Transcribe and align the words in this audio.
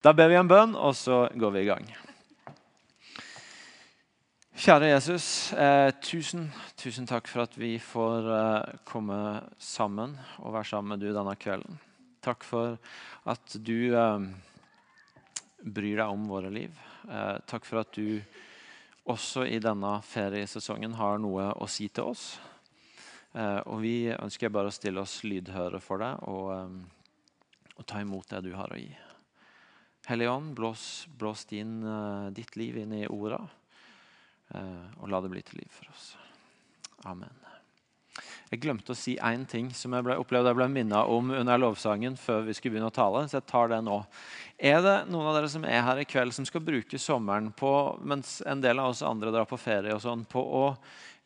Da 0.00 0.14
ber 0.16 0.30
vi 0.32 0.36
en 0.40 0.48
bønn, 0.48 0.70
og 0.80 0.94
så 0.96 1.26
går 1.36 1.50
vi 1.52 1.60
i 1.60 1.66
gang. 1.68 1.88
Kjære 4.60 4.86
Jesus, 4.94 5.26
eh, 5.52 5.90
tusen, 6.00 6.46
tusen 6.80 7.08
takk 7.08 7.28
for 7.28 7.44
at 7.44 7.56
vi 7.60 7.74
får 7.76 8.28
eh, 8.32 8.78
komme 8.88 9.18
sammen 9.60 10.14
og 10.38 10.54
være 10.54 10.70
sammen 10.70 10.94
med 10.94 11.04
du 11.04 11.10
denne 11.12 11.34
kvelden. 11.36 11.76
Takk 12.24 12.46
for 12.48 12.78
at 13.28 13.56
du 13.60 13.92
eh, 13.92 14.24
bryr 15.68 16.00
deg 16.00 16.06
om 16.08 16.24
våre 16.32 16.48
liv. 16.48 16.80
Eh, 17.04 17.36
takk 17.44 17.68
for 17.68 17.82
at 17.82 17.92
du 17.92 18.22
også 19.04 19.44
i 19.44 19.60
denne 19.60 19.98
feriesesongen 20.00 20.96
har 20.96 21.20
noe 21.20 21.50
å 21.60 21.68
si 21.68 21.90
til 21.92 22.08
oss. 22.14 22.24
Eh, 23.36 23.60
og 23.68 23.84
vi 23.84 24.08
ønsker 24.16 24.48
bare 24.48 24.72
å 24.72 24.78
stille 24.80 25.04
oss 25.04 25.20
lydhøre 25.28 25.84
for 25.84 26.00
deg 26.00 26.24
og, 26.24 26.50
eh, 26.56 27.76
og 27.76 27.84
ta 27.84 28.00
imot 28.00 28.32
det 28.32 28.46
du 28.48 28.52
har 28.56 28.72
å 28.72 28.80
gi. 28.80 28.94
Hellige 30.10 30.30
Ånd, 30.30 30.54
blås, 30.58 31.08
blås 31.18 31.44
din, 31.44 31.84
uh, 31.86 32.30
ditt 32.34 32.56
liv 32.58 32.80
inn 32.82 32.96
i 32.98 33.04
orda, 33.06 33.44
uh, 34.56 34.88
og 34.98 35.06
la 35.12 35.20
det 35.22 35.30
bli 35.30 35.42
til 35.46 35.62
liv 35.62 35.70
for 35.70 35.92
oss. 35.92 36.08
Amen. 37.06 37.36
Jeg 38.50 38.64
glemte 38.64 38.90
å 38.90 38.98
si 38.98 39.12
én 39.22 39.44
ting 39.46 39.68
som 39.70 39.94
jeg 39.94 40.18
opplevde 40.18 40.50
jeg 40.50 40.58
ble 40.58 40.66
minnet 40.72 41.12
om 41.14 41.30
under 41.30 41.60
lovsangen 41.62 42.16
før 42.18 42.42
vi 42.48 42.56
skulle 42.58 42.74
begynne 42.74 42.90
å 42.90 42.96
tale, 42.96 43.22
så 43.30 43.38
jeg 43.38 43.46
tar 43.52 43.70
det 43.70 43.78
nå. 43.86 44.00
Er 44.58 44.82
det 44.82 44.96
noen 45.12 45.28
av 45.30 45.38
dere 45.38 45.52
som 45.52 45.62
er 45.68 45.84
her 45.86 46.02
i 46.02 46.08
kveld, 46.10 46.34
som 46.34 46.48
skal 46.48 46.64
bruke 46.66 46.98
sommeren 46.98 47.52
på, 47.54 47.70
mens 48.02 48.40
en 48.50 48.64
del 48.64 48.82
av 48.82 48.90
oss 48.90 49.04
andre 49.06 49.30
drar 49.30 49.46
på 49.46 49.60
ferie, 49.62 49.94
og 49.94 50.02
sånn, 50.02 50.26
på 50.26 50.42
å 50.42 50.64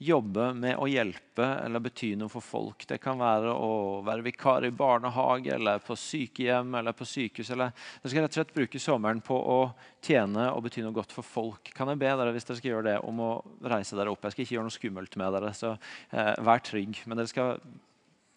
jobbe 0.03 0.49
med 0.59 0.77
å 0.77 0.89
hjelpe 0.91 1.45
eller 1.63 1.83
bety 1.83 2.15
noe 2.19 2.33
for 2.33 2.43
folk. 2.45 2.83
Det 2.89 2.99
kan 3.03 3.19
være 3.21 3.53
å 3.55 4.01
være 4.05 4.25
vikar 4.27 4.67
i 4.67 4.73
barnehage 4.75 5.53
eller 5.55 5.83
på 5.85 5.97
sykehjem 5.99 6.75
eller 6.81 6.97
på 6.97 7.07
sykehus. 7.07 7.53
Eller 7.55 7.71
dere 8.03 8.11
skal 8.11 8.25
rett 8.25 8.35
og 8.35 8.41
slett 8.41 8.55
bruke 8.57 8.83
sommeren 8.83 9.23
på 9.25 9.39
å 9.39 9.61
tjene 10.05 10.49
og 10.51 10.65
bety 10.67 10.83
noe 10.85 10.97
godt 10.97 11.15
for 11.15 11.27
folk. 11.27 11.71
Kan 11.77 11.93
jeg 11.93 12.03
be 12.03 12.11
dere 12.11 12.35
hvis 12.35 12.49
dere 12.49 12.59
skal 12.59 12.73
gjøre 12.73 12.89
det, 12.89 12.99
om 13.07 13.23
å 13.23 13.31
reise 13.71 13.99
dere 13.99 14.11
opp? 14.11 14.27
Jeg 14.27 14.35
skal 14.35 14.47
ikke 14.47 14.57
gjøre 14.59 14.69
noe 14.69 14.79
skummelt 14.79 15.19
med 15.21 15.39
dere, 15.39 15.55
så 15.55 15.73
eh, 16.11 16.35
vær 16.43 16.67
trygg. 16.67 17.05
Men 17.07 17.21
dere 17.21 17.31
skal 17.31 17.63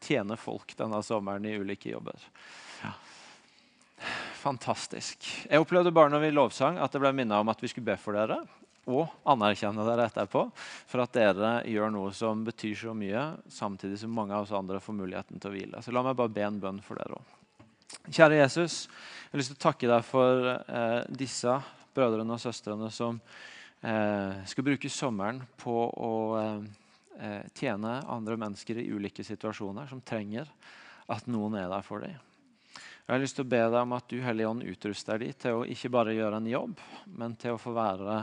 tjene 0.05 0.38
folk 0.38 0.77
denne 0.77 1.02
sommeren 1.03 1.49
i 1.49 1.58
ulike 1.58 1.89
jobber. 1.89 2.21
Ja. 2.83 2.94
Fantastisk. 4.38 5.25
Jeg 5.49 5.64
opplevde 5.64 5.92
bare 5.95 6.14
når 6.14 6.27
vi 6.27 6.36
lovsang 6.36 6.77
at 6.77 6.94
det 6.94 7.02
ble 7.02 7.16
minnet 7.17 7.42
om 7.42 7.49
at 7.49 7.64
vi 7.64 7.71
skulle 7.71 7.89
be 7.89 7.97
for 7.97 8.14
dere 8.14 8.44
og 8.88 9.11
anerkjenne 9.27 9.83
dere 9.88 10.07
etterpå 10.07 10.45
for 10.55 11.03
at 11.03 11.16
dere 11.16 11.52
gjør 11.67 11.91
noe 11.93 12.13
som 12.16 12.43
betyr 12.47 12.75
så 12.80 12.93
mye, 12.95 13.23
samtidig 13.52 13.99
som 14.02 14.13
mange 14.16 14.35
av 14.35 14.45
oss 14.45 14.55
andre 14.55 14.80
får 14.83 14.95
muligheten 14.97 15.41
til 15.41 15.52
å 15.52 15.55
hvile. 15.55 15.81
Så 15.83 15.93
la 15.95 16.03
meg 16.05 16.17
bare 16.19 16.33
be 16.33 16.45
en 16.47 16.61
bønn 16.63 16.80
for 16.85 16.99
dere 16.99 17.19
òg. 17.19 17.33
Kjære 18.08 18.41
Jesus, 18.41 18.85
jeg 18.88 19.33
har 19.33 19.41
lyst 19.41 19.52
til 19.53 19.59
å 19.59 19.65
takke 19.67 19.91
deg 19.91 20.05
for 20.08 20.49
eh, 20.55 21.02
disse 21.19 21.55
brødrene 21.95 22.35
og 22.35 22.41
søstrene 22.41 22.89
som 22.93 23.19
eh, 23.81 24.43
skal 24.47 24.67
bruke 24.67 24.91
sommeren 24.91 25.41
på 25.59 25.75
å 25.91 26.13
eh, 26.39 26.67
eh, 27.19 27.43
tjene 27.58 27.99
andre 28.08 28.38
mennesker 28.39 28.80
i 28.80 28.88
ulike 28.91 29.25
situasjoner, 29.27 29.89
som 29.89 30.03
trenger 30.03 30.49
at 31.11 31.27
noen 31.31 31.58
er 31.59 31.69
der 31.71 31.85
for 31.85 32.03
dem. 32.03 32.15
Jeg 33.08 33.15
har 33.15 33.23
lyst 33.23 33.38
til 33.39 33.45
å 33.47 33.52
be 33.53 33.59
deg 33.63 33.80
om 33.80 33.95
at 33.95 34.09
du 34.11 34.17
Hellige 34.19 34.52
Ånd 34.52 34.67
utruster 34.67 35.21
dem 35.21 35.35
til 35.39 35.61
å 35.61 35.67
ikke 35.67 35.91
bare 35.95 36.15
gjøre 36.15 36.41
en 36.41 36.49
jobb, 36.52 36.80
men 37.15 37.38
til 37.39 37.55
å 37.55 37.61
få 37.61 37.71
være 37.75 38.17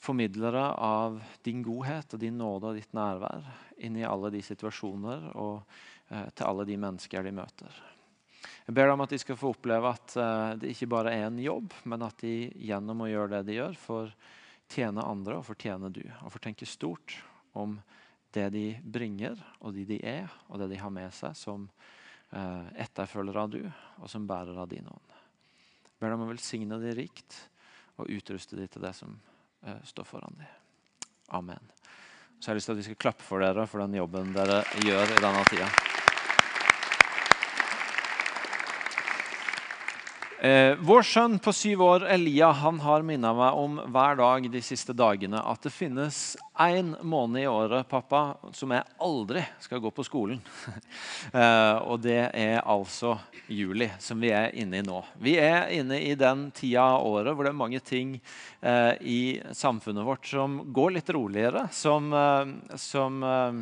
formidlere 0.00 0.62
av 0.74 1.20
din 1.42 1.62
godhet 1.62 2.14
og 2.14 2.20
din 2.22 2.38
nåde 2.40 2.70
og 2.70 2.78
ditt 2.78 2.92
nærvær 2.96 3.44
inn 3.84 3.98
i 4.00 4.06
alle 4.08 4.30
de 4.32 4.40
situasjoner 4.44 5.26
og 5.36 5.60
eh, 6.08 6.28
til 6.32 6.46
alle 6.48 6.64
de 6.68 6.78
mennesker 6.80 7.26
de 7.26 7.32
møter. 7.36 7.80
Jeg 8.64 8.76
ber 8.76 8.92
om 8.92 9.04
at 9.04 9.12
de 9.12 9.18
skal 9.20 9.36
få 9.36 9.52
oppleve 9.52 9.92
at 9.92 10.16
eh, 10.16 10.56
det 10.62 10.72
ikke 10.72 10.88
bare 10.94 11.12
er 11.12 11.26
en 11.28 11.40
jobb, 11.42 11.74
men 11.84 12.06
at 12.06 12.24
de 12.24 12.48
gjennom 12.56 13.04
å 13.04 13.10
gjøre 13.10 13.34
det 13.34 13.50
de 13.50 13.58
gjør, 13.58 13.76
får 13.84 14.12
tjene 14.72 15.04
andre 15.04 15.36
og 15.40 15.48
fortjene 15.50 15.92
du. 15.92 16.04
Og 16.24 16.32
får 16.32 16.46
tenke 16.48 16.68
stort 16.68 17.18
om 17.52 17.76
det 18.32 18.46
de 18.54 18.66
bringer, 18.80 19.36
og 19.60 19.74
de 19.76 19.84
de 19.84 19.98
er, 20.06 20.30
og 20.48 20.62
det 20.62 20.70
de 20.72 20.80
har 20.80 20.92
med 20.94 21.12
seg 21.12 21.34
som 21.36 21.66
etterfølger 22.30 22.76
etterfølgere 22.78 23.42
av 23.42 23.48
du, 23.50 23.64
og 23.98 24.06
som 24.06 24.28
bærer 24.30 24.60
av 24.62 24.68
din 24.70 24.86
ånd. 24.86 25.16
Jeg 25.82 25.96
ber 25.98 26.14
om 26.14 26.22
å 26.22 26.30
velsigne 26.30 26.78
de 26.78 26.94
rikt 26.94 27.40
og 27.98 28.06
utruste 28.06 28.54
de 28.54 28.68
til 28.70 28.86
det 28.86 28.92
som 28.94 29.18
Eh, 29.18 29.29
står 29.84 30.08
foran 30.08 30.34
dem. 30.38 30.46
Amen. 31.28 31.70
Så 32.40 32.48
jeg 32.48 32.52
har 32.52 32.58
lyst 32.60 32.70
til 32.70 32.72
at 32.72 32.80
vi 32.80 32.88
skal 32.88 33.00
klappe 33.04 33.22
for 33.22 33.44
dere 33.44 33.66
for 33.68 33.84
den 33.84 34.00
jobben 34.00 34.32
dere 34.32 34.62
gjør 34.80 35.16
i 35.18 35.22
denne 35.22 35.46
tida. 35.52 35.89
Eh, 40.40 40.72
vår 40.80 41.02
sønn 41.04 41.34
på 41.38 41.52
syv 41.52 41.82
år, 41.84 42.04
Elia, 42.08 42.48
han 42.56 42.78
har 42.80 43.02
minnet 43.04 43.36
meg 43.36 43.58
om 43.60 43.74
hver 43.92 44.16
dag 44.16 44.46
de 44.48 44.62
siste 44.64 44.94
dagene 44.96 45.36
at 45.36 45.60
det 45.66 45.72
finnes 45.74 46.20
én 46.56 46.94
måned 47.04 47.42
i 47.42 47.50
året 47.50 47.88
pappa, 47.90 48.38
som 48.56 48.72
jeg 48.72 48.86
aldri 49.04 49.42
skal 49.60 49.82
gå 49.84 49.92
på 49.92 50.06
skolen. 50.06 50.40
eh, 51.36 51.76
og 51.84 52.00
det 52.06 52.22
er 52.32 52.62
altså 52.64 53.18
juli, 53.52 53.90
som 54.00 54.24
vi 54.24 54.32
er 54.32 54.56
inne 54.56 54.80
i 54.80 54.86
nå. 54.86 55.02
Vi 55.20 55.36
er 55.42 55.68
inne 55.76 56.00
i 56.00 56.16
den 56.16 56.48
tida 56.56 56.86
av 56.94 57.04
året 57.10 57.36
hvor 57.36 57.44
det 57.44 57.52
er 57.52 57.60
mange 57.60 57.82
ting 57.84 58.16
eh, 58.16 58.94
i 59.04 59.20
samfunnet 59.52 60.08
vårt 60.08 60.24
som 60.32 60.62
går 60.72 60.96
litt 60.96 61.12
roligere. 61.12 61.68
Som, 61.68 62.14
eh, 62.16 62.78
som 62.80 63.20
Eh, 63.20 63.52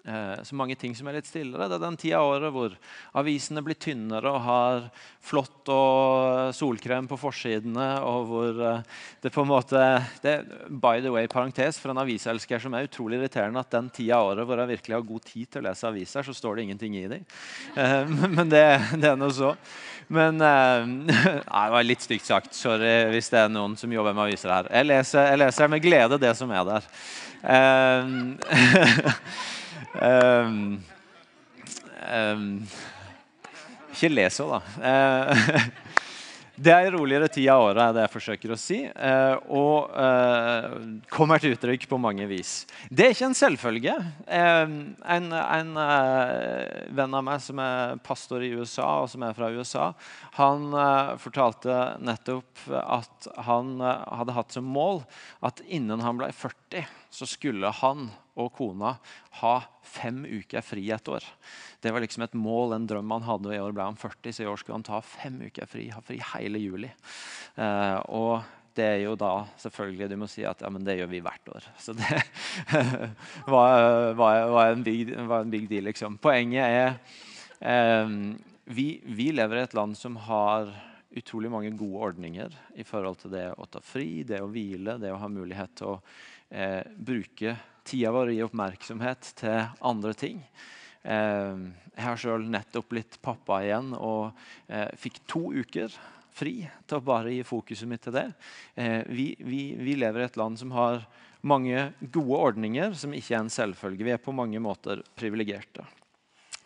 så 0.00 0.56
mange 0.56 0.72
ting 0.80 0.94
som 0.96 1.10
er 1.10 1.18
litt 1.18 1.28
stillere. 1.28 1.66
Det 1.68 1.76
er 1.76 1.82
den 1.82 1.98
tida 2.00 2.22
av 2.22 2.30
året 2.32 2.54
hvor 2.54 2.76
avisene 3.20 3.60
blir 3.64 3.76
tynnere 3.76 4.30
og 4.32 4.40
har 4.46 4.86
flått 5.20 5.68
og 5.70 6.54
solkrem 6.56 7.06
på 7.10 7.18
forsidene, 7.20 7.88
og 8.06 8.24
hvor 8.30 8.60
eh, 8.64 8.80
det 9.20 9.32
på 9.34 9.44
en 9.44 9.50
måte 9.50 9.82
det, 10.24 10.38
By 10.70 11.02
the 11.04 11.12
way, 11.12 11.28
parentes 11.30 11.78
for 11.80 11.92
en 11.92 12.00
aviselsker 12.00 12.62
som 12.62 12.74
er 12.74 12.88
utrolig 12.88 13.20
irriterende 13.20 13.60
at 13.60 13.72
den 13.74 13.90
tida 13.92 14.16
av 14.18 14.26
året 14.32 14.48
hvor 14.48 14.58
jeg 14.62 14.72
virkelig 14.72 14.96
har 14.96 15.06
god 15.10 15.24
tid 15.28 15.50
til 15.50 15.60
å 15.60 15.66
lese 15.68 15.90
aviser, 15.90 16.22
så 16.26 16.36
står 16.36 16.56
det 16.56 16.62
ingenting 16.66 16.96
i 16.96 17.06
dem. 17.12 17.22
Eh, 17.76 18.04
men 18.38 18.50
det, 18.50 18.64
det 18.96 19.08
er 19.12 19.20
nå 19.20 19.28
så. 19.36 19.50
Men 20.10 20.32
nei, 20.40 21.44
Det 21.44 21.68
var 21.76 21.86
litt 21.86 22.02
stygt 22.02 22.26
sagt. 22.26 22.56
Sorry 22.56 23.12
hvis 23.12 23.30
det 23.30 23.44
er 23.44 23.52
noen 23.52 23.76
som 23.78 23.92
jobber 23.92 24.16
med 24.16 24.30
aviser 24.30 24.50
her. 24.56 24.64
Jeg 24.72 24.88
leser, 24.88 25.22
jeg 25.30 25.38
leser 25.44 25.70
med 25.70 25.84
glede 25.84 26.18
det 26.22 26.32
som 26.38 26.50
er 26.50 26.64
der. 26.72 26.82
Um, 29.94 30.78
um, 32.06 32.48
ikke 33.90 34.10
le 34.12 34.26
så, 34.30 34.46
da. 34.46 34.60
Uh, 34.78 35.64
det 36.62 36.70
er 36.72 36.86
en 36.86 36.94
roligere 36.94 37.26
tid 37.32 37.48
av 37.50 37.64
året, 37.64 37.80
er 37.82 37.96
det 37.96 38.04
jeg 38.04 38.12
forsøker 38.12 38.52
å 38.54 38.58
si. 38.60 38.78
Uh, 38.86 39.34
og 39.50 39.90
uh, 39.90 40.76
kommer 41.10 41.42
til 41.42 41.56
uttrykk 41.56 41.88
på 41.90 41.98
mange 41.98 42.28
vis. 42.30 42.68
Det 42.86 43.08
er 43.08 43.16
ikke 43.16 43.32
en 43.32 43.36
selvfølge. 43.40 43.96
en, 44.30 45.26
en 45.34 45.74
venn 46.94 47.18
av 47.18 47.26
meg 47.26 47.42
som 47.42 47.58
er 47.64 47.98
pastor 48.06 48.46
i 48.46 48.52
USA, 48.54 49.02
og 49.02 49.10
som 49.10 49.26
er 49.26 49.34
fra 49.34 49.50
USA, 49.50 49.90
han 50.38 50.70
fortalte 51.18 51.82
nettopp 51.98 52.66
at 52.78 53.30
han 53.48 53.78
hadde 53.82 54.38
hatt 54.38 54.54
som 54.54 54.70
mål 54.70 55.02
at 55.42 55.64
innen 55.66 56.06
han 56.06 56.22
ble 56.22 56.30
40, 56.30 56.86
så 57.10 57.26
skulle 57.26 57.74
han 57.82 58.12
og 58.40 58.52
kona 58.56 58.94
ha 59.40 59.54
fem 59.86 60.22
uker 60.24 60.64
fri 60.64 60.86
et 60.94 61.10
år. 61.10 61.24
Det 61.82 61.92
var 61.92 62.04
liksom 62.04 62.24
et 62.26 62.36
mål, 62.38 62.76
en 62.76 62.86
drøm 62.88 63.12
han 63.16 63.26
hadde. 63.26 63.50
og 63.50 63.56
I 63.56 63.62
år 63.64 63.76
ble 63.76 63.88
han 63.90 63.98
40, 64.00 64.32
så 64.32 64.44
i 64.44 64.48
år 64.50 64.60
skulle 64.60 64.78
han 64.78 64.86
ta 64.86 65.00
fem 65.04 65.40
uker 65.48 65.68
fri. 65.70 65.88
Ha 65.94 66.02
fri 66.04 66.20
hele 66.34 66.62
juli. 66.62 66.90
Eh, 67.56 67.98
og 68.16 68.40
det 68.76 68.86
er 68.86 69.00
jo 69.02 69.16
da 69.18 69.32
selvfølgelig 69.58 70.08
Du 70.12 70.16
må 70.20 70.28
si 70.30 70.44
at 70.46 70.60
ja, 70.62 70.68
men 70.72 70.84
det 70.86 70.98
gjør 71.00 71.10
vi 71.10 71.22
hvert 71.24 71.54
år. 71.54 71.70
Så 71.78 71.96
det 71.98 72.20
var, 73.54 74.12
var, 74.18 74.44
var, 74.50 74.74
en 74.74 74.84
big, 74.86 75.10
var, 75.16 75.44
en 75.44 75.50
big, 75.52 75.66
deal, 75.70 75.88
liksom. 75.90 76.20
Poenget 76.22 76.64
er 76.68 76.94
eh, 77.60 78.14
vi, 78.70 78.92
vi 79.04 79.32
lever 79.34 79.58
i 79.58 79.66
et 79.66 79.76
land 79.76 79.98
som 79.98 80.18
har 80.28 80.70
utrolig 81.10 81.50
mange 81.50 81.72
gode 81.74 82.04
ordninger 82.06 82.52
i 82.78 82.84
forhold 82.86 83.18
til 83.18 83.32
det 83.34 83.48
å 83.58 83.66
ta 83.66 83.80
fri, 83.82 84.22
det 84.26 84.38
å 84.42 84.50
hvile, 84.50 84.98
det 85.02 85.10
å 85.10 85.18
ha 85.18 85.30
mulighet 85.30 85.74
til 85.80 85.96
å 85.96 86.02
eh, 86.50 86.82
bruke 86.96 87.56
tida 87.86 88.12
vår 88.14 88.34
i 88.34 88.42
oppmerksomhet 88.44 89.32
til 89.40 89.64
andre 89.80 90.14
ting. 90.18 90.42
Eh, 91.02 91.66
jeg 91.94 92.06
har 92.06 92.20
sjøl 92.20 92.46
nettopp 92.50 92.90
blitt 92.92 93.18
pappa 93.24 93.62
igjen 93.64 93.94
og 93.96 94.30
eh, 94.68 94.90
fikk 95.00 95.22
to 95.30 95.50
uker 95.56 95.94
fri 96.34 96.60
til 96.86 96.98
å 96.98 97.04
bare 97.04 97.32
gi 97.34 97.46
fokuset 97.46 97.88
mitt 97.90 98.04
til 98.06 98.16
det. 98.16 98.26
Eh, 98.74 99.00
vi, 99.08 99.32
vi, 99.38 99.62
vi, 99.80 99.96
lever 99.98 100.24
i 100.24 100.28
et 100.28 100.38
land 100.40 100.60
som 100.60 100.74
har 100.76 101.02
mange 101.40 101.90
gode 102.00 102.42
ordninger 102.50 102.94
som 102.98 103.14
ikke 103.16 103.34
er 103.36 103.42
en 103.44 103.52
selvfølge. 103.52 104.06
Vi 104.06 104.14
er 104.14 104.22
på 104.22 104.36
mange 104.36 104.60
måter 104.62 105.02
privilegerte 105.16 105.86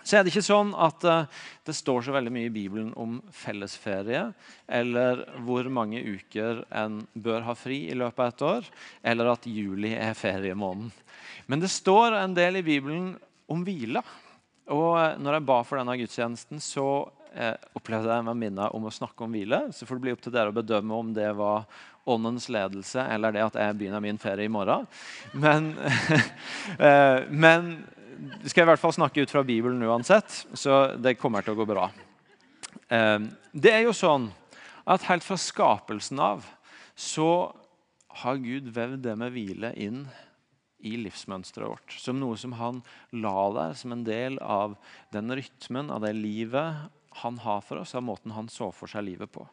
så 0.05 0.19
er 0.19 0.25
det 0.25 0.35
ikke 0.35 0.45
sånn 0.45 0.75
at 0.77 1.06
uh, 1.09 1.45
det 1.65 1.75
står 1.77 2.05
så 2.06 2.15
veldig 2.15 2.33
mye 2.35 2.49
i 2.51 2.55
Bibelen 2.55 2.91
om 3.01 3.17
fellesferie, 3.33 4.27
eller 4.69 5.25
hvor 5.47 5.69
mange 5.73 6.03
uker 6.05 6.62
en 6.77 7.01
bør 7.15 7.47
ha 7.49 7.56
fri 7.56 7.87
i 7.89 7.97
løpet 7.97 8.21
av 8.21 8.33
et 8.33 8.45
år, 8.51 8.69
eller 9.12 9.33
at 9.33 9.49
juli 9.49 9.95
er 9.97 10.12
feriemåneden. 10.19 10.93
Men 11.49 11.65
det 11.65 11.73
står 11.73 12.19
en 12.21 12.37
del 12.37 12.61
i 12.61 12.67
Bibelen 12.67 13.15
om 13.51 13.65
hvile. 13.65 14.05
Og 14.73 14.91
uh, 14.97 15.17
når 15.21 15.39
jeg 15.39 15.49
ba 15.51 15.59
for 15.65 15.81
denne 15.81 15.97
gudstjenesten, 16.01 16.61
så 16.62 16.89
eh, 17.35 17.56
opplevde 17.77 18.12
jeg 18.12 18.27
meg 18.29 18.39
minnet 18.39 18.77
om 18.77 18.87
å 18.87 18.95
snakke 18.95 19.27
om 19.27 19.35
hvile. 19.35 19.67
Så 19.75 19.89
får 19.89 19.99
det 19.99 20.06
bli 20.06 20.15
opp 20.15 20.23
til 20.25 20.35
dere 20.35 20.53
å 20.53 20.56
bedømme 20.56 21.01
om 21.01 21.12
det 21.17 21.31
var 21.37 21.67
åndens 22.05 22.51
ledelse 22.53 23.01
eller 23.15 23.33
det 23.33 23.45
at 23.47 23.55
jeg 23.56 23.77
begynner 23.79 24.03
min 24.05 24.21
ferie 24.21 24.49
i 24.49 24.53
morgen. 24.53 24.87
Men, 25.33 25.73
eh, 26.89 27.25
men 27.31 27.77
skal 28.46 28.64
i 28.64 28.70
hvert 28.72 28.82
fall 28.82 28.94
snakke 28.96 29.25
ut 29.25 29.32
fra 29.32 29.44
Bibelen 29.46 29.82
uansett, 29.82 30.44
så 30.52 30.94
det 30.96 31.16
kommer 31.20 31.44
til 31.44 31.55
å 31.55 31.61
gå 31.61 31.69
bra. 31.69 31.88
Eh, 32.88 33.19
det 33.52 33.72
er 33.72 33.84
jo 33.87 33.96
sånn 33.96 34.31
at 34.84 35.06
helt 35.08 35.25
fra 35.25 35.38
skapelsen 35.40 36.20
av 36.20 36.46
så 36.94 37.55
har 38.22 38.43
Gud 38.43 38.69
vevd 38.75 39.02
det 39.06 39.16
med 39.19 39.34
hvile 39.34 39.72
inn 39.81 40.05
i 40.84 40.96
livsmønsteret 41.00 41.70
vårt. 41.70 41.94
Som 41.99 42.20
noe 42.20 42.37
som 42.38 42.55
han 42.58 42.82
la 43.16 43.46
der 43.56 43.78
som 43.78 43.94
en 43.94 44.05
del 44.06 44.37
av 44.44 44.76
den 45.14 45.32
rytmen, 45.34 45.90
av 45.90 46.05
det 46.05 46.12
livet 46.19 46.84
han 47.22 47.38
har 47.38 47.62
for 47.62 47.81
oss, 47.81 47.94
av 47.94 48.02
måten 48.05 48.34
han 48.34 48.50
så 48.50 48.70
for 48.75 48.90
seg 48.90 49.06
livet 49.06 49.31
på. 49.32 49.46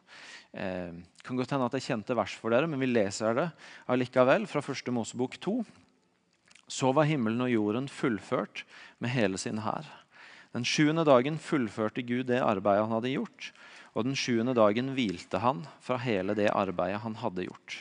Eh, 0.52 0.92
kan 1.22 1.38
godt 1.38 1.54
hende 1.54 1.68
at 1.70 1.76
jeg 1.78 1.86
kjente 1.92 2.16
vers 2.18 2.34
for 2.38 2.52
dere, 2.52 2.68
men 2.68 2.82
vi 2.82 2.90
leser 2.90 3.38
det 3.38 3.48
allikevel 3.92 4.48
fra 4.50 4.62
1. 4.64 4.90
Mosebok 4.94 5.38
2. 5.42 5.56
Så 6.68 6.92
var 6.96 7.08
himmelen 7.08 7.42
og 7.44 7.52
jorden 7.52 7.88
fullført 7.90 8.64
med 9.02 9.12
hele 9.14 9.38
sin 9.38 9.62
hær. 9.64 9.88
Den 10.52 10.66
sjuende 10.68 11.04
dagen 11.08 11.38
fullførte 11.40 12.04
Gud 12.04 12.26
det 12.28 12.42
arbeidet 12.44 12.84
han 12.84 12.94
hadde 12.96 13.14
gjort, 13.14 13.52
og 13.96 14.04
den 14.04 14.16
sjuende 14.16 14.54
dagen 14.56 14.92
hvilte 14.96 15.40
han 15.40 15.64
fra 15.84 15.96
hele 16.00 16.36
det 16.36 16.50
arbeidet 16.52 17.00
han 17.04 17.16
hadde 17.22 17.46
gjort. 17.48 17.78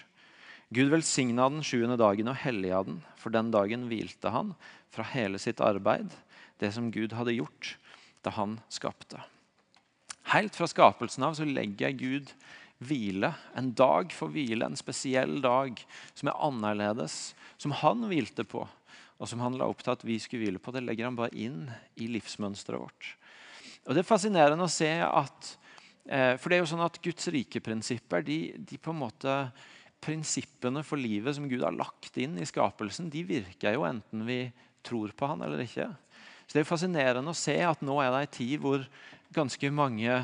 Gud 0.71 0.87
velsigna 0.91 1.49
den 1.51 1.65
sjuende 1.67 1.97
dagen 1.99 2.31
og 2.31 2.39
helliga 2.39 2.79
den, 2.87 3.01
for 3.19 3.33
den 3.33 3.51
dagen 3.51 3.89
hvilte 3.91 4.31
han 4.31 4.53
fra 4.91 5.03
hele 5.11 5.39
sitt 5.39 5.59
arbeid, 5.63 6.13
det 6.63 6.71
som 6.75 6.91
Gud 6.95 7.11
hadde 7.17 7.35
gjort 7.35 7.75
da 8.23 8.31
han 8.37 8.59
skapte. 8.71 9.19
Helt 10.31 10.55
fra 10.55 10.69
skapelsen 10.69 11.25
av 11.27 11.35
så 11.35 11.47
legger 11.47 11.91
Gud 11.97 12.31
hvile, 12.81 13.31
en 13.57 13.71
dag 13.77 14.13
for 14.15 14.33
hvile, 14.33 14.65
en 14.65 14.79
spesiell 14.79 15.39
dag 15.43 15.77
som 16.17 16.31
er 16.31 16.43
annerledes, 16.47 17.33
som 17.61 17.75
han 17.81 18.07
hvilte 18.09 18.45
på, 18.47 18.65
og 19.21 19.29
som 19.29 19.43
han 19.43 19.57
la 19.59 19.67
opp 19.69 19.83
til 19.85 19.93
at 19.93 20.05
vi 20.05 20.17
skulle 20.21 20.47
hvile 20.47 20.61
på. 20.61 20.73
Det 20.73 20.81
legger 20.83 21.09
han 21.09 21.19
bare 21.19 21.35
inn 21.37 21.67
i 22.01 22.09
livsmønsteret 22.09 22.81
vårt. 22.81 23.11
Og 23.85 23.93
Det 23.93 24.01
er 24.01 24.09
fascinerende 24.09 24.65
å 24.65 24.71
se 24.71 24.89
at 25.01 25.51
eh, 26.05 26.37
For 26.37 26.49
det 26.49 26.57
er 26.57 26.61
jo 26.61 26.69
sånn 26.69 26.85
at 26.85 26.99
Guds 27.01 27.29
rike-prinsipper 27.33 28.25
de, 28.25 28.39
de 28.57 28.77
på 28.81 28.93
en 28.93 29.01
måte 29.01 29.37
prinsippene 30.01 30.81
for 30.85 30.97
livet 30.97 31.37
som 31.37 31.47
Gud 31.49 31.61
har 31.61 31.75
lagt 31.77 32.17
inn 32.17 32.39
i 32.41 32.47
skapelsen, 32.49 33.11
de 33.13 33.21
virker 33.25 33.75
jo 33.75 33.85
enten 33.85 34.25
vi 34.25 34.43
tror 34.85 35.13
på 35.13 35.29
han 35.29 35.43
eller 35.45 35.61
ikke. 35.61 35.91
Så 36.47 36.57
Det 36.57 36.63
er 36.63 36.71
fascinerende 36.71 37.33
å 37.33 37.37
se 37.37 37.59
at 37.63 37.83
nå 37.85 37.99
er 38.01 38.09
det 38.09 38.21
en 38.25 38.33
tid 38.33 38.55
hvor 38.63 38.85
ganske 39.33 39.69
mange 39.73 40.15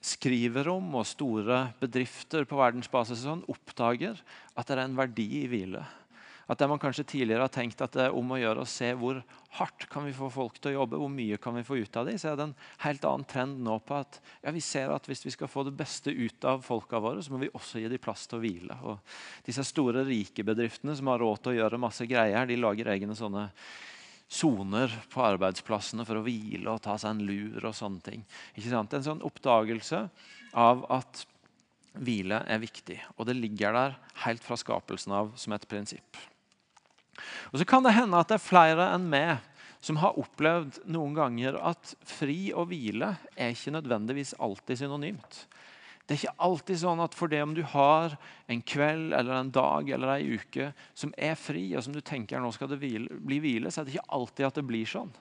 skriver 0.00 0.70
om, 0.72 0.94
og 0.96 1.08
store 1.08 1.62
bedrifter 1.80 2.46
på 2.48 2.58
verdensbasis 2.60 3.24
sånn, 3.26 3.44
oppdager 3.52 4.20
at 4.56 4.68
det 4.68 4.76
er 4.76 4.86
en 4.86 4.98
verdi 4.98 5.28
i 5.42 5.48
hvile. 5.50 5.84
At 6.50 6.58
det 6.58 6.66
man 6.66 6.80
kanskje 6.82 7.04
tidligere 7.06 7.44
har 7.46 7.52
tenkt 7.54 7.82
at 7.84 7.94
det 7.94 8.08
er 8.08 8.16
om 8.16 8.32
å 8.34 8.38
gjøre 8.40 8.64
å 8.64 8.68
se 8.68 8.88
hvor 8.98 9.20
hardt 9.54 9.84
kan 9.92 10.02
vi 10.02 10.14
få 10.16 10.26
folk 10.34 10.56
til 10.58 10.72
å 10.72 10.80
jobbe, 10.80 10.98
hvor 10.98 11.12
mye 11.12 11.38
kan 11.38 11.54
vi 11.54 11.62
få 11.66 11.78
ut 11.78 11.98
av 12.00 12.08
dem, 12.08 12.18
så 12.18 12.32
er 12.32 12.40
det 12.40 12.46
en 12.48 12.56
helt 12.82 13.06
annen 13.06 13.26
trend 13.30 13.60
nå 13.62 13.76
på 13.86 14.00
at 14.00 14.18
ja, 14.42 14.50
vi 14.56 14.62
ser 14.64 14.90
at 14.90 15.06
hvis 15.06 15.22
vi 15.28 15.34
skal 15.36 15.50
få 15.52 15.62
det 15.68 15.76
beste 15.78 16.10
ut 16.10 16.48
av 16.50 16.64
folka 16.66 16.98
våre, 16.98 17.22
så 17.22 17.30
må 17.30 17.38
vi 17.44 17.52
også 17.54 17.84
gi 17.84 17.92
dem 17.92 18.02
plass 18.02 18.26
til 18.26 18.40
å 18.40 18.42
hvile. 18.42 18.80
Og 18.82 18.98
disse 19.46 19.62
store, 19.68 20.02
rike 20.08 20.42
bedriftene 20.46 20.96
som 20.98 21.12
har 21.12 21.22
råd 21.22 21.44
til 21.44 21.54
å 21.54 21.58
gjøre 21.60 21.82
masse 21.86 22.08
greier, 22.10 22.50
de 22.50 22.58
lager 22.58 22.90
egne 22.96 23.14
sånne 23.14 23.46
soner 24.30 24.92
på 25.10 25.24
arbeidsplassene 25.26 26.04
for 26.06 26.20
å 26.20 26.24
hvile 26.24 26.70
og 26.70 26.82
ta 26.84 26.94
seg 27.00 27.16
en 27.16 27.24
lur 27.26 27.64
og 27.66 27.74
sånne 27.74 28.04
ting. 28.06 28.24
Ikke 28.54 28.70
sant? 28.70 28.94
En 28.94 29.06
sånn 29.06 29.24
oppdagelse 29.26 30.04
av 30.54 30.84
at 30.92 31.24
hvile 31.98 32.38
er 32.46 32.62
viktig. 32.62 33.00
Og 33.18 33.26
det 33.26 33.34
ligger 33.38 33.74
der 33.74 33.96
helt 34.24 34.44
fra 34.46 34.58
skapelsen 34.60 35.14
av 35.16 35.32
som 35.40 35.56
et 35.56 35.66
prinsipp. 35.70 36.20
Og 37.50 37.58
Så 37.58 37.66
kan 37.66 37.82
det 37.84 37.96
hende 37.96 38.18
at 38.20 38.30
det 38.30 38.38
er 38.38 38.46
flere 38.46 38.92
enn 38.94 39.10
meg 39.10 39.42
som 39.84 39.98
har 40.00 40.18
opplevd 40.20 40.82
noen 40.92 41.16
ganger 41.16 41.56
at 41.56 41.94
fri 42.06 42.52
og 42.52 42.68
hvile 42.70 43.14
er 43.34 43.54
ikke 43.54 43.74
nødvendigvis 43.74 44.36
alltid 44.38 44.82
synonymt. 44.82 45.44
Det 46.10 46.16
er 46.16 46.24
ikke 46.24 46.42
alltid 46.42 46.78
sånn 46.80 47.00
at 47.04 47.14
for 47.14 47.30
det 47.30 47.38
om 47.38 47.52
du 47.54 47.60
har 47.70 48.16
en 48.50 48.62
kveld 48.66 49.12
eller 49.14 49.30
en 49.36 49.52
dag 49.54 49.92
eller 49.94 50.10
en 50.16 50.40
uke 50.40 50.72
som 50.90 51.12
er 51.14 51.36
fri, 51.38 51.68
og 51.78 51.84
som 51.86 51.94
du 51.94 52.00
tenker 52.02 52.42
nå 52.42 52.50
skal 52.50 52.72
det 52.72 52.80
bli 52.82 53.36
hvile, 53.38 53.70
så 53.70 53.78
er 53.78 53.86
det 53.86 53.94
ikke 53.94 54.10
alltid 54.18 54.48
at 54.48 54.58
det 54.58 54.64
blir 54.66 54.90
sånn. 54.90 55.12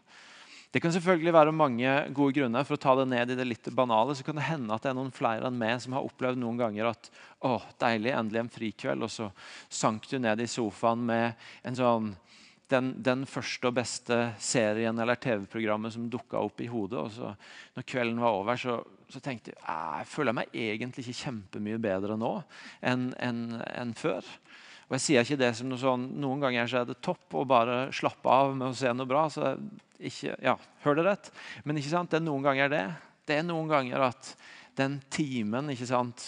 Det 0.74 0.81
kan 0.81 0.95
selvfølgelig 0.95 1.36
være 1.36 1.53
mange 1.53 1.94
gode 2.18 2.39
grunner 2.39 2.65
for 2.65 2.74
å 2.74 2.81
ta 2.81 2.95
det 2.97 3.06
ned 3.13 3.36
i 3.36 3.38
det 3.38 3.45
litt 3.45 3.69
banale. 3.77 4.18
Så 4.18 4.25
kan 4.25 4.41
det 4.41 4.47
hende 4.50 4.74
at 4.74 4.81
det 4.81 4.89
er 4.89 4.97
noen 4.97 5.13
flere 5.13 5.45
enn 5.45 5.62
meg 5.62 5.77
som 5.86 5.94
har 5.94 6.09
opplevd 6.09 6.41
noen 6.41 6.57
ganger 6.57 6.89
at 6.89 7.12
å, 7.45 7.59
deilig, 7.81 8.15
endelig 8.18 8.41
en 8.41 8.51
frikveld, 8.57 9.06
og 9.06 9.13
så 9.13 9.30
sank 9.69 10.09
du 10.09 10.18
ned 10.18 10.41
i 10.41 10.50
sofaen 10.50 11.06
med 11.06 11.38
en 11.69 11.77
sånn 11.77 12.12
den, 12.69 12.92
den, 13.04 13.25
første 13.30 13.69
og 13.69 13.75
beste 13.77 14.18
serien 14.42 14.98
eller 15.01 15.19
TV-programmet 15.21 15.94
som 15.95 16.07
dukka 16.12 16.42
opp 16.42 16.62
i 16.62 16.69
hodet. 16.69 17.00
og 17.00 17.12
så 17.12 17.33
når 17.75 17.88
kvelden 17.89 18.21
var 18.21 18.38
over, 18.38 18.60
så, 18.60 18.80
så 19.10 19.21
tenkte 19.24 19.54
jeg 19.54 19.60
jeg 19.66 20.10
føler 20.12 20.38
meg 20.38 20.54
egentlig 20.54 21.06
ikke 21.06 21.24
kjempemye 21.25 21.81
bedre 21.81 22.18
nå 22.19 22.33
enn 22.86 23.10
en, 23.18 23.44
en 23.62 23.94
før. 23.98 24.25
Og 24.89 24.98
jeg 24.98 25.06
sier 25.06 25.25
ikke 25.25 25.42
det 25.44 25.51
som 25.57 25.69
noe 25.69 25.81
sånn, 25.81 26.07
Noen 26.18 26.42
ganger 26.42 26.69
så 26.69 26.81
er 26.81 26.88
det 26.89 26.98
topp 27.06 27.38
å 27.38 27.45
bare 27.50 27.92
slappe 27.94 28.30
av 28.33 28.56
med 28.57 28.72
å 28.72 28.77
se 28.77 28.89
noe 28.95 29.10
bra. 29.10 29.27
så 29.30 29.54
ikke, 30.00 30.33
ja, 30.42 30.56
Hør 30.81 30.98
det 30.98 31.06
rett. 31.06 31.30
Men 31.63 31.77
ikke 31.77 31.92
sant, 31.92 32.10
det 32.10 32.18
er 32.18 32.25
noen 32.25 32.45
ganger 32.45 32.72
det. 32.74 32.86
Det 33.30 33.38
er 33.38 33.45
noen 33.45 33.69
ganger 33.69 34.07
at 34.10 34.31
den 34.80 34.96
timen 35.12 35.70
ikke 35.74 35.88
sant, 35.90 36.24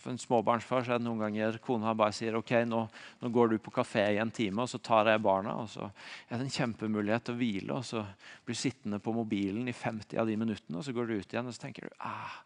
For 0.00 0.12
en 0.12 0.20
småbarnsfar 0.20 0.86
så 0.86 0.94
er 0.94 1.00
det 1.00 1.06
noen 1.06 1.20
ganger 1.24 1.58
kona 1.64 1.92
bare 1.98 2.14
sier 2.16 2.38
ok, 2.38 2.52
nå, 2.68 2.80
nå, 3.20 3.30
går 3.34 3.52
du 3.52 3.56
på 3.60 3.74
kafé 3.74 4.06
i 4.14 4.20
en 4.22 4.32
time, 4.34 4.64
og 4.64 4.70
så 4.70 4.80
tar 4.82 5.10
jeg 5.10 5.22
barna. 5.24 5.58
og 5.60 5.68
Så 5.72 5.84
er 5.84 6.38
det 6.38 6.46
en 6.46 6.54
kjempemulighet 6.54 7.26
til 7.26 7.36
å 7.36 7.40
hvile, 7.40 7.76
og 7.76 7.86
så 7.86 8.04
blir 8.46 8.56
du 8.56 8.62
sittende 8.62 9.00
på 9.02 9.14
mobilen 9.14 9.68
i 9.68 9.76
50 9.76 10.20
av 10.22 10.30
de 10.30 10.38
minuttene. 10.40 10.78
og 10.78 10.86
Så 10.86 10.96
går 10.96 11.10
du 11.10 11.16
ut 11.18 11.34
igjen 11.34 11.50
og 11.50 11.56
så 11.56 11.66
tenker 11.66 11.88
du, 11.88 11.96
ah, 12.06 12.40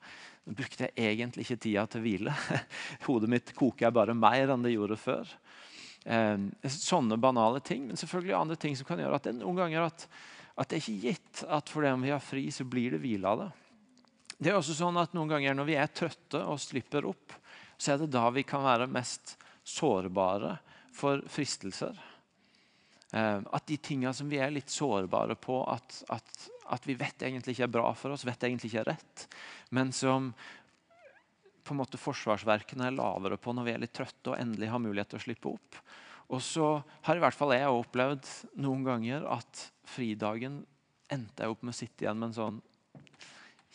nå 0.44 0.56
brukte 0.58 0.88
jeg 0.88 1.12
egentlig 1.14 1.47
ikke 1.47 1.62
tida 1.69 1.87
til 1.88 2.02
å 2.02 2.06
hvile. 2.08 2.37
Hodet 3.06 3.32
mitt 3.32 3.55
koker 3.56 3.94
bare 3.94 4.17
mer 4.19 4.55
enn 4.55 4.64
det 4.67 4.75
gjorde 4.75 5.00
før. 5.00 5.35
Eh, 6.05 6.49
sånne 6.69 7.20
banale 7.20 7.62
ting, 7.64 7.88
men 7.88 8.00
selvfølgelig 8.00 8.40
andre 8.40 8.61
ting 8.61 8.75
som 8.76 8.88
kan 8.88 9.00
gjøre 9.00 9.20
at 9.20 9.29
det 9.29 9.38
noen 9.38 9.62
ganger 9.62 9.88
at 9.88 10.08
at 10.55 10.70
det 10.70 10.76
er 10.76 10.82
ikke 10.85 11.08
gitt 11.08 11.40
at 11.50 11.70
fordi 11.70 11.90
om 11.90 12.05
vi 12.05 12.12
har 12.14 12.23
fri, 12.23 12.44
så 12.55 12.67
blir 12.69 12.94
det 12.94 13.02
hvile 13.02 13.26
av 13.26 13.40
det. 13.43 13.50
Det 14.44 14.50
er 14.52 14.58
også 14.58 14.75
sånn 14.76 14.99
at 15.00 15.14
Noen 15.17 15.31
ganger 15.32 15.55
når 15.56 15.69
vi 15.70 15.76
er 15.81 15.88
trøtte 15.88 16.43
og 16.44 16.58
slipper 16.61 17.06
opp, 17.08 17.32
så 17.81 17.94
er 17.94 18.02
det 18.02 18.11
da 18.12 18.26
vi 18.29 18.43
kan 18.44 18.61
være 18.61 18.91
mest 18.93 19.38
sårbare 19.64 20.59
for 20.92 21.23
fristelser. 21.33 21.97
Eh, 23.16 23.40
at 23.40 23.64
de 23.71 23.78
tingene 23.80 24.12
som 24.12 24.28
vi 24.28 24.42
er 24.45 24.52
litt 24.52 24.68
sårbare 24.68 25.38
på, 25.40 25.62
at, 25.73 25.97
at, 26.12 26.45
at, 26.76 26.85
vi 26.85 26.97
vet 27.00 27.25
egentlig 27.25 27.54
ikke 27.54 27.64
er 27.71 27.73
bra 27.78 27.95
for 27.97 28.12
oss, 28.12 28.26
vet 28.28 28.45
egentlig 28.45 28.68
ikke 28.68 28.83
er 28.83 28.90
rett, 28.92 29.25
men 29.73 29.95
som 29.97 30.28
på 31.64 31.73
en 31.73 31.80
måte 31.80 31.97
forsvarsverkene 31.97 32.90
er 32.90 32.99
lavere 32.99 33.40
på 33.40 33.57
når 33.57 33.64
vi 33.64 33.73
er 33.73 33.83
litt 33.87 33.97
trøtte 33.97 34.35
og 34.35 34.37
endelig 34.37 34.68
har 34.68 34.85
mulighet 34.85 35.14
til 35.14 35.23
å 35.23 35.25
slippe 35.25 35.54
opp. 35.54 35.80
Og 36.37 36.45
så 36.45 36.68
har 37.09 37.16
i 37.16 37.25
hvert 37.25 37.38
fall 37.38 37.57
jeg 37.57 37.73
opplevd 37.73 38.28
noen 38.61 38.85
ganger 38.85 39.25
at 39.38 39.64
fridagen 39.88 40.61
endte 41.09 41.47
jeg 41.47 41.57
opp 41.57 41.64
med 41.64 41.73
å 41.73 41.80
sitte 41.80 42.04
igjen 42.04 42.21
med 42.21 42.35
en 42.35 42.37
sånn 42.42 42.62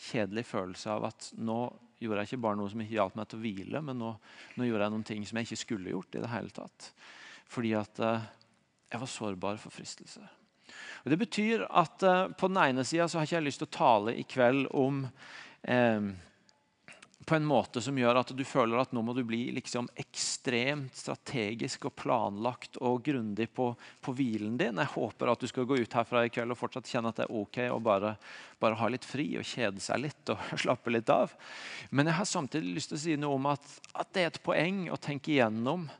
kjedelig 0.00 0.46
følelse 0.48 0.90
av 0.92 1.08
at 1.10 1.30
nå 1.38 1.60
gjorde 2.00 2.22
jeg 2.22 2.30
ikke 2.30 2.44
bare 2.46 2.56
noe 2.56 2.72
som 2.72 2.80
ikke 2.80 2.96
hjalp 2.96 3.16
meg 3.18 3.28
til 3.28 3.38
å 3.38 3.42
hvile, 3.44 3.82
men 3.84 3.98
nå, 4.00 4.10
nå, 4.56 4.66
gjorde 4.66 4.86
jeg 4.86 4.94
noen 4.94 5.08
ting 5.10 5.26
som 5.28 5.38
jeg 5.38 5.48
ikke 5.48 5.62
skulle 5.64 5.92
gjort. 5.92 6.16
i 6.16 6.22
det 6.22 6.32
hele 6.32 6.54
tatt. 6.56 6.90
Fordi 7.50 7.74
at 7.76 8.00
eh, 8.06 8.28
jeg 8.90 9.02
var 9.02 9.12
sårbar 9.14 9.60
for 9.60 9.74
fristelser. 9.74 10.30
Og 11.04 11.12
Det 11.12 11.18
betyr 11.20 11.66
at 11.68 12.02
eh, 12.06 12.32
på 12.32 12.48
den 12.48 12.62
ene 12.62 12.86
sida 12.88 13.08
har 13.12 13.28
ikke 13.28 13.36
jeg 13.36 13.48
lyst 13.48 13.62
til 13.62 13.68
å 13.68 13.76
tale 13.76 14.16
i 14.16 14.24
kveld 14.24 14.70
om 14.80 15.04
eh, 15.68 16.10
på 17.24 17.36
en 17.36 17.44
måte 17.44 17.82
som 17.84 17.98
gjør 17.98 18.22
at 18.22 18.30
du 18.36 18.40
føler 18.48 18.80
at 18.80 18.92
nå 18.96 19.02
må 19.04 19.12
du 19.14 19.20
bli 19.28 19.50
liksom 19.52 19.90
ekstremt 20.00 20.96
strategisk 20.96 21.84
og 21.90 21.94
planlagt 22.00 22.78
og 22.80 23.02
grundig 23.04 23.50
på, 23.54 23.68
på, 24.00 24.14
hvilen 24.16 24.56
din. 24.60 24.80
Jeg 24.80 24.92
håper 24.94 25.32
at 25.32 25.42
du 25.42 25.48
skal 25.50 25.68
gå 25.68 25.76
ut 25.82 25.96
herfra 25.98 26.24
i 26.24 26.32
kveld 26.32 26.54
og 26.54 26.58
fortsatt 26.58 26.88
kjenne 26.88 27.12
at 27.12 27.20
det 27.20 27.26
er 27.26 27.36
ok 27.42 27.60
å 27.68 27.80
bare, 27.84 28.14
bare 28.62 28.78
ha 28.80 28.88
litt 28.92 29.06
fri 29.06 29.28
og 29.38 29.46
kjede 29.46 29.84
seg 29.84 30.04
litt 30.06 30.32
og 30.32 30.40
slappe 30.64 30.94
litt 30.94 31.12
av. 31.12 31.34
Men 31.90 32.08
jeg 32.08 32.18
har 32.22 32.30
samtidig 32.32 32.76
lyst 32.78 32.94
til 32.94 33.00
å 33.00 33.04
si 33.04 33.18
noe 33.20 33.36
om 33.36 33.50
at, 33.52 33.68
at 33.92 34.14
det 34.16 34.24
er 34.24 34.32
et 34.32 34.44
poeng 34.46 34.86
å 34.88 35.00
tenke 35.00 35.34
igjennom 35.34 35.90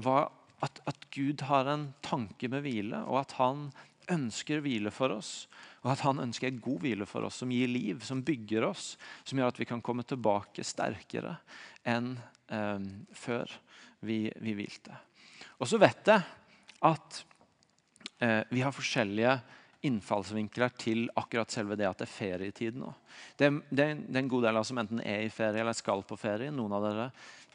hva, 0.00 0.28
at, 0.62 0.82
at 0.86 1.10
Gud 1.12 1.42
har 1.50 1.68
en 1.68 1.90
tanke 2.06 2.48
med 2.52 2.62
hvile, 2.64 3.02
og 3.10 3.24
at 3.24 3.34
han 3.40 3.68
ønsker 4.10 4.62
hvile 4.64 4.92
for 4.94 5.18
oss. 5.18 5.48
Og 5.80 5.92
at 5.94 6.02
han 6.04 6.20
ønsker 6.20 6.50
en 6.50 6.60
god 6.60 6.82
hvile 6.82 7.06
for 7.08 7.24
oss, 7.24 7.38
som 7.40 7.52
gir 7.54 7.70
liv, 7.70 8.02
som 8.04 8.20
bygger 8.24 8.66
oss. 8.68 8.92
Som 9.24 9.40
gjør 9.40 9.54
at 9.54 9.60
vi 9.62 9.68
kan 9.68 9.80
komme 9.84 10.04
tilbake 10.04 10.64
sterkere 10.66 11.38
enn 11.88 12.12
eh, 12.52 12.82
før 13.16 13.54
vi, 14.04 14.26
vi, 14.42 14.56
hvilte. 14.58 14.98
Og 15.60 15.68
så 15.68 15.80
vet 15.80 16.12
jeg 16.12 16.20
at 16.84 17.22
eh, 18.20 18.42
vi 18.52 18.62
har 18.64 18.76
forskjellige 18.76 19.38
innfallsvinkler 19.88 20.74
til 20.76 21.06
akkurat 21.16 21.52
selve 21.52 21.76
det 21.80 21.86
at 21.88 22.02
det 22.02 22.04
er 22.04 22.12
ferietid 22.12 22.76
nå. 22.76 22.90
Det, 23.36 23.48
det, 23.70 23.86
det 24.04 24.18
er 24.18 24.20
en 24.20 24.32
god 24.32 24.44
del 24.44 24.58
av 24.58 24.60
oss 24.60 24.72
som 24.72 24.80
enten 24.82 25.00
er 25.00 25.24
i 25.24 25.32
ferie 25.32 25.62
eller 25.62 25.76
skal 25.76 26.04
på 26.04 26.18
ferie. 26.20 26.52
Noen 26.52 26.76
av 26.76 26.84
dere 26.84 27.06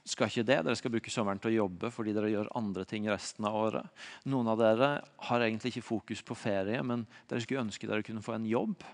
skal 0.05 0.29
ikke 0.29 0.45
det. 0.45 0.59
Dere 0.65 0.77
skal 0.77 0.93
bruke 0.93 1.13
sommeren 1.13 1.41
til 1.41 1.51
å 1.53 1.59
jobbe 1.65 1.89
fordi 1.93 2.13
dere 2.15 2.31
gjør 2.31 2.51
andre 2.57 2.85
ting 2.89 3.07
resten 3.09 3.47
av 3.49 3.57
året. 3.57 4.03
Noen 4.29 4.51
av 4.51 4.59
dere 4.61 4.89
har 5.29 5.45
egentlig 5.45 5.73
ikke 5.73 5.87
fokus 5.89 6.21
på 6.25 6.37
ferie, 6.37 6.81
men 6.85 7.07
dere 7.29 7.41
skulle 7.43 7.65
ønske 7.65 7.89
dere 7.89 8.05
kunne 8.05 8.23
få 8.25 8.37
en 8.37 8.47
jobb. 8.49 8.85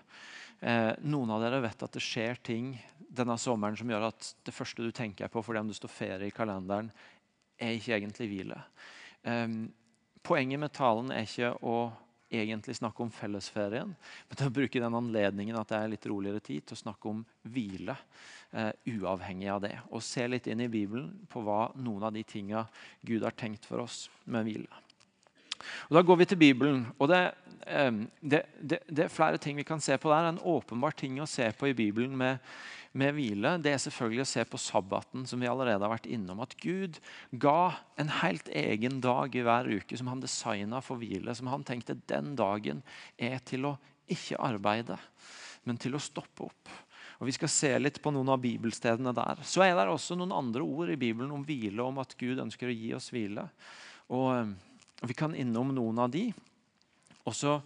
Eh, 0.62 0.92
noen 1.04 1.34
av 1.34 1.42
dere 1.44 1.60
vet 1.64 1.84
at 1.84 1.98
det 1.98 2.04
skjer 2.04 2.40
ting 2.44 2.72
denne 3.12 3.36
sommeren 3.40 3.76
som 3.76 3.90
gjør 3.92 4.08
at 4.08 4.30
det 4.46 4.54
første 4.56 4.84
du 4.84 4.92
tenker 4.94 5.28
på 5.28 5.42
fordi 5.44 5.60
om 5.60 5.68
det 5.68 5.76
står 5.76 5.92
ferie 5.92 6.30
i 6.30 6.34
kalenderen, 6.34 6.88
er 7.60 7.76
ikke 7.76 7.98
egentlig 7.98 8.30
hvile. 8.30 8.62
Eh, 9.28 9.58
poenget 10.24 10.62
med 10.62 10.72
talen 10.74 11.12
er 11.12 11.28
ikke 11.28 11.52
å 11.60 11.76
egentlig 12.32 12.76
snakke 12.78 13.04
om 13.04 13.10
fellesferien, 13.12 13.92
men 14.28 14.38
til 14.38 14.48
å 14.48 14.54
bruke 14.54 14.80
den 14.82 14.96
anledningen 14.98 15.58
at 15.60 15.72
det 15.72 15.80
er 15.80 15.92
litt 15.92 16.08
roligere 16.10 16.42
tid, 16.44 16.64
til 16.66 16.78
å 16.78 16.82
snakke 16.84 17.10
om 17.12 17.24
hvile. 17.54 17.96
Uh, 18.52 18.68
uavhengig 18.84 19.48
av 19.48 19.62
det. 19.64 19.72
Og 19.96 20.04
se 20.04 20.26
litt 20.28 20.44
inn 20.52 20.60
i 20.60 20.68
Bibelen 20.68 21.08
på 21.32 21.40
hva 21.40 21.70
noen 21.80 22.04
av 22.04 22.12
de 22.12 22.20
tinga 22.28 22.66
Gud 23.00 23.24
har 23.24 23.32
tenkt 23.32 23.64
for 23.64 23.80
oss 23.80 24.10
med 24.28 24.44
hvile. 24.44 24.82
Og 25.88 25.96
Da 25.96 26.02
går 26.02 26.16
vi 26.20 26.24
til 26.24 26.36
Bibelen. 26.36 26.86
og 26.98 27.08
det, 27.08 27.22
um, 27.86 28.10
det, 28.20 28.42
det, 28.60 28.78
det, 28.88 29.04
er 29.04 29.08
flere 29.08 29.38
ting 29.38 29.56
vi 29.56 29.62
kan 29.62 29.80
se 29.80 29.96
på 29.96 30.10
der. 30.10 30.28
En 30.28 30.38
åpenbar 30.38 30.92
ting 30.96 31.20
å 31.20 31.26
se 31.26 31.48
på 31.52 31.70
i 31.70 31.74
Bibelen 31.74 32.16
med, 32.16 32.38
med 32.92 33.14
hvile, 33.16 33.54
det 33.62 33.72
er 33.72 33.80
selvfølgelig 33.80 34.24
å 34.24 34.28
se 34.28 34.44
på 34.48 34.60
sabbaten, 34.60 35.24
som 35.28 35.40
vi 35.40 35.48
allerede 35.48 35.80
har 35.80 35.92
vært 35.94 36.10
innom. 36.12 36.42
At 36.44 36.54
Gud 36.60 36.98
ga 37.32 37.72
en 38.00 38.12
helt 38.20 38.50
egen 38.52 39.00
dag 39.04 39.32
i 39.36 39.44
hver 39.46 39.70
uke 39.70 39.96
som 39.96 40.10
han 40.12 40.20
designa 40.20 40.82
for 40.84 41.00
hvile. 41.00 41.32
Som 41.36 41.48
han 41.52 41.64
tenkte 41.64 41.96
den 42.10 42.34
dagen 42.38 42.82
er 43.16 43.40
til 43.48 43.70
å 43.70 43.76
ikke 44.12 44.40
arbeide, 44.44 44.98
men 45.64 45.80
til 45.80 45.96
å 45.96 46.02
stoppe 46.02 46.50
opp. 46.50 46.72
Og 47.22 47.28
Vi 47.30 47.36
skal 47.36 47.50
se 47.54 47.70
litt 47.78 48.00
på 48.02 48.10
noen 48.10 48.32
av 48.34 48.40
bibelstedene 48.42 49.12
der. 49.14 49.40
Så 49.46 49.62
er 49.62 49.76
det 49.78 49.86
også 49.86 50.16
noen 50.18 50.34
andre 50.34 50.64
ord 50.66 50.90
i 50.90 50.98
Bibelen 50.98 51.30
om 51.30 51.44
hvile, 51.46 51.84
om 51.84 52.00
at 52.02 52.16
Gud 52.18 52.42
ønsker 52.42 52.66
å 52.66 52.74
gi 52.74 52.92
oss 52.96 53.12
hvile. 53.14 53.46
Og, 54.10 54.28
eh, 54.36 54.52
Vi 55.06 55.14
kan 55.14 55.34
innom 55.34 55.74
noen 55.74 55.98
av 55.98 56.10
de. 56.10 56.32
Og 57.26 57.34
så, 57.34 57.60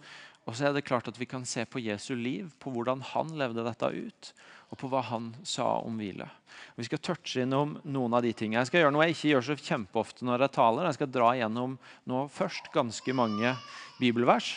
og 0.47 0.55
så 0.55 0.69
er 0.69 0.77
det 0.77 0.85
klart 0.87 1.09
at 1.11 1.17
vi 1.19 1.27
kan 1.27 1.43
se 1.45 1.65
på 1.67 1.81
Jesu 1.83 2.13
liv, 2.15 2.47
på 2.63 2.71
hvordan 2.71 3.01
han 3.09 3.33
levde 3.35 3.65
dette 3.67 3.89
ut, 3.91 4.29
og 4.71 4.79
på 4.79 4.89
hva 4.91 5.01
han 5.09 5.33
sa 5.47 5.65
om 5.83 5.97
hvile. 5.99 6.27
Vi 6.79 6.85
skal 6.87 7.01
touche 7.03 7.43
innom 7.43 7.75
noen 7.83 8.15
av 8.15 8.23
de 8.23 8.31
tingene. 8.31 8.61
Jeg 8.61 8.69
skal 8.71 8.85
gjøre 8.85 8.93
noe 8.95 9.07
jeg 9.07 9.17
ikke 9.17 9.33
gjør 9.33 9.45
så 9.49 9.57
kjempeofte 9.59 10.27
når 10.27 10.45
jeg 10.45 10.55
taler. 10.55 10.87
Jeg 10.87 10.97
skal 10.99 11.11
dra 11.11 11.33
igjennom 11.35 11.75
nå 12.07 12.21
først 12.31 12.71
ganske 12.73 13.15
mange 13.15 13.51
bibelvers 13.99 14.53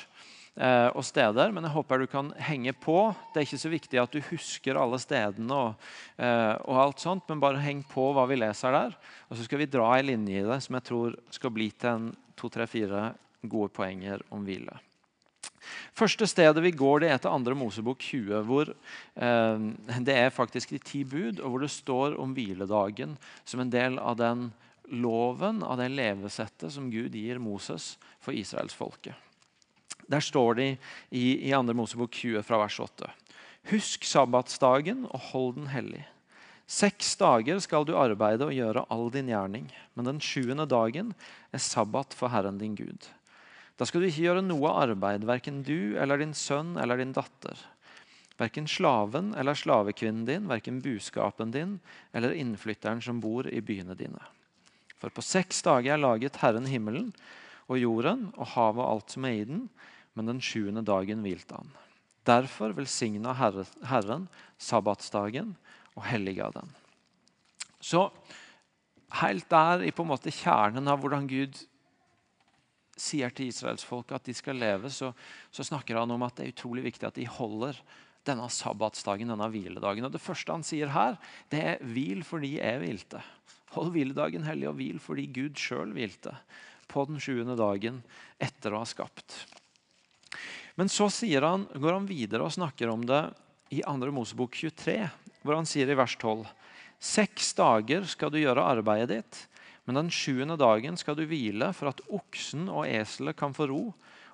eh, 0.54 0.88
og 0.94 1.02
steder, 1.06 1.50
men 1.54 1.66
jeg 1.66 1.74
håper 1.74 2.02
du 2.02 2.10
kan 2.10 2.30
henge 2.38 2.74
på. 2.78 2.98
Det 3.32 3.42
er 3.42 3.48
ikke 3.48 3.62
så 3.64 3.72
viktig 3.72 4.02
at 4.02 4.14
du 4.14 4.20
husker 4.30 4.78
alle 4.78 5.00
stedene, 5.02 5.58
og, 5.58 5.88
eh, 6.22 6.54
og 6.70 6.84
alt 6.84 7.02
sånt, 7.02 7.26
men 7.30 7.42
bare 7.42 7.62
heng 7.64 7.82
på 7.90 8.12
hva 8.14 8.28
vi 8.30 8.38
leser 8.38 8.78
der. 8.78 8.94
Og 9.26 9.38
så 9.38 9.48
skal 9.48 9.62
vi 9.62 9.70
dra 9.74 9.90
en 9.96 10.10
linje 10.10 10.38
i 10.38 10.46
det 10.46 10.60
som 10.66 10.78
jeg 10.78 10.86
tror 10.90 11.18
skal 11.34 11.54
bli 11.58 11.70
til 11.74 11.90
en 11.96 12.14
to, 12.38 12.46
tre, 12.46 12.70
fire 12.70 13.10
gode 13.42 13.74
poenger 13.74 14.22
om 14.30 14.46
hvile. 14.46 14.78
Første 15.96 16.26
stedet 16.28 16.62
vi 16.64 16.72
går, 16.72 17.02
det 17.02 17.10
er 17.12 17.20
til 17.20 17.44
2. 17.46 17.54
Mosebok 17.58 18.00
20, 18.00 18.42
hvor 18.48 18.72
eh, 18.72 19.64
det 20.06 20.16
er 20.16 20.34
faktisk 20.34 20.72
de 20.74 20.80
ti 20.82 21.04
bud, 21.04 21.40
og 21.40 21.52
hvor 21.52 21.64
det 21.64 21.72
står 21.74 22.18
om 22.20 22.34
hviledagen 22.36 23.16
som 23.44 23.62
en 23.62 23.72
del 23.72 23.98
av 24.00 24.18
den 24.20 24.48
loven, 24.90 25.62
av 25.62 25.78
det 25.78 25.90
levesettet 25.92 26.72
som 26.74 26.90
Gud 26.90 27.14
gir 27.14 27.38
Moses 27.42 27.94
for 28.22 28.34
israelsfolket. 28.36 29.14
Der 30.10 30.22
står 30.24 30.56
det 30.58 30.70
i, 31.10 31.36
i 31.46 31.52
2. 31.52 31.74
Mosebok 31.76 32.10
20 32.10 32.42
fra 32.46 32.58
vers 32.64 32.80
8. 32.82 33.10
Husk 33.70 34.06
sabbatsdagen 34.08 35.04
og 35.10 35.28
hold 35.30 35.54
den 35.60 35.70
hellig. 35.70 36.02
Seks 36.70 37.16
dager 37.18 37.58
skal 37.62 37.86
du 37.86 37.96
arbeide 37.98 38.46
og 38.46 38.54
gjøre 38.54 38.84
all 38.94 39.08
din 39.10 39.30
gjerning, 39.30 39.66
men 39.98 40.06
den 40.06 40.20
sjuende 40.22 40.68
dagen 40.70 41.12
er 41.50 41.62
sabbat 41.62 42.14
for 42.14 42.30
Herren 42.30 42.60
din 42.60 42.76
Gud. 42.78 43.10
Da 43.80 43.86
skal 43.88 44.02
du 44.02 44.10
ikke 44.10 44.26
gjøre 44.26 44.44
noe 44.44 44.70
arbeid, 44.76 45.24
verken 45.24 45.62
du 45.64 45.96
eller 45.96 46.20
din 46.20 46.34
sønn 46.36 46.74
eller 46.76 47.00
din 47.00 47.14
datter. 47.16 47.56
Verken 48.36 48.66
slaven 48.68 49.30
eller 49.40 49.56
slavekvinnen 49.56 50.26
din, 50.28 50.50
verken 50.50 50.82
buskapen 50.84 51.54
din 51.54 51.78
eller 52.12 52.36
innflytteren 52.36 53.00
som 53.00 53.22
bor 53.24 53.48
i 53.48 53.62
byene 53.64 53.96
dine. 53.96 54.20
For 55.00 55.08
på 55.08 55.24
seks 55.24 55.62
dager 55.64 55.94
er 55.94 56.02
laget 56.02 56.36
Herren 56.42 56.68
himmelen 56.68 57.08
og 57.72 57.80
jorden 57.80 58.28
og 58.34 58.52
havet 58.52 58.84
og 58.84 58.90
alt 58.90 59.16
som 59.16 59.24
er 59.24 59.38
i 59.38 59.48
den, 59.48 59.64
men 60.12 60.28
den 60.28 60.44
sjuende 60.44 60.84
dagen 60.84 61.24
hvilte 61.24 61.56
han. 61.56 61.72
Derfor 62.28 62.76
velsigna 62.76 63.32
Herren 63.40 64.28
sabbatsdagen 64.60 65.54
og 65.96 66.04
helliga 66.04 66.50
den. 66.52 66.68
Så 67.80 68.10
helt 69.22 69.48
der 69.48 69.88
i 69.88 69.92
på 69.94 70.04
en 70.04 70.12
måte 70.12 70.34
kjernen 70.34 70.92
av 70.92 71.00
hvordan 71.00 71.32
Gud 71.32 71.56
sier 73.00 73.32
til 73.34 73.50
israelsfolket 73.50 74.18
at 74.18 74.28
de 74.28 74.34
skal 74.36 74.60
leve, 74.60 74.90
så, 74.92 75.12
så, 75.50 75.66
snakker 75.66 75.98
han 75.98 76.12
om 76.14 76.24
at 76.26 76.36
det 76.38 76.46
er 76.46 76.54
utrolig 76.54 76.84
viktig 76.90 77.08
at 77.08 77.18
de 77.18 77.26
holder 77.28 77.78
denne 78.28 78.46
sabbatsdagen, 78.52 79.32
denne 79.32 79.48
hviledagen. 79.50 80.06
Og 80.06 80.12
Det 80.12 80.22
første 80.22 80.52
han 80.52 80.66
sier 80.66 80.92
her, 80.92 81.16
det 81.50 81.60
er 81.60 81.84
'hvil 81.84 82.24
fordi 82.26 82.58
jeg 82.58 82.82
hvilte'. 82.82 83.22
Hold 83.76 83.92
hviledagen 83.94 84.44
hellig 84.44 84.68
og 84.68 84.76
hvil 84.80 84.98
fordi 84.98 85.26
Gud 85.30 85.56
sjøl 85.56 85.94
hvilte 85.94 86.34
på 86.90 87.06
den 87.06 87.20
sjuende 87.22 87.56
dagen 87.58 88.02
etter 88.42 88.74
å 88.74 88.82
ha 88.82 88.88
skapt. 88.88 89.46
Men 90.74 90.88
så 90.90 91.08
han, 91.42 91.66
går 91.74 91.92
han 91.92 92.08
videre 92.08 92.46
og 92.46 92.54
snakker 92.54 92.90
om 92.90 93.04
det 93.06 93.30
i 93.70 93.82
2. 93.86 94.10
Mosebok 94.14 94.56
23, 94.56 95.08
hvor 95.42 95.58
han 95.58 95.68
sier 95.68 95.90
i 95.90 95.98
vers 95.98 96.16
12.: 96.16 96.46
Seks 96.98 97.54
dager 97.54 98.04
skal 98.04 98.32
du 98.32 98.40
gjøre 98.40 98.64
arbeidet 98.64 99.10
ditt, 99.12 99.40
men 99.90 100.04
den 100.04 100.10
sjuende 100.14 100.54
dagen 100.54 100.94
skal 100.94 101.16
du 101.18 101.24
hvile 101.26 101.72
for 101.74 101.90
at 101.90 102.00
oksen 102.14 102.68
og 102.70 102.84
eselet 102.86 103.34
kan 103.34 103.50
få 103.56 103.66
ro, 103.66 103.80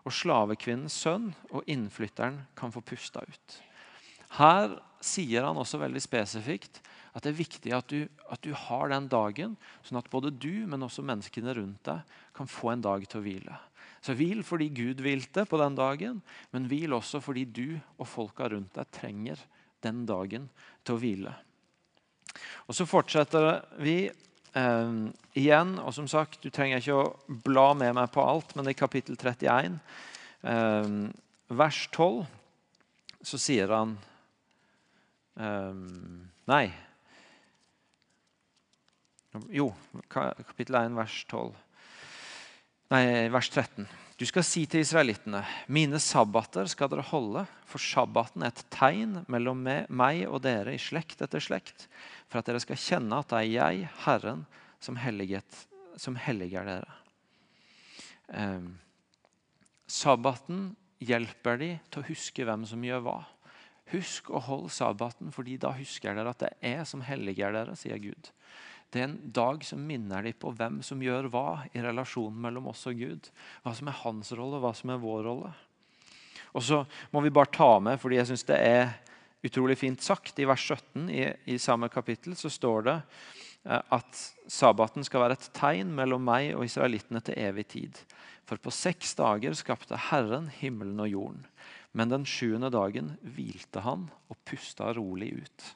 og 0.04 0.12
slavekvinnens 0.12 0.98
sønn 1.00 1.30
og 1.48 1.64
innflytteren 1.64 2.42
kan 2.58 2.74
få 2.74 2.82
pusta 2.84 3.22
ut. 3.24 3.54
Her 4.36 4.74
sier 5.00 5.46
han 5.48 5.56
også 5.56 5.80
veldig 5.80 6.02
spesifikt 6.04 6.82
at 7.16 7.24
det 7.24 7.30
er 7.32 7.38
viktig 7.38 7.72
at 7.72 7.88
du, 7.88 8.04
at 8.28 8.42
du 8.44 8.52
har 8.52 8.92
den 8.92 9.08
dagen, 9.08 9.54
sånn 9.80 9.96
at 10.02 10.10
både 10.12 10.34
du, 10.36 10.66
men 10.68 10.84
også 10.84 11.06
menneskene 11.08 11.56
rundt 11.56 11.88
deg, 11.88 12.04
kan 12.36 12.52
få 12.52 12.74
en 12.74 12.84
dag 12.84 13.08
til 13.08 13.22
å 13.22 13.24
hvile. 13.24 13.56
Så 14.04 14.12
hvil 14.12 14.44
fordi 14.44 14.68
Gud 14.76 15.00
hvilte 15.00 15.46
på 15.48 15.56
den 15.62 15.80
dagen, 15.80 16.20
men 16.52 16.68
hvil 16.68 16.92
også 16.98 17.22
fordi 17.24 17.46
du 17.48 17.80
og 17.96 18.04
folka 18.12 18.52
rundt 18.52 18.76
deg 18.76 18.92
trenger 18.92 19.40
den 19.80 20.04
dagen 20.04 20.50
til 20.84 20.98
å 20.98 21.00
hvile. 21.00 21.32
Og 22.68 22.76
Så 22.76 22.84
fortsetter 22.84 23.64
vi 23.80 24.02
eh, 24.56 24.96
igjen. 25.36 25.76
og 25.78 25.94
som 25.94 26.08
sagt, 26.08 26.42
Du 26.42 26.50
trenger 26.50 26.80
ikke 26.80 26.96
å 26.96 27.36
bla 27.44 27.72
med 27.74 27.94
meg 27.94 28.10
på 28.14 28.24
alt, 28.24 28.56
men 28.56 28.68
i 28.68 28.74
kapittel 28.74 29.16
31, 29.16 29.78
eh, 30.42 30.88
vers 31.48 31.88
12, 31.92 32.26
så 33.22 33.38
sier 33.38 33.74
han 33.74 33.98
eh, 35.36 35.84
Nei. 36.46 36.66
Jo, 39.52 39.74
kapittel 40.08 40.78
1, 40.78 40.96
vers 40.96 41.24
12. 41.28 41.54
Nei, 42.94 43.28
vers 43.34 43.50
13. 43.50 43.88
Du 44.16 44.24
skal 44.24 44.44
si 44.48 44.62
til 44.64 44.80
israelittene, 44.80 45.42
mine 45.68 45.98
sabbater 46.00 46.64
skal 46.72 46.88
dere 46.88 47.04
holde, 47.04 47.42
for 47.68 47.82
sabbaten 47.82 48.46
er 48.46 48.54
et 48.54 48.62
tegn 48.72 49.18
mellom 49.28 49.60
meg 49.60 50.22
og 50.24 50.40
dere 50.46 50.72
i 50.72 50.80
slekt 50.80 51.20
etter 51.20 51.42
slekt, 51.44 51.84
for 52.24 52.40
at 52.40 52.48
dere 52.48 52.62
skal 52.64 52.80
kjenne 52.80 53.18
at 53.20 53.28
det 53.28 53.42
er 53.42 53.50
jeg, 53.50 53.90
Herren, 54.06 54.46
som, 54.80 54.96
helliget, 54.96 55.60
som 56.00 56.16
helliger 56.16 56.64
dere. 56.64 56.96
Eh, 58.32 58.64
sabbaten 59.84 60.70
hjelper 61.04 61.60
de 61.60 61.70
til 61.92 62.00
å 62.00 62.08
huske 62.08 62.48
hvem 62.48 62.64
som 62.72 62.88
gjør 62.88 63.04
hva. 63.04 63.18
Husk 63.92 64.32
å 64.32 64.40
holde 64.48 64.72
sabbaten, 64.72 65.28
fordi 65.28 65.60
da 65.60 65.74
husker 65.76 66.16
dere 66.16 66.32
at 66.32 66.40
det 66.40 66.54
er 66.56 66.78
jeg 66.80 66.88
som 66.88 67.04
helliger 67.04 67.52
dere, 67.52 67.76
sier 67.76 68.00
Gud. 68.00 68.32
Det 68.92 69.02
er 69.02 69.08
en 69.08 69.18
dag 69.34 69.64
som 69.66 69.82
minner 69.82 70.24
dem 70.24 70.36
på 70.38 70.52
hvem 70.56 70.78
som 70.86 71.02
gjør 71.02 71.28
hva 71.32 71.46
i 71.74 71.82
relasjonen 71.82 72.38
mellom 72.44 72.68
oss 72.70 72.86
og 72.88 73.00
Gud. 73.00 73.30
Hva 73.64 73.74
som 73.76 73.90
er 73.90 73.98
hans 74.04 74.30
rolle, 74.38 74.60
hva 74.62 74.72
som 74.76 74.92
er 74.94 75.02
vår 75.02 75.26
rolle. 75.26 75.52
Og 76.56 76.64
så 76.64 76.84
må 77.12 77.20
vi 77.24 77.34
bare 77.34 77.52
ta 77.52 77.76
med, 77.82 77.98
fordi 78.00 78.20
jeg 78.20 78.30
syns 78.30 78.46
det 78.48 78.60
er 78.62 78.94
utrolig 79.46 79.76
fint 79.78 80.02
sagt, 80.02 80.38
i 80.40 80.46
vers 80.48 80.62
17 80.62 81.10
i, 81.12 81.26
i 81.52 81.58
samme 81.60 81.90
kapittel 81.92 82.36
så 82.38 82.50
står 82.50 82.86
det 82.86 82.94
eh, 83.66 83.82
at 83.94 84.22
sabbaten 84.50 85.04
skal 85.06 85.26
være 85.26 85.36
et 85.36 85.50
tegn 85.56 85.92
mellom 85.96 86.24
meg 86.26 86.54
og 86.56 86.64
israelittene 86.66 87.22
til 87.26 87.38
evig 87.42 87.66
tid. 87.74 88.00
For 88.46 88.62
på 88.62 88.72
seks 88.74 89.16
dager 89.18 89.56
skapte 89.58 89.98
Herren 90.08 90.48
himmelen 90.60 91.02
og 91.02 91.10
jorden. 91.10 91.44
Men 91.96 92.12
den 92.12 92.26
sjuende 92.28 92.70
dagen 92.70 93.14
hvilte 93.24 93.82
han 93.82 94.06
og 94.30 94.38
pusta 94.46 94.92
rolig 94.96 95.32
ut. 95.40 95.70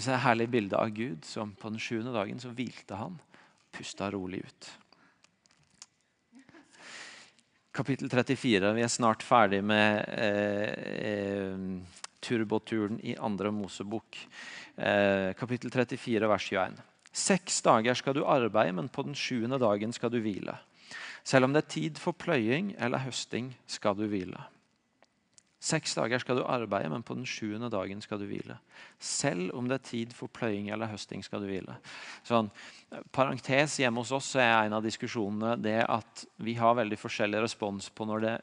Det 0.00 0.08
er 0.08 0.16
et 0.16 0.24
herlig 0.24 0.46
bilde 0.48 0.78
av 0.80 0.92
Gud 0.96 1.26
som 1.28 1.50
på 1.52 1.68
den 1.68 1.82
sjuende 1.82 2.14
dagen 2.14 2.38
så 2.40 2.48
hvilte 2.56 2.96
han, 2.96 3.18
pusta 3.76 4.08
rolig 4.10 4.40
ut. 4.46 4.70
kapittel 7.76 8.10
34. 8.10 8.72
Vi 8.76 8.82
er 8.82 8.92
snart 8.92 9.22
ferdig 9.24 9.60
med 9.64 10.04
eh, 10.16 10.70
eh, 11.10 11.58
turboturen 12.20 12.98
i 13.04 13.14
andre 13.16 13.52
Mosebok. 13.54 14.18
Eh, 14.76 15.32
kapittel 15.38 15.70
34, 15.70 16.28
vers 16.28 16.48
21. 16.50 16.80
Seks 17.12 17.60
dager 17.66 17.96
skal 17.98 18.16
du 18.16 18.24
arbeide, 18.24 18.72
men 18.76 18.88
på 18.88 19.04
den 19.06 19.16
sjuende 19.18 19.58
dagen 19.60 19.92
skal 19.92 20.12
du 20.12 20.20
hvile. 20.22 20.56
Selv 21.24 21.46
om 21.46 21.54
det 21.54 21.64
er 21.64 21.74
tid 21.76 22.00
for 22.00 22.16
pløying 22.16 22.74
eller 22.78 23.04
høsting, 23.04 23.52
skal 23.68 23.98
du 23.98 24.06
hvile. 24.08 24.48
Seks 25.60 25.92
dager 25.92 26.22
skal 26.22 26.38
du 26.38 26.44
arbeide, 26.48 26.88
men 26.88 27.02
på 27.04 27.14
den 27.18 27.26
sjuende 27.28 27.68
dagen 27.72 28.00
skal 28.00 28.20
du 28.20 28.24
hvile. 28.30 28.56
Selv 28.96 29.52
om 29.58 29.66
det 29.68 29.76
er 29.76 29.88
tid 29.90 30.14
for 30.16 30.32
pløying 30.32 30.70
eller 30.72 30.88
høsting, 30.88 31.20
skal 31.24 31.44
du 31.44 31.50
hvile. 31.50 31.76
Sånn, 32.24 32.48
parentes 33.12 33.76
hjemme 33.82 34.00
hos 34.00 34.14
oss 34.16 34.30
er 34.40 34.54
en 34.64 34.78
av 34.78 34.86
diskusjonene 34.86 35.58
det 35.60 35.82
at 35.84 36.24
vi 36.40 36.56
har 36.56 36.78
veldig 36.80 36.96
forskjellig 37.00 37.44
respons 37.44 37.90
på 37.92 38.08
når 38.08 38.24
det 38.24 38.34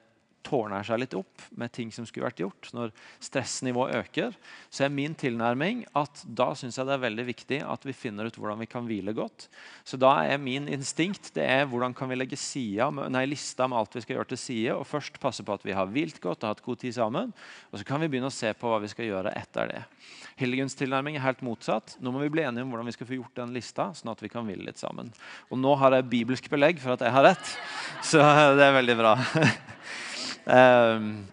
tårner 0.47 0.85
seg 0.87 1.01
litt 1.01 1.15
opp 1.17 1.43
med 1.59 1.73
ting 1.75 1.91
som 1.93 2.07
skulle 2.07 2.27
vært 2.29 2.41
gjort, 2.41 2.69
når 2.75 2.93
stressnivået 3.23 3.97
øker, 3.99 4.35
så 4.71 4.85
er 4.85 4.93
min 4.93 5.15
tilnærming 5.17 5.83
at 5.97 6.23
da 6.23 6.53
syns 6.57 6.79
jeg 6.79 6.87
det 6.87 6.95
er 6.95 7.03
veldig 7.03 7.25
viktig 7.27 7.59
at 7.67 7.87
vi 7.87 7.95
finner 7.95 8.29
ut 8.29 8.39
hvordan 8.39 8.61
vi 8.63 8.69
kan 8.69 8.87
hvile 8.87 9.13
godt. 9.17 9.47
Så 9.87 9.99
da 9.99 10.13
er 10.25 10.41
min 10.41 10.69
instinkt 10.71 11.33
det 11.35 11.45
er 11.47 11.67
hvordan 11.69 11.95
kan 11.97 12.09
vi 12.11 12.19
legge 12.19 12.39
sida, 12.39 12.89
nei, 13.11 13.25
lista 13.29 13.67
med 13.67 13.81
alt 13.81 13.97
vi 13.97 14.05
skal 14.05 14.19
gjøre 14.19 14.31
til 14.33 14.41
side, 14.41 14.77
og 14.77 14.87
først 14.87 15.19
passe 15.21 15.45
på 15.45 15.57
at 15.57 15.67
vi 15.67 15.75
har 15.75 15.91
hvilt 15.91 16.21
godt 16.23 16.45
og 16.45 16.53
hatt 16.53 16.65
god 16.65 16.81
tid 16.83 16.95
sammen. 16.97 17.35
Og 17.71 17.81
så 17.81 17.87
kan 17.87 18.01
vi 18.01 18.09
begynne 18.11 18.31
å 18.31 18.37
se 18.37 18.53
på 18.57 18.71
hva 18.71 18.79
vi 18.83 18.91
skal 18.91 19.09
gjøre 19.09 19.35
etter 19.37 19.73
det. 19.73 19.83
Hildegunds 20.37 20.77
tilnærming 20.77 21.17
er 21.17 21.25
helt 21.25 21.41
motsatt. 21.45 21.97
Nå 22.03 22.13
må 22.13 22.21
vi 22.21 22.31
bli 22.33 22.45
enige 22.45 22.65
om 22.65 22.73
hvordan 22.73 22.87
vi 22.87 22.95
skal 22.95 23.09
få 23.09 23.17
gjort 23.17 23.39
den 23.39 23.55
lista, 23.55 23.89
sånn 23.97 24.13
at 24.13 24.21
vi 24.23 24.29
kan 24.31 24.45
hvile 24.47 24.67
litt 24.67 24.81
sammen. 24.81 25.09
Og 25.49 25.59
nå 25.59 25.73
har 25.81 25.97
jeg 25.97 26.11
bibelsk 26.11 26.51
belegg 26.53 26.81
for 26.83 26.93
at 26.93 27.05
jeg 27.05 27.15
har 27.15 27.25
rett, 27.31 27.55
så 28.05 28.21
det 28.57 28.67
er 28.67 28.77
veldig 28.77 28.99
bra. 29.01 29.15
Um, 30.47 31.25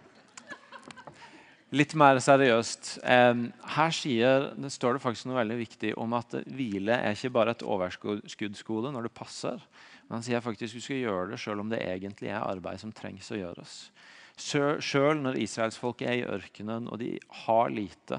litt 1.74 1.94
mer 1.98 2.18
seriøst. 2.22 2.96
Um, 3.06 3.46
her 3.76 3.94
sier, 3.94 4.48
det 4.58 4.72
står 4.74 4.96
det 4.96 5.04
faktisk 5.04 5.28
noe 5.30 5.38
veldig 5.38 5.58
viktig 5.60 5.92
om 6.02 6.16
at 6.18 6.34
hvile 6.50 6.96
er 6.98 7.14
ikke 7.14 7.32
bare 7.36 7.54
et 7.54 7.62
overskuddsgode 7.62 8.90
når 8.94 9.08
det 9.08 9.14
passer. 9.14 9.62
Men 10.08 10.18
han 10.18 10.26
sier 10.26 10.42
faktisk 10.44 10.76
du 10.76 10.82
skal 10.84 11.02
gjøre 11.04 11.30
det 11.32 11.40
selv 11.40 11.62
om 11.62 11.70
det 11.70 11.82
egentlig 11.86 12.32
er 12.32 12.42
arbeid 12.42 12.82
som 12.82 12.92
trengs 12.94 13.30
å 13.30 13.38
gjøres. 13.38 13.76
Selv 14.34 15.22
når 15.22 15.38
israelsfolket 15.44 16.08
er 16.10 16.16
i 16.18 16.26
ørkenen 16.26 16.90
og 16.90 16.98
de 16.98 17.14
har 17.46 17.70
lite, 17.70 18.18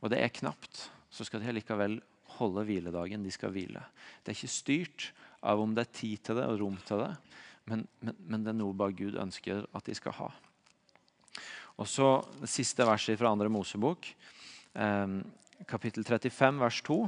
og 0.00 0.08
det 0.12 0.22
er 0.24 0.32
knapt, 0.40 0.86
så 1.12 1.26
skal 1.26 1.44
de 1.44 1.52
likevel 1.52 1.98
holde 2.38 2.64
hviledagen. 2.64 3.26
De 3.26 3.32
skal 3.34 3.52
hvile. 3.52 3.82
Det 4.24 4.32
er 4.32 4.38
ikke 4.38 4.56
styrt 4.56 5.10
av 5.44 5.60
om 5.60 5.76
det 5.76 5.84
er 5.84 5.98
tid 6.00 6.24
til 6.24 6.40
det 6.40 6.48
og 6.48 6.62
rom 6.62 6.80
til 6.88 7.04
det, 7.04 7.12
men, 7.68 7.86
men, 8.00 8.16
men, 8.18 8.44
det 8.44 8.52
er 8.52 8.58
noe 8.58 8.76
bare 8.76 8.96
Gud 8.96 9.18
ønsker 9.20 9.66
at 9.76 9.86
de 9.86 9.96
skal 9.96 10.16
ha. 10.18 10.30
Og 11.80 11.88
så 11.88 12.08
det 12.40 12.50
siste 12.52 12.84
verset 12.86 13.18
fra 13.20 13.32
andre 13.32 13.50
Mosebok, 13.52 14.08
eh, 14.74 15.18
kapittel 15.70 16.04
35, 16.06 16.60
vers 16.60 16.80
2. 16.86 16.98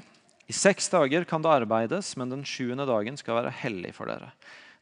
I 0.52 0.54
seks 0.56 0.90
dager 0.92 1.24
kan 1.28 1.44
det 1.44 1.52
arbeides, 1.62 2.14
men 2.20 2.32
den 2.32 2.44
sjuende 2.48 2.86
dagen 2.88 3.16
skal 3.20 3.40
være 3.40 3.56
hellig 3.62 3.94
for 3.96 4.10
dere. 4.10 4.32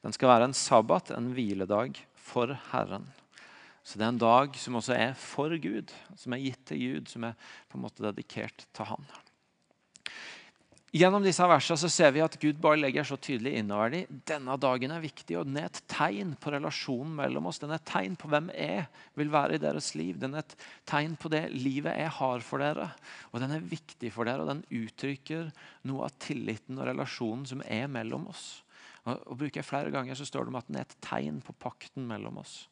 Den 0.05 0.15
skal 0.17 0.33
være 0.33 0.49
en 0.49 0.57
sabbat, 0.57 1.13
en 1.13 1.33
hviledag 1.37 1.99
for 2.17 2.55
Herren. 2.71 3.09
Så 3.85 3.99
det 3.99 4.07
er 4.07 4.13
en 4.13 4.21
dag 4.21 4.57
som 4.61 4.77
også 4.79 4.95
er 4.97 5.13
for 5.19 5.53
Gud, 5.61 5.93
som 6.17 6.37
er 6.37 6.45
gitt 6.45 6.63
til 6.69 6.81
Gud, 6.81 7.11
som 7.11 7.25
er 7.29 7.37
på 7.69 7.79
en 7.79 7.85
måte 7.85 8.05
dedikert 8.05 8.67
til 8.77 8.89
Han. 8.93 9.09
Gjennom 10.91 11.23
disse 11.23 11.47
versene 11.47 11.79
så 11.79 11.89
ser 11.93 12.11
vi 12.11 12.23
at 12.25 12.35
Gud 12.43 12.57
bare 12.59 12.81
legger 12.81 13.07
så 13.07 13.15
tydelig 13.15 13.53
innover 13.61 13.93
dem. 13.93 14.17
Denne 14.27 14.57
dagen 14.59 14.91
er 14.91 15.05
viktig, 15.05 15.37
og 15.39 15.47
den 15.47 15.61
er 15.61 15.69
et 15.69 15.79
tegn 15.87 16.33
på 16.35 16.51
relasjonen 16.51 17.13
mellom 17.21 17.47
oss. 17.47 17.61
Den 17.63 17.71
er 17.71 17.79
et 17.79 17.87
tegn 17.87 18.17
på 18.19 18.31
hvem 18.33 18.49
jeg 18.57 18.89
vil 19.21 19.31
være 19.31 19.55
i 19.55 19.63
deres 19.63 19.93
liv. 19.95 20.19
Den 20.19 20.35
er 20.35 20.43
et 20.43 20.57
tegn 20.91 21.15
på 21.15 21.31
det 21.31 21.45
livet 21.55 21.95
jeg 21.95 22.11
har 22.19 22.43
for 22.43 22.65
dere. 22.65 22.89
Og 23.31 23.39
den 23.45 23.55
er 23.55 23.71
viktig 23.71 24.11
for 24.17 24.27
dere, 24.27 24.43
og 24.43 24.51
den 24.51 24.65
uttrykker 24.81 25.55
noe 25.87 26.11
av 26.11 26.19
tilliten 26.27 26.83
og 26.83 26.91
relasjonen 26.91 27.47
som 27.47 27.63
er 27.71 27.87
mellom 27.87 28.27
oss. 28.35 28.49
Og, 29.07 29.39
bruker 29.39 29.63
jeg 29.63 29.71
flere 29.71 29.95
ganger 29.95 30.19
så 30.19 30.27
står 30.27 30.49
det 30.49 30.57
om 30.57 30.59
at 30.59 30.75
den 30.75 30.83
er 30.83 30.91
et 30.91 31.01
tegn 31.07 31.39
på 31.45 31.55
pakten 31.63 32.11
mellom 32.11 32.43
oss. 32.43 32.65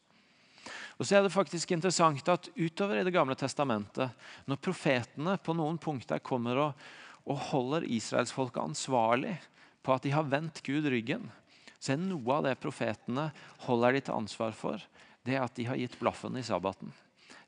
Og 0.99 1.07
så 1.07 1.15
er 1.15 1.23
det 1.23 1.31
faktisk 1.31 1.71
interessant 1.71 2.27
at 2.27 2.51
Utover 2.59 2.99
i 2.99 3.07
Det 3.07 3.15
gamle 3.15 3.39
testamentet, 3.39 4.11
når 4.43 4.59
profetene 4.59 5.39
på 5.39 5.55
noen 5.55 5.79
punkter 5.79 6.19
kommer 6.19 6.67
og 6.67 6.89
og 7.29 7.43
holder 7.51 7.85
israelsfolket 7.85 8.63
ansvarlig 8.63 9.35
på 9.85 9.93
at 9.93 10.05
de 10.05 10.13
har 10.13 10.27
vendt 10.29 10.63
Gud 10.65 10.87
ryggen, 10.89 11.29
så 11.79 11.93
er 11.93 12.01
noe 12.01 12.39
av 12.39 12.47
det 12.47 12.57
profetene 12.59 13.29
holder 13.67 13.95
de 13.95 14.01
til 14.03 14.17
ansvar 14.17 14.55
for, 14.57 14.81
det 15.23 15.37
er 15.37 15.45
at 15.45 15.55
de 15.55 15.67
har 15.69 15.79
gitt 15.79 15.99
blaffen 16.01 16.35
i 16.39 16.43
sabbaten. 16.43 16.91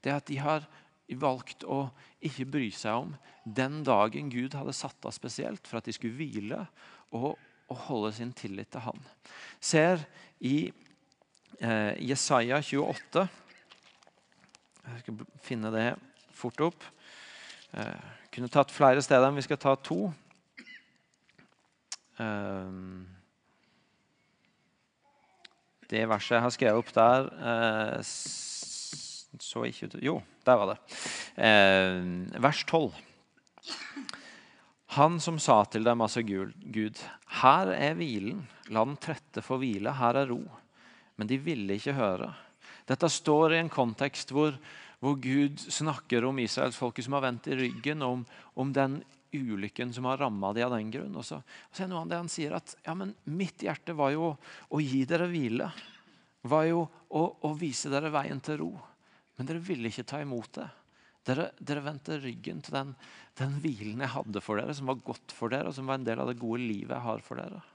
Det 0.02 0.12
er 0.12 0.22
at 0.22 0.30
de 0.30 0.38
har 0.40 0.68
valgt 1.20 1.66
å 1.68 1.90
ikke 2.24 2.48
bry 2.48 2.70
seg 2.72 3.08
om 3.08 3.12
den 3.44 3.82
dagen 3.84 4.30
Gud 4.32 4.56
hadde 4.56 4.76
satt 4.76 5.08
av 5.08 5.16
spesielt 5.16 5.68
for 5.68 5.82
at 5.82 5.90
de 5.90 5.96
skulle 5.96 6.16
hvile 6.16 6.62
og, 7.18 7.34
og 7.68 7.84
holde 7.90 8.14
sin 8.16 8.32
tillit 8.38 8.72
til 8.72 8.86
Han. 8.86 9.02
Ser 9.60 10.06
i 10.40 10.72
eh, 11.60 11.94
Jesaja 12.00 12.62
28 12.64 13.26
Jeg 14.86 15.04
skal 15.04 15.26
finne 15.44 15.74
det 15.74 15.90
fort 16.38 16.64
opp. 16.70 16.88
Eh, 17.76 18.21
kunne 18.32 18.52
tatt 18.52 18.72
flere 18.72 19.02
steder, 19.04 19.30
men 19.30 19.42
vi 19.42 19.46
skal 19.46 19.60
ta 19.62 19.76
to. 19.76 20.06
Um, 22.22 23.08
det 25.92 26.06
verset 26.08 26.38
jeg 26.38 26.46
har 26.46 26.54
skrevet 26.56 26.80
opp 26.80 26.92
der 26.96 27.28
uh, 27.42 27.98
så 29.42 29.64
ikke 29.66 29.90
ut 29.90 29.96
Jo, 30.04 30.20
der 30.48 30.60
var 30.60 30.74
det. 30.74 30.78
Uh, 31.36 32.42
vers 32.44 32.64
12. 32.68 32.92
Han 34.98 35.20
som 35.24 35.40
sa 35.40 35.62
til 35.72 35.86
dem, 35.88 36.02
altså 36.04 36.24
Gud, 36.24 37.00
her 37.42 37.72
er 37.72 37.96
hvilen, 37.96 38.44
la 38.68 38.84
den 38.84 38.98
trette 39.00 39.44
få 39.44 39.60
hvile, 39.62 39.94
her 39.96 40.20
er 40.20 40.32
ro. 40.32 40.42
Men 41.16 41.30
de 41.30 41.38
ville 41.40 41.78
ikke 41.80 41.96
høre. 41.96 42.32
Dette 42.90 43.10
står 43.12 43.56
i 43.56 43.62
en 43.62 43.74
kontekst 43.74 44.34
hvor 44.36 44.56
hvor 45.02 45.18
Gud 45.18 45.58
snakker 45.58 46.28
om 46.28 46.40
israelsfolket 46.44 47.08
som 47.08 47.16
har 47.18 47.24
vendt 47.26 47.48
i 47.50 47.56
ryggen, 47.58 48.04
om, 48.06 48.22
om 48.54 48.74
den 48.74 49.00
ulykken 49.34 49.94
som 49.94 50.06
har 50.06 50.20
ramma 50.22 50.52
dem 50.54 50.68
av 50.68 50.76
den 50.76 50.92
grunn. 50.94 51.16
Og 51.18 51.26
så, 51.26 51.40
og 51.42 51.74
så 51.74 51.86
er 51.86 51.90
noe 51.90 52.04
av 52.04 52.12
det 52.12 52.20
han 52.20 52.30
sier 52.30 52.54
at 52.54 52.76
ja, 52.86 52.94
men 52.98 53.16
mitt 53.26 53.66
hjerte 53.66 53.96
var 53.98 54.14
jo 54.14 54.36
å 54.36 54.82
gi 54.84 55.02
dere 55.10 55.26
hvile. 55.32 55.72
Var 56.46 56.68
jo 56.70 56.84
å, 56.86 57.24
å 57.50 57.52
vise 57.58 57.90
dere 57.90 58.14
veien 58.14 58.44
til 58.46 58.62
ro. 58.62 58.70
Men 59.38 59.50
dere 59.50 59.64
ville 59.66 59.90
ikke 59.90 60.06
ta 60.06 60.22
imot 60.22 60.54
det. 60.60 60.70
Dere, 61.26 61.50
dere 61.58 61.86
vendte 61.86 62.22
ryggen 62.22 62.62
til 62.62 62.78
den, 62.78 62.94
den 63.42 63.58
hvilen 63.64 64.06
jeg 64.06 64.14
hadde 64.20 64.46
for 64.46 64.62
dere, 64.62 64.78
som 64.78 64.90
var 64.90 65.02
godt 65.02 65.34
for 65.34 65.54
dere, 65.54 65.70
og 65.70 65.78
som 65.78 65.90
var 65.90 65.98
en 65.98 66.06
del 66.06 66.22
av 66.22 66.30
det 66.30 66.38
gode 66.42 66.62
livet 66.62 66.94
jeg 66.94 67.08
har 67.10 67.26
for 67.26 67.42
dere. 67.42 67.66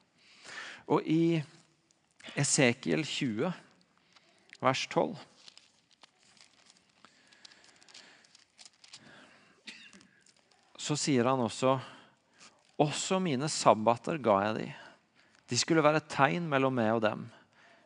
Og 0.94 1.10
i 1.10 1.42
Esekiel 2.38 3.02
20, 3.02 3.50
vers 4.62 4.86
12 4.88 5.16
så 10.86 10.96
sier 10.98 11.26
han 11.26 11.42
også 11.42 11.78
Også 12.82 13.18
mine 13.24 13.48
sabbater 13.48 14.18
ga 14.20 14.34
jeg 14.44 14.56
de. 14.58 14.66
De 15.48 15.56
skulle 15.56 15.84
være 15.84 16.02
et 16.02 16.10
tegn 16.12 16.44
mellom 16.50 16.74
meg 16.76 16.90
og 16.92 17.00
dem. 17.06 17.22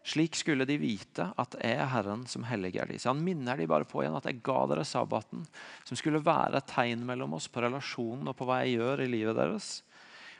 Slik 0.02 0.34
skulle 0.34 0.66
de 0.66 0.78
vite 0.80 1.28
at 1.38 1.54
jeg 1.60 1.76
er 1.78 1.90
Herren 1.92 2.24
som 2.26 2.42
helliger 2.48 2.88
de. 2.90 2.98
Så 2.98 3.12
Han 3.12 3.22
minner 3.22 3.60
de 3.60 3.68
bare 3.70 3.86
på 3.86 4.02
igjen 4.02 4.16
at 4.18 4.26
jeg 4.26 4.40
ga 4.42 4.64
dere 4.66 4.86
sabbaten, 4.88 5.44
som 5.86 5.98
skulle 5.98 6.24
være 6.24 6.58
et 6.58 6.70
tegn 6.72 7.04
mellom 7.06 7.36
oss 7.38 7.46
på 7.52 7.62
relasjonen 7.62 8.32
og 8.32 8.36
på 8.38 8.48
hva 8.48 8.62
jeg 8.64 8.80
gjør 8.80 9.04
i 9.04 9.10
livet 9.12 9.38
deres. 9.38 9.68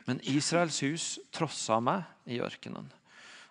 Men 0.09 0.19
Israels 0.27 0.81
hus 0.83 1.05
trossa 1.31 1.79
meg 1.79 2.03
i 2.27 2.41
ørkenen. 2.43 2.89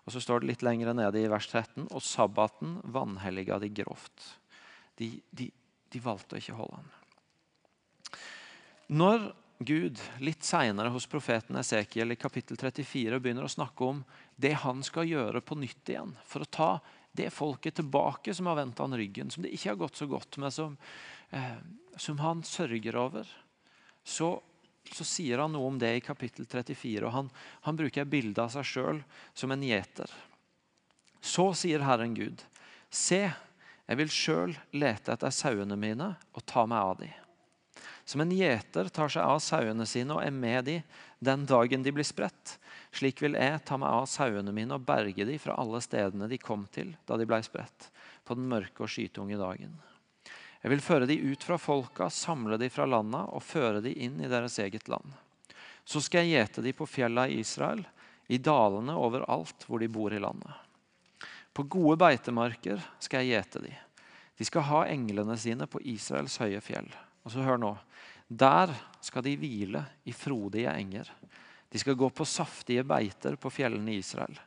Og 0.06 0.14
så 0.14 0.22
står 0.22 0.40
det 0.40 0.52
litt 0.52 0.64
lenger 0.66 0.94
nede 0.96 1.20
i 1.20 1.28
vers 1.30 1.48
13.: 1.50 1.88
Og 1.90 2.02
sabbaten 2.04 2.78
vanhelliga 2.84 3.58
de 3.60 3.70
grovt. 3.82 4.26
De, 5.00 5.12
de, 5.30 5.50
de 5.92 6.02
valgte 6.04 6.36
å 6.36 6.40
ikke 6.40 6.58
holde 6.58 6.80
den. 6.80 6.96
Når 9.00 9.30
Gud 9.60 10.00
litt 10.24 10.44
senere 10.46 10.88
hos 10.88 11.04
profeten 11.10 11.58
Esekiel 11.60 12.14
i 12.14 12.18
kapittel 12.18 12.56
34 12.56 13.18
begynner 13.20 13.44
å 13.44 13.52
snakke 13.52 13.84
om 13.84 14.00
det 14.40 14.54
han 14.62 14.80
skal 14.86 15.08
gjøre 15.08 15.42
på 15.44 15.58
nytt 15.60 15.92
igjen 15.92 16.14
for 16.24 16.46
å 16.46 16.48
ta 16.48 16.70
det 17.12 17.28
folket 17.34 17.76
tilbake 17.76 18.32
som 18.34 18.48
har 18.48 18.56
vendt 18.56 18.80
han 18.80 18.96
ryggen, 18.96 19.30
som 19.30 19.44
det 19.44 19.52
ikke 19.52 19.74
har 19.74 19.80
gått 19.82 20.00
så 20.00 20.08
godt 20.08 20.38
med, 20.40 20.54
som, 20.54 20.78
eh, 21.30 21.58
som 22.00 22.22
han 22.24 22.42
sørger 22.46 22.96
over, 22.96 23.28
så, 24.04 24.38
så, 24.88 25.04
sier 25.04 25.38
han 25.38 25.52
noe 25.54 25.68
om 25.68 25.78
det 25.78 25.92
i 25.96 26.02
kapittel 26.04 26.46
34. 26.48 27.04
og 27.06 27.12
Han, 27.12 27.30
han 27.66 27.78
bruker 27.78 28.08
bildet 28.08 28.40
av 28.42 28.52
seg 28.54 28.66
sjøl 28.66 29.02
som 29.34 29.52
en 29.52 29.64
gjeter. 29.64 30.10
Så 31.20 31.50
sier 31.58 31.84
Herren 31.84 32.14
Gud, 32.16 32.42
se, 32.90 33.26
jeg 33.86 33.98
vil 34.00 34.12
sjøl 34.12 34.54
lete 34.72 35.12
etter 35.14 35.34
sauene 35.34 35.76
mine 35.78 36.14
og 36.32 36.46
ta 36.48 36.64
meg 36.66 36.80
av 36.80 37.02
dem. 37.02 37.16
Som 38.08 38.24
en 38.24 38.32
gjeter 38.34 38.88
tar 38.90 39.12
seg 39.12 39.22
av 39.22 39.38
sauene 39.44 39.86
sine 39.86 40.16
og 40.16 40.24
er 40.24 40.34
med 40.34 40.66
dem 40.66 40.96
den 41.20 41.44
dagen 41.46 41.84
de 41.84 41.92
blir 41.94 42.06
spredt. 42.06 42.56
Slik 42.96 43.20
vil 43.22 43.36
jeg 43.38 43.60
ta 43.68 43.76
meg 43.78 43.92
av 43.92 44.08
sauene 44.10 44.54
mine 44.56 44.74
og 44.74 44.86
berge 44.88 45.26
de 45.28 45.36
fra 45.38 45.54
alle 45.60 45.78
stedene 45.84 46.26
de 46.30 46.40
kom 46.40 46.64
til 46.74 46.96
da 47.06 47.20
de 47.20 47.28
blei 47.28 47.42
spredt, 47.46 47.90
på 48.24 48.34
den 48.34 48.48
mørke 48.50 48.82
og 48.86 48.90
skytunge 48.90 49.38
dagen. 49.38 49.76
Jeg 50.60 50.74
vil 50.74 50.82
føre 50.84 51.08
de 51.08 51.16
ut 51.16 51.44
fra 51.44 51.56
folka, 51.58 52.10
samle 52.12 52.58
de 52.60 52.68
fra 52.72 52.84
landa 52.88 53.24
og 53.32 53.42
føre 53.44 53.80
de 53.84 53.94
inn 54.04 54.18
i 54.20 54.28
deres 54.28 54.58
eget 54.60 54.88
land. 54.92 55.06
Så 55.84 56.02
skal 56.04 56.26
jeg 56.26 56.36
gjete 56.36 56.64
de 56.66 56.74
på 56.76 56.88
fjella 56.88 57.24
i 57.28 57.40
Israel, 57.40 57.80
i 58.30 58.38
dalene 58.38 58.94
overalt 58.94 59.64
hvor 59.66 59.80
de 59.80 59.88
bor 59.90 60.12
i 60.14 60.20
landet. 60.20 60.52
På 61.56 61.64
gode 61.66 61.96
beitemarker 61.98 62.82
skal 63.02 63.24
jeg 63.24 63.40
gjete 63.40 63.64
de. 63.64 63.72
De 64.38 64.46
skal 64.46 64.68
ha 64.68 64.84
englene 64.88 65.34
sine 65.40 65.66
på 65.66 65.80
Israels 65.82 66.36
høye 66.40 66.60
fjell. 66.62 66.86
Og 67.24 67.34
så 67.34 67.42
hør 67.44 67.58
nå. 67.60 67.72
Der 68.28 68.70
skal 69.02 69.24
de 69.26 69.34
hvile 69.40 69.82
i 70.06 70.14
frodige 70.14 70.70
enger. 70.70 71.10
De 71.70 71.80
skal 71.80 71.98
gå 71.98 72.08
på 72.14 72.28
saftige 72.28 72.84
beiter 72.86 73.36
på 73.40 73.50
fjellene 73.50 73.96
i 73.96 73.98
Israel. 74.04 74.38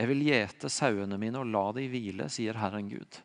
Jeg 0.00 0.08
vil 0.08 0.22
gjete 0.24 0.70
sauene 0.72 1.18
mine 1.20 1.42
og 1.42 1.50
la 1.52 1.66
de 1.76 1.82
hvile, 1.92 2.24
sier 2.32 2.56
Herren 2.56 2.86
Gud. 2.88 3.18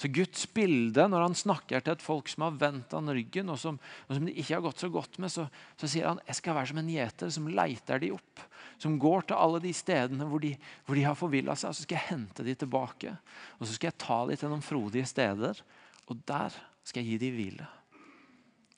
Så 0.00 0.08
Guds 0.08 0.46
bilde 0.56 1.04
når 1.12 1.26
han 1.26 1.34
snakker 1.36 1.82
til 1.84 1.92
et 1.92 2.04
folk 2.04 2.30
som 2.32 2.46
har 2.46 2.54
vendt 2.56 2.94
han 2.96 3.12
ryggen, 3.12 3.50
og 3.52 3.58
som, 3.60 3.76
og 4.06 4.16
som 4.16 4.24
det 4.24 4.38
ikke 4.40 4.54
har 4.56 4.62
gått 4.64 4.80
så 4.80 4.88
godt 4.94 5.18
med, 5.20 5.28
så, 5.34 5.44
så, 5.76 5.90
sier 5.90 6.08
han 6.08 6.22
jeg 6.24 6.38
skal 6.38 6.56
være 6.56 6.70
som 6.70 6.80
en 6.80 6.88
gjeter 6.94 7.34
som 7.36 7.50
leiter 7.52 8.00
de 8.00 8.14
opp. 8.16 8.46
Som 8.80 8.96
går 9.02 9.28
til 9.28 9.42
alle 9.44 9.60
de 9.60 9.74
stedene 9.76 10.30
hvor 10.30 10.40
de, 10.40 10.54
hvor 10.86 10.96
de 10.96 11.04
har 11.04 11.20
forvilla 11.20 11.58
seg, 11.58 11.74
og 11.74 11.76
så 11.76 11.84
skal 11.84 12.00
jeg 12.00 12.10
hente 12.14 12.48
de 12.48 12.56
tilbake. 12.64 13.12
Og 13.58 13.66
så 13.66 13.76
skal 13.76 13.92
jeg 13.92 14.00
ta 14.06 14.18
de 14.32 14.40
til 14.40 14.54
noen 14.54 14.64
frodige 14.64 15.12
steder, 15.12 15.62
og 16.08 16.24
der 16.32 16.56
skal 16.80 17.04
jeg 17.04 17.12
gi 17.12 17.20
de 17.26 17.32
hvile. 17.36 17.68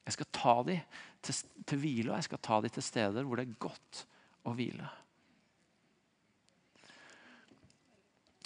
Jeg 0.03 0.19
skal 0.19 0.33
ta 0.43 0.59
de 0.67 0.81
til, 1.23 1.41
til 1.71 1.85
hvile, 1.87 2.11
og 2.11 2.19
jeg 2.19 2.29
skal 2.33 2.45
ta 2.51 2.61
de 2.67 2.75
til 2.75 2.91
steder 2.91 3.23
hvor 3.23 3.39
det 3.39 3.47
er 3.47 3.59
godt 3.63 4.05
å 4.43 4.59
hvile. 4.59 4.91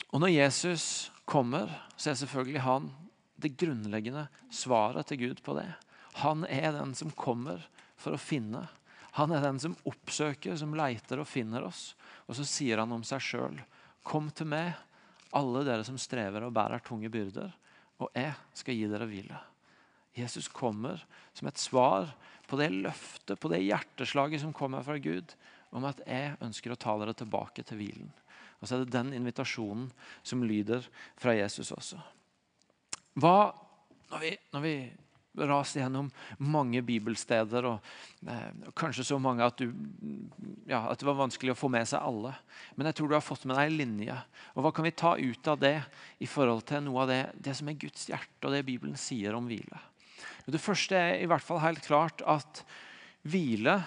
Og 0.09 0.23
Når 0.23 0.33
Jesus 0.33 0.85
kommer, 1.29 1.69
så 1.97 2.11
er 2.11 2.21
selvfølgelig 2.23 2.65
han 2.65 2.89
det 3.39 3.57
grunnleggende 3.61 4.27
svaret 4.51 5.07
til 5.11 5.21
Gud 5.21 5.43
på 5.45 5.55
det. 5.59 5.69
Han 6.25 6.47
er 6.49 6.73
den 6.75 6.95
som 6.99 7.13
kommer 7.15 7.63
for 7.99 8.17
å 8.17 8.21
finne. 8.21 8.65
Han 9.19 9.35
er 9.35 9.45
den 9.45 9.61
som 9.61 9.77
oppsøker, 9.89 10.57
som 10.57 10.75
leiter 10.79 11.21
og 11.21 11.29
finner 11.29 11.67
oss. 11.69 11.93
Og 12.27 12.39
så 12.39 12.47
sier 12.49 12.81
han 12.81 12.95
om 12.95 13.05
seg 13.07 13.23
sjøl.: 13.23 13.61
Kom 14.03 14.31
til 14.31 14.49
meg, 14.51 14.73
alle 15.37 15.65
dere 15.67 15.85
som 15.85 15.99
strever 16.01 16.47
og 16.47 16.55
bærer 16.57 16.83
tunge 16.85 17.11
byrder, 17.13 17.53
og 18.01 18.11
jeg 18.17 18.33
skal 18.57 18.79
gi 18.79 18.89
dere 18.89 19.09
hvile. 19.11 19.39
Jesus 20.17 20.49
kommer 20.49 21.03
som 21.37 21.49
et 21.51 21.61
svar 21.61 22.09
på 22.49 22.57
det 22.59 22.71
løftet, 22.73 23.39
på 23.39 23.51
det 23.53 23.61
hjerteslaget 23.67 24.43
som 24.43 24.55
kommer 24.57 24.83
fra 24.83 24.97
Gud, 24.99 25.35
om 25.71 25.85
at 25.85 26.01
jeg 26.07 26.39
ønsker 26.43 26.73
å 26.73 26.81
ta 26.81 26.97
dere 26.99 27.15
tilbake 27.15 27.63
til 27.67 27.83
hvilen. 27.83 28.09
Og 28.59 28.67
så 28.67 28.77
er 28.77 28.85
det 28.85 28.95
den 28.95 29.13
invitasjonen 29.15 29.89
som 30.27 30.43
lyder 30.43 30.87
fra 31.19 31.35
Jesus 31.37 31.71
også. 31.75 32.01
Hva, 33.19 33.51
når 34.11 34.25
vi, 34.25 34.33
når 34.55 34.65
vi 34.65 34.75
raser 35.47 35.83
gjennom 35.83 36.09
mange 36.43 36.81
bibelsteder, 36.83 37.67
og 37.69 38.27
eh, 38.31 38.71
kanskje 38.79 39.07
så 39.07 39.19
mange 39.23 39.47
at, 39.47 39.61
du, 39.61 39.71
ja, 40.67 40.85
at, 40.89 40.99
det 40.99 41.07
var 41.07 41.21
vanskelig 41.21 41.55
å 41.55 41.59
få 41.59 41.71
med 41.73 41.87
seg 41.91 42.03
alle. 42.03 42.35
Men 42.77 42.91
jeg 42.91 42.99
tror 42.99 43.11
du 43.11 43.17
har 43.19 43.25
fått 43.25 43.47
med 43.47 43.59
deg 43.59 43.71
en 43.71 43.79
linje. 43.79 44.19
Og 44.55 44.65
Hva 44.65 44.75
kan 44.75 44.89
vi 44.89 44.95
ta 44.99 45.15
ut 45.19 45.53
av 45.53 45.61
det 45.63 45.77
i 46.25 46.31
forhold 46.31 46.67
til 46.71 46.85
noe 46.89 47.05
av 47.05 47.13
det, 47.13 47.23
det 47.47 47.55
som 47.59 47.71
er 47.71 47.79
Guds 47.79 48.09
hjerte, 48.11 48.43
og 48.43 48.55
det 48.55 48.67
Bibelen 48.67 48.99
sier 48.99 49.39
om 49.39 49.49
hvile? 49.51 49.83
Det 50.49 50.61
første 50.63 50.97
er 50.97 51.19
i 51.21 51.29
hvert 51.29 51.45
fall 51.45 51.61
helt 51.61 51.85
klart 51.85 52.23
at 52.27 52.63
hvile 53.29 53.83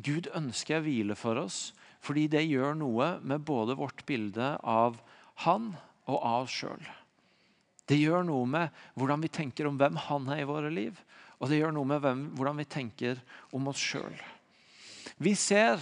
Gud 0.00 0.26
ønsker 0.34 0.82
hvile 0.82 1.14
for 1.18 1.38
oss 1.38 1.68
fordi 2.00 2.26
det 2.32 2.46
gjør 2.48 2.74
noe 2.80 3.12
med 3.20 3.44
både 3.44 3.76
vårt 3.78 4.04
bilde 4.08 4.54
av 4.64 4.98
han 5.44 5.72
og 6.08 6.16
av 6.16 6.46
oss 6.46 6.56
sjøl. 6.62 6.82
Det 7.90 7.98
gjør 7.98 8.24
noe 8.26 8.46
med 8.48 8.82
hvordan 8.98 9.22
vi 9.24 9.32
tenker 9.34 9.68
om 9.68 9.78
hvem 9.80 9.98
han 10.06 10.28
er 10.32 10.44
i 10.44 10.48
våre 10.48 10.70
liv. 10.72 10.98
Og 11.40 11.50
det 11.50 11.58
gjør 11.58 11.74
noe 11.74 11.88
med 11.88 12.02
hvem, 12.04 12.26
hvordan 12.38 12.60
vi 12.60 12.68
tenker 12.70 13.20
om 13.56 13.68
oss 13.72 13.80
sjøl. 13.82 14.14
Vi 15.20 15.32
ser 15.36 15.80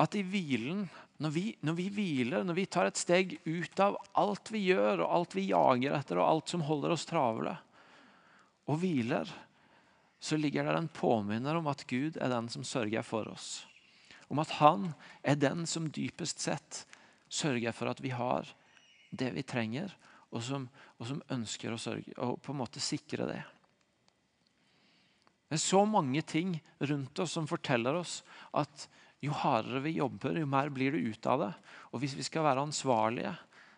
at 0.00 0.14
i 0.16 0.22
hvilen, 0.24 0.84
når 1.22 1.34
vi, 1.34 1.44
når 1.64 1.76
vi, 1.78 1.88
hviler, 1.92 2.44
når 2.46 2.58
vi 2.58 2.66
tar 2.70 2.88
et 2.88 3.00
steg 3.00 3.34
ut 3.44 3.82
av 3.82 3.98
alt 4.18 4.52
vi 4.52 4.66
gjør, 4.68 5.04
og 5.04 5.16
alt 5.18 5.36
vi 5.36 5.48
jager 5.50 5.96
etter, 5.96 6.20
og 6.20 6.28
alt 6.28 6.52
som 6.52 6.64
holder 6.66 6.94
oss 6.94 7.08
travle, 7.08 7.56
og 8.70 8.78
hviler, 8.82 9.28
så 10.22 10.38
ligger 10.38 10.68
det 10.68 10.78
en 10.78 10.92
påminner 10.94 11.58
om 11.58 11.68
at 11.72 11.84
Gud 11.90 12.16
er 12.16 12.30
den 12.30 12.48
som 12.52 12.64
sørger 12.66 13.02
for 13.06 13.28
oss 13.32 13.64
om 14.32 14.40
at 14.40 14.56
han 14.62 14.90
er 15.22 15.40
den 15.40 15.66
som 15.68 15.90
dypest 15.92 16.40
sett 16.40 16.84
sørger 17.32 17.74
for 17.76 17.92
at 17.92 18.00
vi 18.00 18.12
har 18.16 18.48
det 19.12 19.30
vi 19.36 19.44
trenger, 19.44 19.92
og 20.32 20.40
som, 20.44 20.64
og 20.96 21.08
som 21.08 21.20
ønsker 21.32 21.74
å 21.74 21.80
sørge, 21.80 22.14
og 22.16 22.38
på 22.40 22.54
en 22.54 22.62
måte 22.62 22.80
sikre 22.80 23.28
det. 23.28 23.42
Det 25.52 25.58
er 25.58 25.60
så 25.60 25.82
mange 25.84 26.22
ting 26.24 26.54
rundt 26.80 27.20
oss 27.20 27.34
som 27.36 27.48
forteller 27.48 27.98
oss 27.98 28.22
at 28.56 28.86
jo 29.22 29.34
hardere 29.36 29.82
vi 29.84 29.98
jobber, 29.98 30.38
jo 30.40 30.48
mer 30.48 30.72
blir 30.72 30.96
det 30.96 31.02
ut 31.12 31.26
av 31.28 31.42
det. 31.44 31.50
Og 31.92 32.00
hvis 32.02 32.16
vi 32.16 32.24
skal 32.26 32.46
være 32.46 32.64
ansvarlige, 32.64 33.34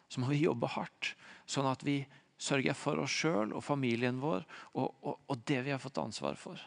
så 0.09 0.23
må 0.23 0.31
vi 0.31 0.45
jobbe 0.45 0.71
hardt, 0.71 1.17
sånn 1.51 1.67
at 1.67 1.83
vi 1.83 1.99
sørger 2.39 2.77
for 2.79 3.03
oss 3.03 3.13
sjøl 3.13 3.53
og 3.55 3.65
familien 3.65 4.21
vår 4.23 4.45
og, 4.75 4.87
og, 5.03 5.19
og, 5.27 5.43
det 5.47 5.61
vi 5.67 5.73
har 5.75 5.83
fått 5.83 6.01
ansvar 6.03 6.39
for. 6.39 6.63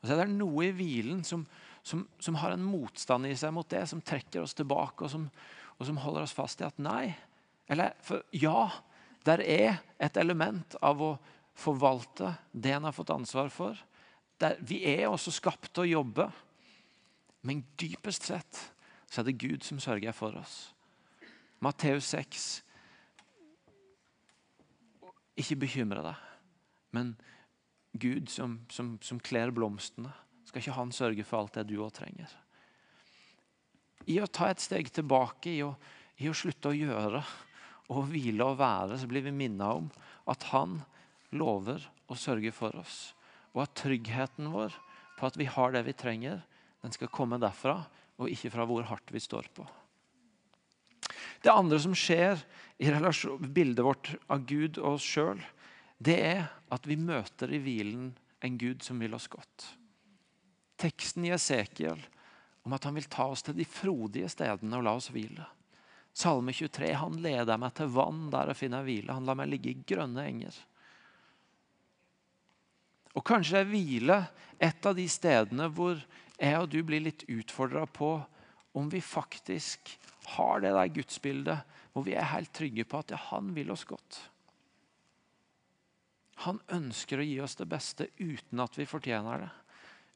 Og 0.00 0.04
så 0.04 0.14
er 0.14 0.26
det 0.26 0.36
noe 0.36 0.68
i 0.68 0.74
hvilen 0.76 1.24
som, 1.26 1.46
som, 1.86 2.08
som, 2.18 2.34
har 2.34 2.50
en 2.50 2.64
motstand 2.66 3.26
i 3.26 3.36
seg 3.38 3.52
mot 3.54 3.68
det, 3.70 3.84
som 3.86 4.00
trekker 4.02 4.42
oss 4.42 4.56
tilbake, 4.58 5.06
og 5.06 5.10
som, 5.12 5.28
og 5.78 5.86
som 5.86 6.00
holder 6.02 6.24
oss 6.26 6.34
fast 6.34 6.58
i 6.58 6.66
at 6.66 6.80
nei. 6.82 7.12
Eller 7.70 7.94
for 8.02 8.24
ja, 8.34 8.64
der 9.22 9.42
er 9.44 9.78
et 10.02 10.18
element 10.18 10.74
av 10.82 11.02
å 11.02 11.12
forvalte 11.54 12.32
det 12.50 12.74
en 12.74 12.88
har 12.88 12.96
fått 12.96 13.14
ansvar 13.14 13.52
for. 13.54 13.78
Der, 14.42 14.58
vi 14.66 14.80
er 14.96 15.06
også 15.06 15.30
skapt 15.30 15.70
til 15.70 15.84
å 15.84 15.92
jobbe, 16.00 16.26
men 17.46 17.62
dypest 17.78 18.26
sett 18.32 18.64
så 19.06 19.22
er 19.22 19.30
det 19.30 19.38
Gud 19.38 19.62
som 19.62 19.78
sørger 19.78 20.10
for 20.10 20.34
oss. 20.42 20.58
Matteus 21.62 22.10
6. 22.10 22.50
Ikke 25.38 25.62
bekymre 25.62 26.02
deg, 26.02 26.28
men 26.98 27.14
Gud 27.94 28.26
som, 28.34 28.58
som, 28.74 28.96
som 29.06 29.22
kler 29.22 29.54
blomstene 29.54 30.10
skal 30.46 30.62
ikke 30.62 30.76
han 30.78 30.92
sørge 30.94 31.24
for 31.26 31.42
alt 31.42 31.58
det 31.58 31.66
du 31.70 31.78
òg 31.82 31.92
trenger? 31.96 32.30
I 34.06 34.20
å 34.22 34.28
ta 34.30 34.50
et 34.52 34.62
steg 34.62 34.92
tilbake, 34.94 35.50
i 35.50 35.62
å, 35.66 35.72
i 36.22 36.30
å 36.30 36.36
slutte 36.36 36.70
å 36.70 36.76
gjøre 36.76 37.22
og 37.90 38.10
hvile 38.10 38.46
og 38.46 38.58
være, 38.60 38.98
så 38.98 39.08
blir 39.10 39.24
vi 39.26 39.34
minnet 39.34 39.66
om 39.66 39.88
at 40.30 40.46
han 40.52 40.78
lover 41.34 41.82
å 42.10 42.18
sørge 42.18 42.52
for 42.54 42.74
oss. 42.78 43.14
Og 43.54 43.64
at 43.64 43.74
tryggheten 43.78 44.50
vår 44.52 44.74
på 45.16 45.26
at 45.26 45.38
vi 45.40 45.48
har 45.50 45.74
det 45.74 45.82
vi 45.86 45.96
trenger, 45.96 46.42
den 46.82 46.94
skal 46.94 47.10
komme 47.10 47.40
derfra, 47.42 47.80
og 48.16 48.30
ikke 48.30 48.52
fra 48.52 48.66
hvor 48.68 48.86
hardt 48.88 49.10
vi 49.12 49.22
står 49.22 49.48
på. 49.54 49.66
Det 51.42 51.52
andre 51.52 51.78
som 51.82 51.94
skjer 51.96 52.38
i 52.78 52.90
bildet 53.52 53.84
vårt 53.84 54.12
av 54.32 54.46
Gud 54.48 54.78
og 54.78 54.96
oss 54.96 55.06
sjøl, 55.06 55.40
det 55.98 56.16
er 56.20 56.46
at 56.72 56.86
vi 56.88 56.98
møter 57.00 57.52
i 57.52 57.60
hvilen 57.62 58.10
en 58.44 58.58
Gud 58.60 58.84
som 58.84 59.00
vil 59.00 59.14
oss 59.16 59.28
godt 59.32 59.66
teksten 60.80 61.24
i 61.26 61.32
Esekiel 61.34 62.00
om 62.66 62.74
at 62.74 62.84
han 62.84 62.96
vil 62.98 63.06
ta 63.10 63.28
oss 63.30 63.44
til 63.46 63.56
de 63.56 63.66
frodige 63.68 64.28
stedene 64.32 64.78
og 64.78 64.86
la 64.86 64.96
oss 64.98 65.10
hvile. 65.14 65.44
Salme 66.16 66.54
23. 66.56 66.88
Han 66.98 67.18
leder 67.22 67.60
meg 67.60 67.74
til 67.76 67.92
vann 67.94 68.26
der 68.32 68.50
jeg 68.50 68.60
finner 68.64 68.86
hvile. 68.86 69.14
Han 69.14 69.28
lar 69.28 69.36
meg 69.38 69.50
ligge 69.52 69.70
i 69.70 69.82
grønne 69.86 70.24
enger. 70.26 70.56
Og 73.16 73.24
Kanskje 73.24 73.62
er 73.62 73.68
hvile 73.70 74.16
et 74.58 74.88
av 74.88 74.96
de 74.96 75.06
stedene 75.08 75.68
hvor 75.72 76.00
jeg 76.36 76.56
og 76.58 76.70
du 76.72 76.80
blir 76.84 77.04
litt 77.04 77.24
utfordra 77.32 77.86
på 77.88 78.16
om 78.76 78.88
vi 78.92 79.00
faktisk 79.00 79.94
har 80.36 80.64
det 80.64 80.72
der 80.74 80.92
gudsbildet 80.92 81.76
hvor 81.94 82.04
vi 82.04 82.16
er 82.18 82.28
helt 82.32 82.52
trygge 82.56 82.84
på 82.84 82.98
at 83.00 83.14
ja, 83.14 83.20
han 83.30 83.54
vil 83.56 83.70
oss 83.72 83.86
godt. 83.88 84.18
Han 86.44 86.58
ønsker 86.68 87.22
å 87.22 87.24
gi 87.24 87.38
oss 87.40 87.56
det 87.56 87.68
beste 87.70 88.10
uten 88.18 88.60
at 88.60 88.76
vi 88.76 88.88
fortjener 88.88 89.46
det 89.46 89.52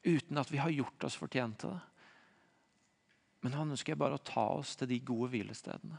uten 0.03 0.39
at 0.41 0.51
vi 0.53 0.61
har 0.61 0.73
gjort 0.73 1.05
oss 1.05 1.19
fortjent 1.21 1.61
til 1.63 1.75
det. 1.75 1.81
Men 3.41 3.57
han 3.57 3.73
ønsker 3.73 3.97
bare 3.97 4.19
å 4.19 4.25
ta 4.25 4.47
oss 4.59 4.75
til 4.77 4.91
de 4.91 4.99
gode 5.05 5.31
hvilestedene. 5.33 5.99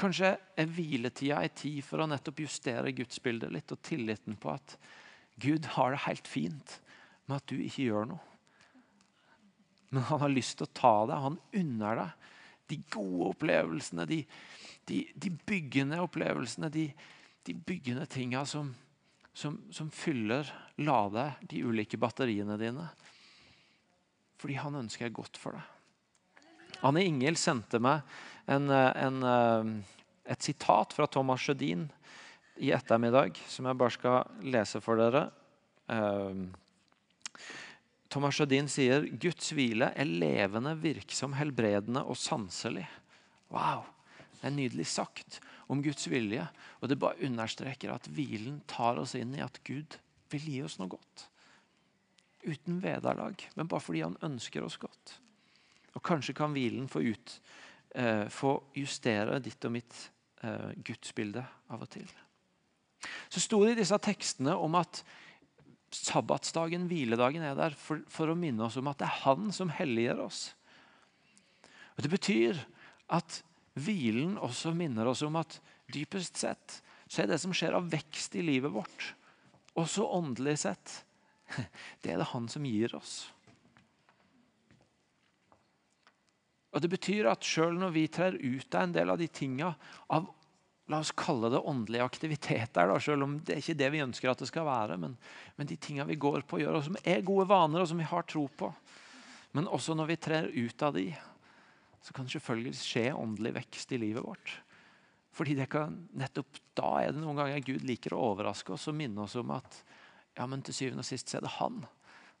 Kanskje 0.00 0.32
er 0.56 0.72
hviletida 0.72 1.42
en 1.44 1.54
tid 1.54 1.82
for 1.84 2.02
å 2.02 2.08
nettopp 2.08 2.40
justere 2.42 2.94
gudsbildet 2.96 3.52
litt, 3.52 3.70
og 3.70 3.82
tilliten 3.84 4.38
på 4.40 4.54
at 4.54 4.76
Gud 5.40 5.68
har 5.76 5.92
det 5.92 6.04
helt 6.06 6.28
fint 6.28 6.78
med 7.28 7.36
at 7.36 7.52
du 7.52 7.60
ikke 7.60 7.86
gjør 7.86 8.10
noe. 8.14 8.26
Men 9.90 10.06
han 10.06 10.22
har 10.22 10.32
lyst 10.32 10.58
til 10.58 10.68
å 10.68 10.74
ta 10.74 10.94
deg, 11.10 11.24
han 11.26 11.38
unner 11.60 12.00
deg 12.00 12.28
de 12.70 12.78
gode 12.94 13.32
opplevelsene, 13.32 14.06
de, 14.06 14.20
de, 14.86 15.00
de 15.18 15.32
byggende 15.46 15.98
opplevelsene, 16.02 16.70
de, 16.70 16.86
de 17.46 17.54
byggende 17.66 18.06
tinga 18.10 18.44
som, 18.46 18.70
som, 19.32 19.58
som 19.70 19.90
fyller, 19.90 20.48
lader 20.80 21.36
de 21.48 21.62
ulike 21.64 21.98
batteriene 22.00 22.58
dine. 22.60 22.88
fordi 24.40 24.56
han 24.56 24.74
ønsker 24.74 25.12
godt 25.12 25.36
for 25.36 25.52
deg. 25.52 25.66
Anne 26.80 27.02
Ingel 27.04 27.36
sendte 27.36 27.76
meg 27.82 28.00
en, 28.48 28.70
en, 28.72 29.20
et 30.24 30.42
sitat 30.46 30.94
fra 30.96 31.06
Thomas 31.12 31.42
Sjødin 31.44 31.84
i 32.60 32.72
ettermiddag 32.72 33.36
som 33.48 33.68
jeg 33.68 33.76
bare 33.76 33.92
skal 33.92 34.48
lese 34.48 34.80
for 34.80 34.96
dere. 35.00 35.26
Thomas 38.10 38.38
Sjødin 38.38 38.70
sier 38.72 39.04
Guds 39.20 39.52
hvile 39.52 39.92
er 39.92 40.08
levende, 40.08 40.72
virksom, 40.80 41.36
helbredende 41.36 42.02
og 42.08 42.16
sanselig. 42.18 42.88
Wow! 43.52 43.84
Det 44.40 44.48
er 44.48 44.56
nydelig 44.56 44.88
sagt 44.88 45.42
om 45.70 45.82
Guds 45.84 46.08
vilje. 46.10 46.44
Og 46.80 46.90
det 46.90 46.98
bare 47.00 47.20
understreker 47.26 47.94
at 47.94 48.08
hvilen 48.10 48.60
tar 48.70 49.00
oss 49.00 49.16
inn 49.18 49.34
i 49.36 49.44
at 49.44 49.60
Gud 49.66 49.98
vil 50.30 50.46
gi 50.46 50.60
oss 50.66 50.78
noe 50.80 50.90
godt. 50.90 51.26
Uten 52.46 52.80
vederlag, 52.82 53.42
men 53.56 53.68
bare 53.68 53.84
fordi 53.84 54.04
han 54.06 54.18
ønsker 54.24 54.64
oss 54.64 54.78
godt. 54.80 55.18
Og 55.96 56.02
kanskje 56.06 56.36
kan 56.38 56.54
hvilen 56.54 56.88
få, 56.88 57.02
ut, 57.02 57.36
eh, 57.94 58.26
få 58.32 58.54
justere 58.78 59.40
ditt 59.42 59.64
og 59.66 59.74
mitt 59.74 59.96
eh, 60.42 60.70
gudsbilde 60.86 61.44
av 61.70 61.82
og 61.84 61.90
til. 61.92 62.08
Så 63.32 63.42
sto 63.42 63.62
det 63.64 63.74
i 63.74 63.80
disse 63.80 63.96
tekstene 64.02 64.54
om 64.56 64.76
at 64.78 65.02
sabbatsdagen, 65.90 66.86
hviledagen, 66.90 67.42
er 67.42 67.56
der 67.58 67.74
for, 67.74 68.02
for, 68.10 68.30
å 68.30 68.38
minne 68.38 68.66
oss 68.66 68.78
om 68.78 68.88
at 68.90 69.00
det 69.00 69.08
er 69.08 69.22
Han 69.24 69.50
som 69.54 69.72
helliger 69.74 70.20
oss. 70.22 70.50
Og 71.96 72.04
Det 72.04 72.10
betyr 72.12 72.60
at 73.10 73.40
hvilen 73.78 74.36
også 74.40 74.72
minner 74.74 75.10
oss 75.10 75.22
om 75.26 75.38
at 75.40 75.60
dypest 75.92 76.40
sett 76.40 76.80
så 77.10 77.22
er 77.22 77.32
det 77.32 77.40
som 77.42 77.54
skjer 77.54 77.74
av 77.74 77.88
vekst 77.90 78.36
i 78.38 78.42
livet 78.46 78.70
vårt, 78.70 79.12
også 79.78 80.06
åndelig 80.14 80.60
sett, 80.62 81.00
det 82.02 82.12
er 82.12 82.20
det 82.22 82.30
Han 82.30 82.46
som 82.50 82.66
gir 82.66 82.94
oss. 82.94 83.32
Og 86.70 86.82
Det 86.82 86.90
betyr 86.92 87.26
at 87.26 87.42
selv 87.42 87.80
når 87.80 87.94
vi 87.96 88.04
trer 88.06 88.36
ut 88.38 88.74
av 88.74 88.84
en 88.86 88.94
del 88.94 89.10
av 89.10 89.18
de 89.18 89.26
tinga 89.26 89.72
av 90.14 90.28
la 90.90 90.98
oss 91.02 91.12
kalle 91.14 91.50
det 91.50 91.58
åndelige 91.58 92.04
aktiviteter, 92.04 92.88
da, 92.90 92.96
selv 92.98 93.22
om 93.22 93.36
det 93.46 93.54
er 93.54 93.60
ikke 93.62 93.78
det 93.78 93.90
vi 93.94 94.02
ønsker 94.02 94.30
at 94.30 94.40
det 94.42 94.48
skal 94.50 94.66
være. 94.66 94.96
Men, 94.98 95.12
men 95.54 95.68
de 95.70 95.76
tinga 95.78 96.06
vi 96.08 96.18
går 96.18 96.42
på 96.42 96.58
og 96.58 96.64
gjør, 96.64 96.78
og 96.78 96.86
som 96.88 96.96
er 97.02 97.26
gode 97.26 97.46
vaner, 97.50 97.82
og 97.82 97.90
som 97.90 98.00
vi 98.00 98.08
har 98.10 98.26
tro 98.26 98.46
på. 98.58 98.70
Men 99.54 99.70
også 99.70 99.94
når 99.98 100.10
vi 100.10 100.16
trer 100.18 100.48
ut 100.50 100.82
av 100.86 100.96
de, 100.98 101.04
så 102.00 102.14
kan 102.16 102.26
det 102.26 102.34
selvfølgelig 102.34 102.74
skje 102.80 103.06
åndelig 103.12 103.54
vekst 103.58 103.92
i 103.92 104.00
livet 104.00 104.24
vårt. 104.24 104.54
Fordi 105.36 105.54
kan, 105.70 105.96
nettopp 106.16 106.58
da 106.78 106.90
er 107.04 107.12
det 107.12 107.22
noen 107.22 107.38
ganger 107.38 107.62
Gud 107.64 107.84
liker 107.86 108.16
å 108.16 108.22
overraske 108.32 108.74
oss 108.74 108.88
og 108.90 108.96
minne 108.98 109.26
oss 109.26 109.36
om 109.38 109.52
at 109.54 109.82
ja, 110.36 110.46
men 110.46 110.62
til 110.64 110.74
syvende 110.74 111.04
og 111.04 111.08
sist 111.08 111.34
er 111.34 111.44
det 111.44 111.58
Han 111.58 111.82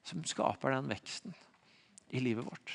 som 0.06 0.22
skaper 0.26 0.72
den 0.72 0.88
veksten 0.90 1.34
i 2.16 2.22
livet 2.24 2.46
vårt. 2.46 2.72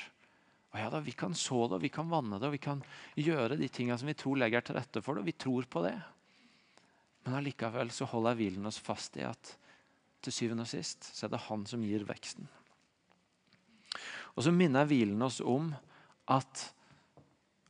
Og 0.72 0.78
ja 0.80 0.90
da, 0.92 1.00
Vi 1.00 1.12
kan 1.12 1.34
så 1.34 1.66
det, 1.66 1.78
og 1.78 1.82
vi 1.82 1.92
kan 1.92 2.08
vanne 2.08 2.38
det 2.38 2.48
og 2.48 2.54
vi 2.54 2.62
kan 2.62 2.82
gjøre 3.16 3.58
de 3.58 3.68
tingene 3.68 3.98
som 3.98 4.08
vi 4.08 4.16
tror 4.18 4.38
legger 4.40 4.64
til 4.64 4.78
rette 4.78 5.02
for 5.02 5.16
det. 5.16 5.24
og 5.24 5.30
Vi 5.30 5.36
tror 5.40 5.68
på 5.68 5.82
det. 5.84 5.96
Men 7.24 7.40
allikevel 7.40 7.90
så 7.90 8.06
holder 8.06 8.38
hvilen 8.38 8.68
oss 8.68 8.78
fast 8.78 9.16
i 9.18 9.24
at 9.26 9.56
til 10.22 10.32
syvende 10.32 10.66
og 10.66 10.70
sist 10.70 11.08
så 11.10 11.26
er 11.26 11.34
det 11.34 11.46
han 11.48 11.66
som 11.66 11.82
gir 11.84 12.06
veksten. 12.06 12.46
Og 14.36 14.44
så 14.44 14.52
minner 14.52 14.86
hvilen 14.88 15.22
oss 15.24 15.40
om 15.40 15.72
at 16.30 16.68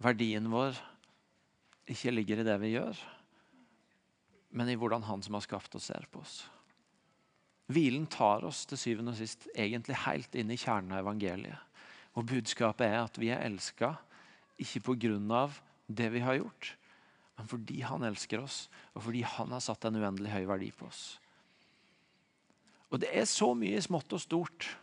verdien 0.03 0.49
vår 0.53 0.77
ikke 1.91 2.13
ligger 2.13 2.43
i 2.43 2.47
det 2.47 2.57
vi 2.63 2.75
gjør, 2.75 2.99
men 4.57 4.71
i 4.71 4.77
hvordan 4.79 5.05
han 5.07 5.23
som 5.23 5.37
har 5.37 5.45
skapt 5.45 5.75
oss, 5.79 5.89
ser 5.91 6.07
på 6.11 6.23
oss. 6.23 6.41
Hvilen 7.73 8.07
tar 8.11 8.45
oss 8.47 8.63
til 8.69 8.79
syvende 8.79 9.13
og 9.15 9.19
sist 9.19 9.49
egentlig 9.55 9.99
helt 10.05 10.35
inn 10.39 10.53
i 10.55 10.59
kjernen 10.59 10.95
av 10.95 11.03
evangeliet. 11.03 11.59
Og 12.17 12.29
budskapet 12.31 12.87
er 12.87 13.01
at 13.03 13.19
vi 13.21 13.33
er 13.35 13.43
elska 13.45 13.97
ikke 14.63 14.95
pga. 14.95 15.51
det 15.87 16.09
vi 16.13 16.21
har 16.21 16.35
gjort, 16.35 16.77
men 17.37 17.47
fordi 17.47 17.81
han 17.83 18.03
elsker 18.03 18.41
oss, 18.41 18.69
og 18.95 19.03
fordi 19.03 19.23
han 19.23 19.53
har 19.53 19.61
satt 19.61 19.85
en 19.85 19.97
uendelig 19.97 20.33
høy 20.33 20.47
verdi 20.47 20.71
på 20.73 20.87
oss. 20.87 21.19
Og 22.91 23.01
det 23.01 23.11
er 23.13 23.25
så 23.25 23.53
mye 23.55 23.81
smått 23.83 24.13
og 24.13 24.21
stort 24.21 24.77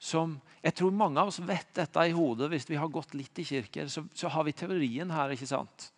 som 0.00 0.38
Jeg 0.64 0.74
tror 0.76 0.92
mange 0.92 1.20
av 1.20 1.28
oss 1.28 1.38
vet 1.44 1.70
dette 1.76 2.02
i 2.08 2.12
hodet 2.12 2.50
hvis 2.52 2.66
vi 2.68 2.76
har 2.76 2.88
gått 2.92 3.14
litt 3.16 3.38
i 3.40 3.44
kirker. 3.48 3.88
Så, 3.88 4.02
så 4.16 4.28
har 4.28 4.44
vi 4.44 4.52
teorien 4.56 5.12
her 5.12 5.32
ikke 5.32 5.48
sant? 5.48 5.90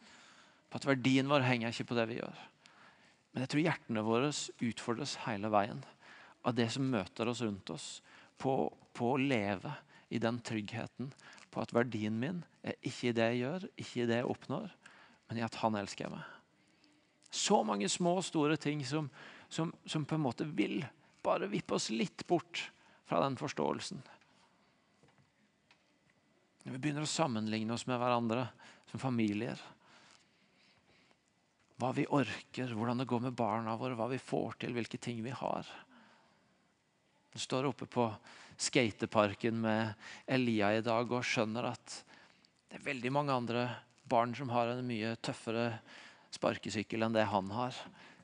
på 0.72 0.80
at 0.80 0.86
verdien 0.88 1.28
vår 1.28 1.44
henger 1.44 1.68
ikke 1.68 1.90
på 1.90 1.96
det 1.98 2.06
vi 2.08 2.14
gjør. 2.16 2.38
Men 3.32 3.44
jeg 3.44 3.50
tror 3.52 3.62
hjertene 3.66 4.04
våre 4.06 4.30
utfordres 4.64 5.18
hele 5.26 5.50
veien 5.52 5.82
av 6.48 6.56
det 6.56 6.70
som 6.72 6.86
møter 6.88 7.28
oss 7.28 7.42
rundt 7.44 7.72
oss, 7.74 7.88
på, 8.40 8.54
på 8.96 9.10
å 9.12 9.20
leve 9.20 9.74
i 10.12 10.20
den 10.22 10.40
tryggheten 10.42 11.12
på 11.52 11.60
at 11.60 11.74
verdien 11.76 12.16
min 12.18 12.40
er 12.64 12.78
ikke 12.80 13.10
i 13.10 13.16
det 13.16 13.28
jeg 13.30 13.42
gjør, 13.42 13.66
ikke 13.84 14.00
i 14.00 14.08
det 14.08 14.18
jeg 14.22 14.30
oppnår, 14.32 14.72
men 15.28 15.40
i 15.40 15.44
at 15.44 15.58
han 15.60 15.76
elsker 15.78 16.10
meg. 16.12 16.24
Så 17.32 17.60
mange 17.64 17.88
små 17.92 18.16
og 18.20 18.26
store 18.26 18.56
ting 18.60 18.82
som, 18.88 19.08
som, 19.52 19.70
som 19.84 20.04
på 20.08 20.16
en 20.16 20.24
måte 20.24 20.48
vil 20.48 20.80
bare 21.24 21.50
vippe 21.52 21.76
oss 21.76 21.90
litt 21.92 22.24
bort 22.28 22.64
fra 23.12 23.20
den 23.20 23.36
forståelsen. 23.36 24.00
Når 26.64 26.72
vi 26.72 26.78
begynner 26.80 27.04
å 27.04 27.10
sammenligne 27.10 27.74
oss 27.74 27.84
med 27.84 27.98
hverandre 28.00 28.46
som 28.88 29.02
familier. 29.02 29.60
Hva 31.76 31.90
vi 31.92 32.06
orker, 32.08 32.72
hvordan 32.72 33.02
det 33.02 33.08
går 33.10 33.26
med 33.26 33.36
barna 33.36 33.74
våre, 33.76 33.98
hva 33.98 34.06
vi 34.08 34.20
får 34.22 34.62
til, 34.62 34.72
hvilke 34.72 35.00
ting 35.02 35.20
vi 35.24 35.34
har. 35.34 35.68
Du 37.32 37.40
står 37.42 37.68
oppe 37.68 37.88
på 37.90 38.06
skateparken 38.56 39.60
med 39.60 39.92
Elia 40.24 40.70
i 40.78 40.84
dag 40.84 41.12
og 41.12 41.26
skjønner 41.26 41.68
at 41.72 41.98
det 42.70 42.78
er 42.78 42.86
veldig 42.86 43.12
mange 43.12 43.36
andre 43.36 43.66
barn 44.08 44.32
som 44.36 44.52
har 44.54 44.72
en 44.72 44.86
mye 44.88 45.18
tøffere 45.20 45.66
sparkesykkel 46.32 47.04
enn 47.04 47.16
det 47.16 47.28
han 47.28 47.52
har. 47.52 47.76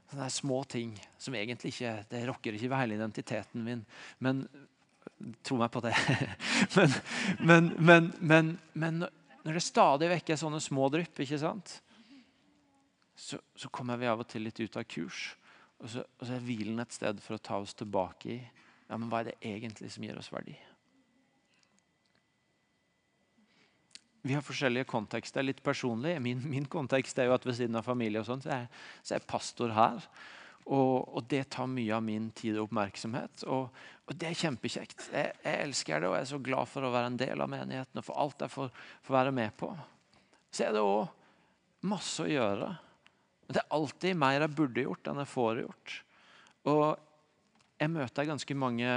Det 0.09 0.25
er 0.25 0.33
små 0.33 0.63
ting 0.65 0.95
som 1.21 1.37
egentlig 1.37 1.75
ikke 1.75 1.93
det 2.09 2.25
rokker 2.31 2.57
ikke 2.57 2.73
ved 2.73 2.81
hele 2.81 2.97
identiteten 2.97 3.65
min. 3.65 3.85
Men 4.25 4.47
tro 5.43 5.59
meg 5.59 5.71
på 5.75 5.83
det. 5.85 5.95
men, 7.49 7.73
men, 7.79 8.13
men, 8.21 8.53
men, 8.73 9.03
når 9.45 9.59
det 9.59 9.65
stadig 9.65 10.11
vekk 10.13 10.33
er 10.35 10.41
sånne 10.41 10.61
små 10.63 10.89
drypp, 10.93 11.19
ikke 11.25 11.41
sant? 11.41 11.79
Så, 13.19 13.41
så, 13.59 13.71
kommer 13.75 13.99
vi 13.99 14.07
av 14.07 14.23
og 14.23 14.29
til 14.31 14.47
litt 14.47 14.61
ut 14.63 14.79
av 14.79 14.87
kurs. 14.87 15.33
Og 15.83 15.91
så, 15.91 16.05
og 16.07 16.27
så 16.27 16.37
er 16.37 16.47
hvilen 16.47 16.79
et 16.83 16.95
sted 16.95 17.21
for 17.23 17.39
å 17.39 17.43
ta 17.43 17.59
oss 17.63 17.75
tilbake 17.79 18.31
i 18.35 18.39
ja, 18.89 18.97
men 18.97 19.11
hva 19.11 19.21
er 19.21 19.31
det 19.31 19.39
egentlig 19.45 19.91
som 19.93 20.05
gir 20.07 20.17
oss 20.17 20.31
verdi? 20.33 20.55
Vi 24.25 24.35
har 24.35 24.45
forskjellige 24.45 24.89
kontekster. 24.89 25.45
Litt 25.45 25.61
personlig. 25.65 26.17
Min, 26.25 26.41
min 26.51 26.67
kontekst 26.69 27.21
er 27.21 27.29
jo 27.29 27.37
at 27.37 27.45
ved 27.47 27.59
siden 27.59 27.79
av 27.79 27.87
familie 27.87 28.23
og 28.23 28.29
sånn, 28.29 28.43
så, 28.45 28.63
så, 29.03 29.13
er 29.13 29.21
jeg 29.21 29.29
pastor 29.31 29.73
her. 29.77 30.09
Og, 30.67 31.05
og, 31.05 31.23
det 31.31 31.47
tar 31.55 31.69
mye 31.71 31.95
av 31.97 32.03
min 32.05 32.31
tid 32.37 32.59
og 32.59 32.69
oppmerksomhet. 32.69 33.45
Og, 33.49 33.69
og 34.09 34.17
det 34.17 34.31
er 34.31 34.41
kjempekjekt. 34.41 35.11
Jeg, 35.13 35.33
jeg, 35.45 35.61
elsker 35.67 36.01
det 36.01 36.09
og 36.09 36.17
jeg 36.17 36.25
er 36.25 36.31
så 36.31 36.41
glad 36.41 36.69
for 36.71 36.87
å 36.87 36.93
være 36.95 37.11
en 37.11 37.21
del 37.21 37.45
av 37.45 37.51
menigheten 37.53 38.01
og 38.01 38.07
for 38.07 38.21
alt 38.23 38.45
jeg 38.45 38.55
får, 38.55 38.71
får 39.05 39.17
være 39.19 39.35
med 39.37 39.57
på. 39.61 39.69
Så 40.49 40.65
er 40.65 40.73
det 40.73 40.85
òg 40.85 41.85
masse 41.89 42.25
å 42.25 42.31
gjøre. 42.31 42.71
Men 43.45 43.57
det 43.57 43.61
er 43.61 43.77
alltid 43.77 44.19
mer 44.21 44.41
jeg 44.41 44.57
burde 44.57 44.85
gjort 44.87 45.11
enn 45.11 45.21
jeg 45.23 45.33
får 45.35 45.61
gjort. 45.63 45.99
Og 46.73 46.87
jeg 47.79 47.93
møter 47.93 48.31
ganske 48.31 48.57
mange 48.59 48.97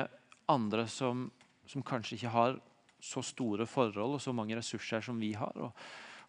andre 0.52 0.88
som, 0.92 1.28
som, 1.68 1.84
kanskje 1.84 2.18
ikke 2.18 2.34
har 2.34 2.58
så 3.02 3.24
store 3.26 3.68
forhold 3.70 4.16
og 4.16 4.24
så 4.24 4.34
mange 4.36 4.56
ressurser 4.58 5.04
som 5.04 5.20
vi 5.20 5.34
har. 5.36 5.60
Og, 5.60 5.76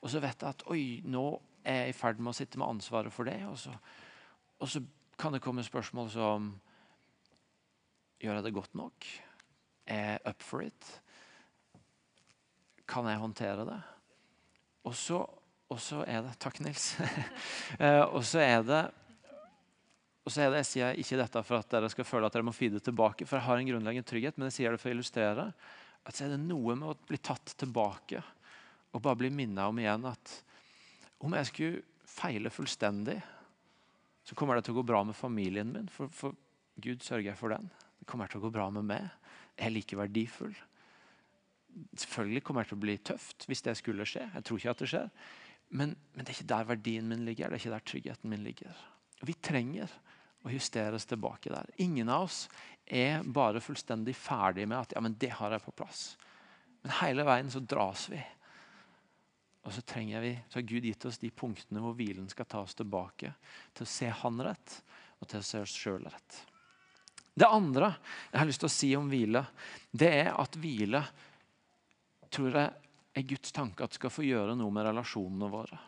og 0.03 0.11
så 0.11 0.21
vet 0.23 0.43
jeg 0.43 0.57
at 0.57 0.67
oi, 0.75 0.85
nå 1.07 1.27
er 1.63 1.85
jeg 1.85 1.95
i 1.95 1.97
ferd 1.97 2.19
med 2.19 2.35
å 2.35 2.37
sitte 2.37 2.59
med 2.59 2.67
ansvaret 2.67 3.15
for 3.15 3.31
det. 3.31 3.39
Og 3.47 3.57
så, 3.63 3.73
og 4.59 4.75
så 4.75 4.83
kan 5.19 5.35
det 5.35 5.43
komme 5.45 5.63
spørsmål 5.63 6.11
som 6.11 6.53
Gjør 8.23 8.39
jeg 8.39 8.47
det 8.47 8.55
godt 8.55 8.75
nok? 8.79 9.07
Er 9.91 10.03
jeg 10.13 10.21
up 10.31 10.45
for 10.47 10.63
it? 10.63 10.91
Kan 12.87 13.09
jeg 13.11 13.19
håndtere 13.19 13.65
det? 13.67 13.79
Og 14.87 14.95
så, 14.95 15.25
er 16.07 16.23
det 16.23 16.37
Takk, 16.43 16.61
Nils. 16.63 16.93
Eh, 17.83 18.03
og 18.05 18.23
så 18.29 18.43
er 18.45 18.61
det 18.67 18.83
og 20.23 20.31
så 20.31 20.45
er 20.45 20.53
det, 20.53 20.61
Jeg 20.61 20.69
sier 20.69 20.99
ikke 21.01 21.19
dette 21.19 21.41
for 21.43 21.59
at 21.59 21.71
dere 21.73 21.89
skal 21.91 22.07
føle 22.07 22.29
at 22.29 22.35
dere 22.37 22.47
må 22.47 22.55
feede 22.55 22.79
tilbake, 22.85 23.27
for 23.27 23.41
jeg 23.41 23.47
har 23.49 23.59
en 23.59 23.71
grunnleggende 23.73 24.07
trygghet, 24.07 24.37
men 24.39 24.47
jeg 24.51 24.59
sier 24.59 24.75
det 24.75 24.79
for 24.79 24.93
å 24.93 24.95
illustrere 24.95 25.49
at 26.03 26.15
så 26.15 26.27
er 26.27 26.35
det 26.35 26.45
noe 26.45 26.77
med 26.79 26.93
å 26.93 26.99
bli 27.09 27.19
tatt 27.19 27.55
tilbake 27.59 28.23
og 28.93 29.03
bare 29.03 29.19
bli 29.19 29.33
minnet 29.35 29.65
om 29.67 29.79
igjen 29.81 30.07
at 30.11 30.35
om 31.23 31.35
jeg 31.39 31.49
skulle 31.49 31.83
feile 32.07 32.53
fullstendig, 32.55 33.19
så 34.23 34.37
kommer 34.39 34.59
det 34.59 34.67
til 34.67 34.77
å 34.77 34.81
gå 34.81 34.87
bra 34.87 35.03
med 35.07 35.19
familien 35.19 35.73
min. 35.75 35.89
For, 35.91 36.11
for 36.13 36.37
Gud 36.83 37.03
sørger 37.03 37.35
for 37.39 37.55
den. 37.55 37.71
Det 38.03 38.09
kommer 38.11 38.27
til 38.27 38.41
å 38.41 38.47
gå 38.49 38.51
bra 38.51 38.67
med 38.75 38.89
meg. 38.89 39.07
Jeg 39.55 39.69
er 39.69 39.75
like 39.77 39.99
verdifull. 39.99 40.55
Selvfølgelig 41.95 42.43
kommer 42.45 42.65
det 42.65 42.73
til 42.73 42.81
å 42.81 42.83
bli 42.83 42.97
tøft 43.07 43.47
hvis 43.47 43.63
det 43.63 43.77
skulle 43.79 44.07
skje. 44.09 44.27
Jeg 44.27 44.47
tror 44.49 44.59
ikke 44.59 44.75
at 44.75 44.83
det 44.83 44.89
skjer. 44.91 45.13
Men, 45.73 45.95
men 46.13 46.27
det 46.27 46.33
er 46.33 46.37
ikke 46.41 46.51
der 46.51 46.67
verdien 46.73 47.07
min 47.09 47.23
ligger. 47.25 47.49
Det 47.49 47.61
er 47.61 47.63
ikke 47.63 47.77
der 47.77 47.87
tryggheten 47.93 48.33
min 48.33 48.43
ligger. 48.45 48.83
Vi 49.23 49.39
trenger 49.39 49.95
å 50.43 50.51
justere 50.51 50.99
oss 50.99 51.07
tilbake 51.07 51.53
der. 51.55 51.71
Ingen 51.87 52.11
av 52.11 52.27
oss 52.27 52.43
er 52.85 53.23
bare 53.23 53.63
fullstendig 53.63 54.17
ferdig 54.19 54.67
med 54.67 54.81
at 54.81 54.97
ja, 54.97 55.03
men 55.05 55.15
det 55.15 55.31
har 55.39 55.55
jeg 55.55 55.65
på 55.65 55.77
plass. 55.79 56.05
Men 56.83 56.99
hele 56.99 57.25
veien 57.31 57.51
så 57.55 57.63
dras 57.63 58.09
vi. 58.11 58.21
Og 59.63 59.71
så 59.71 59.85
trenger 59.87 60.25
vi, 60.25 60.33
så 60.51 60.59
har 60.59 60.67
Gud 60.67 60.91
gitt 60.91 61.07
oss 61.07 61.23
de 61.23 61.31
punktene 61.31 61.81
hvor 61.85 61.95
hvilen 61.95 62.27
skal 62.29 62.51
ta 62.51 62.65
oss 62.67 62.75
tilbake 62.75 63.31
til 63.71 63.87
å 63.87 63.93
se 63.93 64.11
Han 64.25 64.43
rett 64.43 64.81
og 65.23 65.29
til 65.31 65.39
å 65.39 65.47
se 65.47 65.63
oss 65.63 65.77
sjøl 65.79 66.09
rett. 66.11 66.41
Det 67.33 67.49
andre 67.49 67.95
jeg 68.31 68.41
har 68.41 68.49
lyst 68.49 68.63
til 68.63 68.69
å 68.69 68.77
si 68.77 68.91
om 68.97 69.09
hvile, 69.09 69.45
det 69.93 70.11
er 70.23 70.33
at 70.37 70.57
hvile 70.61 71.01
tror 72.33 72.59
jeg 72.59 72.73
er 73.17 73.29
Guds 73.29 73.53
tanke 73.53 73.85
at 73.85 73.97
skal 73.97 74.13
få 74.13 74.25
gjøre 74.25 74.57
noe 74.57 74.73
med 74.73 74.87
relasjonene 74.89 75.49
våre. 75.53 75.79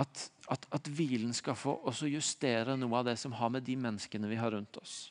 At, 0.00 0.26
at, 0.52 0.66
at 0.72 0.90
hvilen 0.94 1.32
skal 1.36 1.56
få 1.58 1.74
også 1.90 2.08
justere 2.08 2.76
noe 2.78 3.00
av 3.00 3.08
det 3.10 3.16
som 3.20 3.34
har 3.36 3.50
med 3.52 3.66
de 3.66 3.76
menneskene 3.80 4.30
vi 4.30 4.38
har 4.40 4.52
rundt 4.54 4.78
oss. 4.80 5.10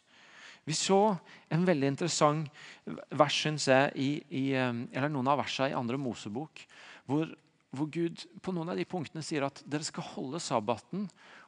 Vi 0.65 0.75
så 0.77 1.15
en 1.49 1.65
veldig 1.65 1.89
interessant 1.89 2.49
vers, 2.85 3.35
syns 3.35 3.67
jeg, 3.69 3.91
i, 3.97 4.09
i, 4.29 4.43
eh, 4.53 4.81
eller 4.93 5.11
noen 5.11 5.29
av 5.31 5.39
versene 5.41 5.71
i 5.71 5.77
andre 5.77 5.97
Mosebok, 6.01 6.61
hvor, 7.09 7.31
hvor 7.73 7.89
Gud 7.89 8.25
på 8.43 8.53
noen 8.53 8.69
av 8.73 8.77
de 8.77 8.85
punktene 8.89 9.23
sier 9.25 9.47
at 9.47 9.63
dere 9.65 9.87
skal 9.87 10.05
holde 10.13 10.41
sabbaten 10.43 11.07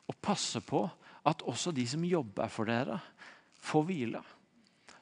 og 0.09 0.17
passe 0.23 0.61
på 0.65 0.87
at 1.29 1.43
også 1.45 1.73
de 1.75 1.85
som 1.87 2.05
jobber 2.07 2.49
for 2.49 2.69
dere, 2.69 2.97
får 3.61 3.85
hvile. 3.87 4.21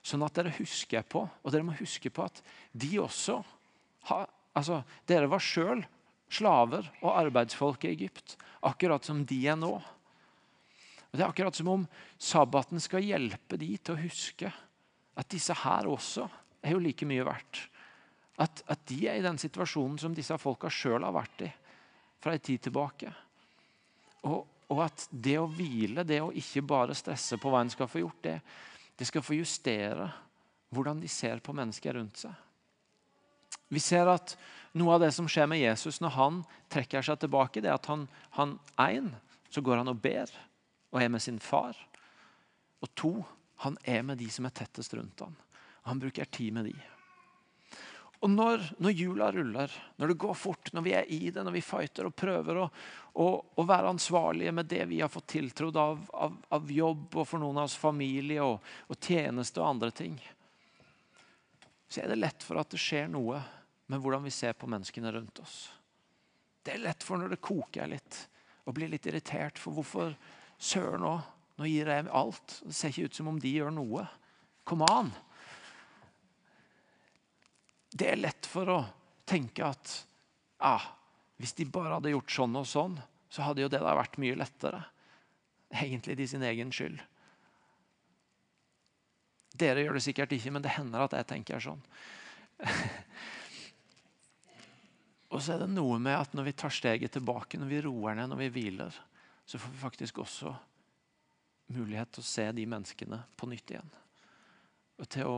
Sånn 0.03 0.23
at 0.25 0.35
dere 0.37 0.55
husker 0.57 1.05
på, 1.07 1.25
og 1.27 1.53
dere 1.53 1.65
må 1.67 1.75
huske 1.79 2.11
på 2.13 2.25
at 2.25 2.41
de 2.71 2.97
også 3.01 3.39
har 4.09 4.27
altså, 4.57 4.81
Dere 5.07 5.29
var 5.29 5.43
sjøl 5.43 5.83
slaver 6.29 6.87
og 7.01 7.15
arbeidsfolk 7.15 7.85
i 7.85 7.93
Egypt, 7.93 8.35
akkurat 8.65 9.05
som 9.05 9.23
de 9.27 9.39
er 9.49 9.57
nå. 9.59 9.73
Og 11.09 11.17
Det 11.17 11.23
er 11.23 11.29
akkurat 11.29 11.57
som 11.57 11.71
om 11.73 11.87
sabbaten 12.21 12.81
skal 12.81 13.05
hjelpe 13.05 13.57
de 13.57 13.71
til 13.77 13.95
å 13.95 14.01
huske 14.01 14.51
at 15.19 15.29
disse 15.31 15.55
her 15.65 15.89
også 15.89 16.27
er 16.61 16.75
jo 16.75 16.83
like 16.83 17.07
mye 17.07 17.25
verdt. 17.25 17.63
At, 18.39 18.61
at 18.71 18.85
de 18.87 19.01
er 19.09 19.19
i 19.19 19.25
den 19.25 19.39
situasjonen 19.41 19.97
som 19.99 20.13
disse 20.15 20.37
folka 20.39 20.69
sjøl 20.71 21.03
har 21.03 21.15
vært 21.15 21.43
i 21.47 21.49
fra 22.19 22.35
en 22.35 22.43
tid 22.43 22.61
tilbake. 22.67 23.09
Og, 24.27 24.43
og, 24.69 24.83
at 24.85 25.07
det 25.09 25.37
å 25.41 25.47
hvile, 25.49 26.05
det 26.05 26.19
å 26.21 26.33
ikke 26.35 26.61
bare 26.65 26.97
stresse 26.97 27.39
på 27.41 27.49
hva 27.49 27.63
en 27.63 27.71
skal 27.73 27.89
få 27.89 28.03
gjort, 28.03 28.21
det, 28.23 28.35
det 28.99 29.07
skal 29.09 29.25
få 29.25 29.39
justere 29.39 30.09
hvordan 30.69 31.01
de 31.01 31.09
ser 31.09 31.41
på 31.41 31.55
mennesker 31.57 31.97
rundt 31.97 32.21
seg. 32.21 32.35
Vi 33.69 33.81
ser 33.81 34.09
at 34.09 34.35
noe 34.77 34.95
av 34.95 35.03
det 35.03 35.11
som 35.13 35.27
skjer 35.29 35.49
med 35.49 35.61
Jesus 35.61 35.99
når 36.01 36.13
han 36.15 36.39
trekker 36.73 37.05
seg 37.05 37.19
tilbake, 37.21 37.61
det 37.61 37.71
er 37.71 37.77
at 37.77 37.89
han, 37.89 38.05
han 38.37 38.57
en, 38.81 39.11
så 39.49 39.61
går 39.65 39.81
han 39.81 39.89
og 39.89 40.01
ber 40.01 40.29
og 40.93 41.01
er 41.01 41.09
med 41.13 41.21
sin 41.21 41.41
far. 41.41 41.77
Og 42.81 42.93
to, 42.97 43.13
han 43.65 43.77
er 43.83 44.05
med 44.05 44.21
de 44.21 44.29
som 44.31 44.45
er 44.45 44.55
tettest 44.55 44.93
rundt 44.97 45.25
ham. 45.25 45.35
Han 45.89 46.01
bruker 46.01 46.29
tid 46.29 46.53
med 46.55 46.69
de. 46.69 46.75
Og 48.19 48.31
når, 48.31 48.63
når 48.83 48.91
jula 48.91 49.29
ruller, 49.31 49.73
når 49.95 50.11
det 50.11 50.17
går 50.19 50.35
fort, 50.35 50.71
når 50.75 50.83
vi 50.83 50.93
er 50.97 51.05
i 51.07 51.19
det, 51.31 51.43
når 51.45 51.55
vi 51.55 51.63
fighter 51.63 52.09
og 52.09 52.15
prøver 52.19 52.57
å, 52.59 52.65
å, 53.23 53.27
å 53.55 53.63
være 53.67 53.93
ansvarlige 53.93 54.51
med 54.55 54.67
det 54.67 54.81
vi 54.89 54.99
har 54.99 55.11
fått 55.11 55.29
tiltrodd 55.37 55.79
av, 55.79 56.01
av, 56.11 56.35
av, 56.51 56.73
jobb 56.73 57.15
og 57.15 57.27
for 57.29 57.39
noen 57.39 57.61
av 57.61 57.69
oss 57.69 57.77
familie 57.79 58.43
og, 58.43 58.59
og 58.91 58.99
tjeneste 58.99 59.63
og 59.63 59.69
andre 59.69 59.91
ting, 59.95 60.19
så 61.87 62.03
er 62.03 62.11
det 62.11 62.19
lett 62.19 62.43
for 62.43 62.59
at 62.59 62.75
det 62.75 62.81
skjer 62.81 63.07
noe 63.09 63.39
med 63.89 64.03
hvordan 64.03 64.27
vi 64.27 64.35
ser 64.35 64.53
på 64.59 64.67
menneskene 64.69 65.15
rundt 65.15 65.39
oss. 65.41 65.55
Det 66.61 66.75
er 66.75 66.83
lett 66.83 67.05
for 67.05 67.17
når 67.17 67.33
det 67.33 67.41
koker 67.41 67.87
litt, 67.89 68.19
å 68.67 68.75
bli 68.75 68.91
litt 68.91 69.07
irritert. 69.09 69.57
For 69.57 69.73
hvorfor 69.73 70.11
søren 70.59 71.01
nå? 71.01 71.15
Nå 71.59 71.67
gir 71.67 71.89
jeg 71.89 72.11
alt. 72.13 72.59
Det 72.67 72.75
ser 72.75 72.91
ikke 72.91 73.09
ut 73.09 73.17
som 73.17 73.31
om 73.31 73.39
de 73.41 73.55
gjør 73.55 73.73
noe. 73.73 74.03
Kom 74.67 74.83
an! 74.85 75.09
Det 77.89 78.09
er 78.11 78.21
lett 78.21 78.45
for 78.49 78.69
å 78.69 78.79
tenke 79.29 79.65
at 79.65 79.93
ah, 80.65 80.85
hvis 81.39 81.55
de 81.57 81.67
bare 81.69 81.95
hadde 81.97 82.13
gjort 82.13 82.33
sånn 82.33 82.57
og 82.59 82.67
sånn, 82.67 82.97
så 83.29 83.45
hadde 83.45 83.63
jo 83.63 83.71
det 83.71 83.81
da 83.81 83.95
vært 83.97 84.19
mye 84.21 84.37
lettere. 84.37 84.81
Egentlig 85.69 86.17
de 86.17 86.27
sin 86.27 86.45
egen 86.45 86.73
skyld. 86.73 87.01
Dere 89.59 89.83
gjør 89.83 89.97
det 89.97 90.05
sikkert 90.05 90.33
ikke, 90.35 90.53
men 90.55 90.63
det 90.65 90.73
hender 90.75 91.05
at 91.05 91.15
jeg 91.17 91.27
tenker 91.29 91.61
sånn. 91.63 91.81
og 95.33 95.41
så 95.41 95.55
er 95.55 95.63
det 95.63 95.71
noe 95.73 95.99
med 96.01 96.17
at 96.17 96.33
når 96.37 96.49
vi 96.49 96.57
tar 96.63 96.73
steget 96.73 97.15
tilbake, 97.15 97.59
når 97.59 97.71
vi 97.71 97.83
roer 97.85 98.17
ned, 98.17 98.31
når 98.31 98.43
vi 98.43 98.49
hviler, 98.57 98.99
så 99.45 99.61
får 99.61 99.73
vi 99.73 99.81
faktisk 99.81 100.21
også 100.25 100.53
mulighet 101.73 102.11
til 102.15 102.25
å 102.25 102.29
se 102.29 102.45
de 102.57 102.65
menneskene 102.69 103.21
på 103.37 103.49
nytt 103.49 103.73
igjen. 103.73 103.89
Og 104.99 105.09
til 105.09 105.29
å 105.29 105.37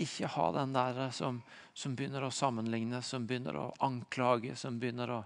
ikke 0.00 0.30
ha 0.34 0.46
den 0.56 0.72
der 0.74 1.10
som, 1.14 1.42
som, 1.74 1.94
begynner 1.96 2.24
å 2.24 2.32
sammenligne, 2.34 3.02
som 3.02 3.26
begynner 3.28 3.58
å 3.60 3.68
anklage, 3.84 4.56
som 4.56 4.78
begynner 4.80 5.12
å, 5.14 5.20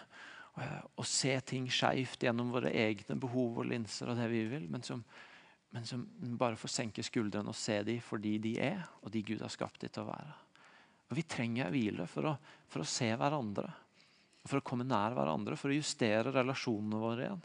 å 1.00 1.06
se 1.06 1.34
ting 1.46 1.68
skeivt 1.72 2.22
gjennom 2.26 2.52
våre 2.54 2.72
egne 2.76 3.16
behov 3.20 3.62
og 3.62 3.70
linser 3.70 4.12
og 4.12 4.20
det 4.20 4.28
vi 4.32 4.44
vil, 4.50 4.68
men 4.70 4.84
som, 4.86 5.02
men 5.70 5.86
som 5.86 6.04
bare 6.38 6.58
får 6.60 6.74
senke 6.74 7.04
skuldrene 7.06 7.52
og 7.52 7.58
se 7.58 7.80
dem 7.86 8.02
fordi 8.04 8.36
de 8.42 8.56
er, 8.62 8.82
og 9.00 9.12
de 9.14 9.24
Gud 9.26 9.44
har 9.44 9.52
skapt 9.52 9.82
dem 9.84 9.92
til 9.92 10.04
å 10.04 10.10
være. 10.10 10.34
Og 11.10 11.16
Vi 11.18 11.26
trenger 11.26 11.72
hvile 11.74 12.06
for 12.06 12.30
å, 12.30 12.34
for 12.70 12.84
å 12.84 12.88
se 12.88 13.08
hverandre, 13.18 13.70
for 14.46 14.60
å 14.60 14.66
komme 14.66 14.86
nær 14.86 15.16
hverandre, 15.16 15.58
for 15.58 15.72
å 15.72 15.78
justere 15.78 16.32
relasjonene 16.34 17.00
våre 17.00 17.26
igjen. 17.26 17.42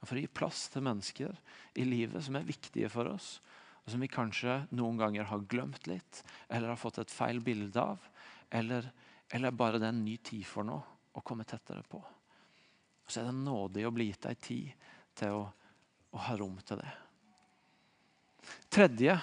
Og 0.00 0.08
for 0.08 0.18
å 0.18 0.22
gi 0.22 0.30
plass 0.30 0.68
til 0.70 0.84
mennesker 0.84 1.34
i 1.80 1.86
livet 1.88 2.22
som 2.22 2.36
er 2.36 2.46
viktige 2.46 2.90
for 2.92 3.08
oss, 3.14 3.38
og 3.84 3.92
som 3.92 4.00
vi 4.00 4.08
kanskje 4.08 4.62
noen 4.72 4.96
ganger 5.00 5.28
har 5.28 5.44
glemt 5.48 5.86
litt, 5.86 6.22
eller 6.48 6.72
har 6.72 6.80
fått 6.80 7.02
et 7.02 7.12
feil 7.12 7.40
bilde 7.44 7.80
av. 7.80 8.00
Eller, 8.48 8.86
eller 9.28 9.52
bare 9.52 9.80
det 9.80 9.90
er 9.90 9.92
en 9.92 10.04
ny 10.06 10.16
tid 10.24 10.44
for 10.48 10.64
nå 10.64 10.78
å 11.14 11.22
komme 11.22 11.44
tettere 11.44 11.84
på. 11.88 12.00
Så 13.06 13.20
er 13.20 13.28
det 13.28 13.36
nådig 13.36 13.84
å 13.84 13.92
bli 13.92 14.08
gitt 14.08 14.28
ei 14.30 14.36
tid 14.40 14.86
til 15.20 15.36
å, 15.36 15.42
å, 16.10 16.22
ha 16.28 16.36
rom 16.40 16.56
til 16.64 16.80
det. 16.80 16.92
Tredje 18.72 19.18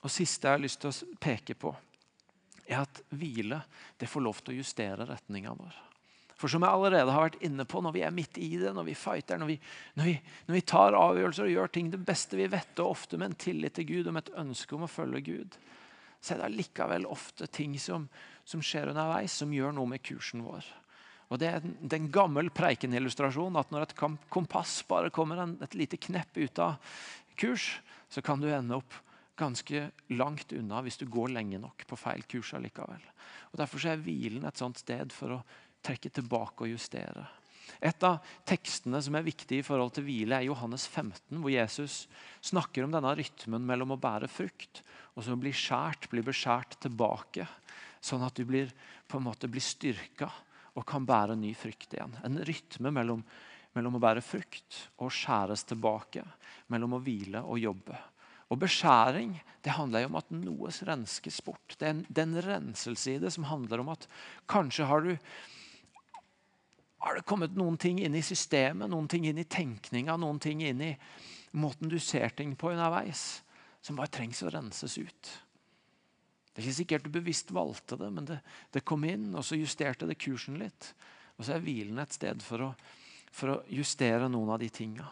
og 0.00 0.12
siste 0.12 0.48
jeg 0.48 0.56
har 0.56 0.64
lyst 0.64 0.80
til 0.80 0.92
å 0.92 1.18
peke 1.20 1.56
på, 1.58 1.74
er 2.66 2.80
at 2.82 3.02
hvile 3.12 3.60
det 4.00 4.08
får 4.10 4.24
lov 4.24 4.40
til 4.40 4.56
å 4.56 4.62
justere 4.62 5.06
retninga 5.06 5.52
vår. 5.54 5.76
For 6.36 6.52
som 6.52 6.64
jeg 6.66 6.76
allerede 6.76 7.12
har 7.12 7.30
vært 7.30 7.44
inne 7.46 7.64
på, 7.64 7.80
når 7.80 7.94
vi 7.96 8.02
er 8.04 8.12
midt 8.12 8.38
i 8.42 8.50
det, 8.60 8.74
når 8.76 8.90
vi 8.90 8.96
fighter, 8.98 9.40
når 9.40 9.54
vi, 9.54 9.56
når 9.96 10.08
vi, 10.10 10.14
når 10.48 10.58
vi 10.58 10.64
tar 10.68 10.96
avgjørelser 10.98 11.46
og 11.46 11.54
gjør 11.54 11.72
ting 11.72 11.88
det 11.92 12.02
beste 12.04 12.36
vi 12.36 12.48
vet, 12.52 12.74
og 12.82 12.92
ofte 12.92 13.16
med 13.20 13.30
en 13.30 13.38
tillit 13.46 13.76
til 13.78 13.88
Gud 13.88 14.10
og 14.10 14.16
med 14.16 14.26
et 14.26 14.40
ønske 14.44 14.76
om 14.76 14.84
å 14.84 14.90
følge 14.90 15.22
Gud, 15.30 15.56
så 16.20 16.34
er 16.34 16.42
det 16.42 16.58
likevel 16.58 17.06
ofte 17.08 17.48
ting 17.48 17.78
som, 17.80 18.08
som 18.44 18.64
skjer 18.64 18.92
underveis, 18.92 19.38
som 19.40 19.54
gjør 19.54 19.72
noe 19.78 19.94
med 19.94 20.04
kursen 20.04 20.44
vår. 20.44 20.68
Og 21.32 21.40
Det 21.40 21.48
er 21.48 21.64
en, 21.64 21.74
det 21.82 21.96
er 21.98 22.12
gammel 22.14 22.52
Preiken-illustrasjon 22.54 23.58
at 23.58 23.72
når 23.74 23.88
et 23.88 23.96
kompass 24.30 24.78
bare 24.86 25.10
kommer 25.14 25.40
en, 25.42 25.56
et 25.64 25.74
lite 25.74 25.98
knepp 25.98 26.36
ut 26.38 26.62
av 26.62 26.76
kurs, 27.40 27.80
så 28.12 28.22
kan 28.22 28.40
du 28.42 28.46
ende 28.52 28.76
opp 28.78 29.00
ganske 29.36 29.88
langt 30.16 30.52
unna 30.56 30.80
hvis 30.84 31.00
du 31.00 31.08
går 31.12 31.34
lenge 31.34 31.58
nok 31.60 31.84
på 31.88 31.98
feil 31.98 32.22
kurs 32.30 32.54
allikevel. 32.56 33.02
Og 33.52 33.58
Derfor 33.60 33.88
er 33.88 34.00
hvilen 34.00 34.46
et 34.46 34.60
sånt 34.60 34.80
sted 34.80 35.12
for 35.14 35.36
å 35.36 35.42
trekke 35.86 36.10
tilbake 36.18 36.66
og 36.66 36.72
justere. 36.74 37.26
Et 37.80 38.04
av 38.06 38.22
tekstene 38.48 39.00
som 39.02 39.16
er 39.18 39.26
viktig 39.26 39.60
i 39.60 39.66
forhold 39.66 39.92
til 39.96 40.06
hvile, 40.06 40.38
er 40.38 40.48
Johannes 40.48 40.86
15, 40.88 41.40
hvor 41.42 41.52
Jesus 41.52 42.04
snakker 42.44 42.86
om 42.86 42.94
denne 42.94 43.12
rytmen 43.18 43.66
mellom 43.66 43.94
å 43.94 44.00
bære 44.00 44.30
frukt 44.32 44.82
og 45.16 45.24
så 45.24 45.36
bli 45.40 45.52
skjært, 45.56 46.08
bli 46.12 46.22
beskjært 46.24 46.78
tilbake. 46.84 47.46
Sånn 48.04 48.24
at 48.24 48.36
du 48.36 48.44
blir, 48.48 48.70
på 49.08 49.18
en 49.18 49.26
måte 49.26 49.50
blir 49.50 49.64
styrka 49.64 50.28
og 50.76 50.84
kan 50.88 51.06
bære 51.08 51.36
ny 51.40 51.52
frukt 51.56 51.94
igjen. 51.96 52.16
En 52.24 52.38
rytme 52.44 52.92
mellom, 52.92 53.22
mellom 53.76 53.96
å 53.96 54.02
bære 54.02 54.24
frukt 54.24 54.82
og 55.00 55.12
skjæres 55.12 55.64
tilbake. 55.68 56.24
Mellom 56.72 56.98
å 56.98 57.02
hvile 57.02 57.42
og 57.44 57.60
jobbe. 57.60 57.98
Og 58.52 58.60
Beskjæring 58.62 59.34
det 59.64 59.74
handler 59.74 60.04
jo 60.04 60.10
om 60.12 60.18
at 60.20 60.28
noe 60.30 60.70
renskes 60.86 61.40
bort. 61.42 61.74
Det 61.74 61.88
er 61.88 61.94
en, 61.96 62.04
det 62.06 62.22
er 62.22 62.28
en 62.28 62.44
renselse 62.44 63.32
som 63.34 63.48
handler 63.48 63.82
om 63.82 63.88
at 63.96 64.06
kanskje 64.46 64.86
har 64.86 65.02
du 65.02 65.16
har 67.06 67.14
det 67.14 67.26
kommet 67.28 67.54
noen 67.54 67.76
ting 67.78 68.00
inn 68.02 68.16
i 68.18 68.24
systemet, 68.24 68.90
noen 68.90 69.06
ting 69.06 69.28
inn 69.28 69.38
i 69.38 69.46
tenkninga, 69.46 70.16
noen 70.18 70.40
ting 70.42 70.64
inn 70.66 70.80
i 70.82 70.92
måten 71.54 71.90
du 71.90 72.00
ser 72.02 72.32
ting 72.34 72.56
på 72.58 72.72
underveis, 72.72 73.44
som 73.80 73.98
bare 73.98 74.10
trengs 74.10 74.42
å 74.42 74.50
renses 74.50 74.96
ut. 74.98 75.30
Det 76.50 76.58
er 76.58 76.66
ikke 76.66 76.78
sikkert 76.80 77.06
du 77.06 77.12
bevisst 77.14 77.52
valgte 77.54 77.98
det, 78.00 78.08
men 78.10 78.26
det, 78.26 78.40
det 78.74 78.82
kom 78.88 79.04
inn, 79.06 79.28
og 79.36 79.44
så 79.46 79.58
justerte 79.60 80.08
det 80.08 80.18
kursen 80.18 80.58
litt. 80.58 80.90
Og 81.36 81.46
så 81.46 81.54
er 81.54 81.62
hvilen 81.62 82.00
et 82.02 82.16
sted 82.16 82.42
for 82.42 82.64
å, 82.64 82.70
for 83.30 83.52
å 83.52 83.56
justere 83.70 84.26
noen 84.32 84.54
av 84.56 84.58
de 84.62 84.70
tinga. 84.72 85.06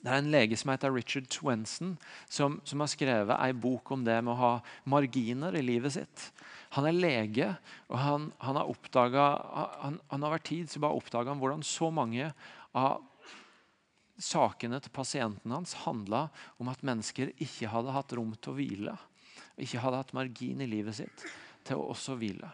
Det 0.00 0.10
er 0.10 0.20
en 0.20 0.32
lege 0.32 0.56
som 0.58 0.72
heter 0.72 0.92
Richard 0.92 1.28
Twenson, 1.32 1.94
som, 2.28 2.58
som 2.64 2.82
har 2.82 2.90
skrevet 2.92 3.38
ei 3.38 3.52
bok 3.56 3.92
om 3.94 4.04
det 4.06 4.16
med 4.22 4.34
å 4.34 4.40
ha 4.40 4.52
marginer 4.90 5.56
i 5.56 5.62
livet 5.64 5.96
sitt. 5.96 6.26
Han 6.74 6.88
er 6.88 6.96
lege, 6.96 7.48
og 7.88 7.98
han, 8.02 8.28
han 8.42 8.58
har 8.58 8.70
oppdaget, 8.70 9.44
han, 9.84 9.98
han, 10.10 10.26
over 10.26 10.42
tid 10.42 10.70
så 10.70 10.82
bare 10.82 10.98
oppdaga 10.98 11.36
hvordan 11.38 11.62
så 11.66 11.90
mange 11.94 12.32
av 12.74 13.04
sakene 14.18 14.78
til 14.82 14.94
pasienten 14.94 15.54
hans 15.54 15.74
handla 15.84 16.28
om 16.62 16.70
at 16.70 16.84
mennesker 16.86 17.32
ikke 17.42 17.70
hadde 17.70 17.94
hatt 17.94 18.14
rom 18.18 18.34
til 18.38 18.52
å 18.52 18.58
hvile. 18.58 18.98
Ikke 19.60 19.82
hadde 19.82 20.02
hatt 20.02 20.14
margin 20.16 20.62
i 20.62 20.70
livet 20.70 20.98
sitt. 20.98 21.26
til 21.64 21.80
å 21.80 21.94
også 21.94 22.18
hvile. 22.20 22.50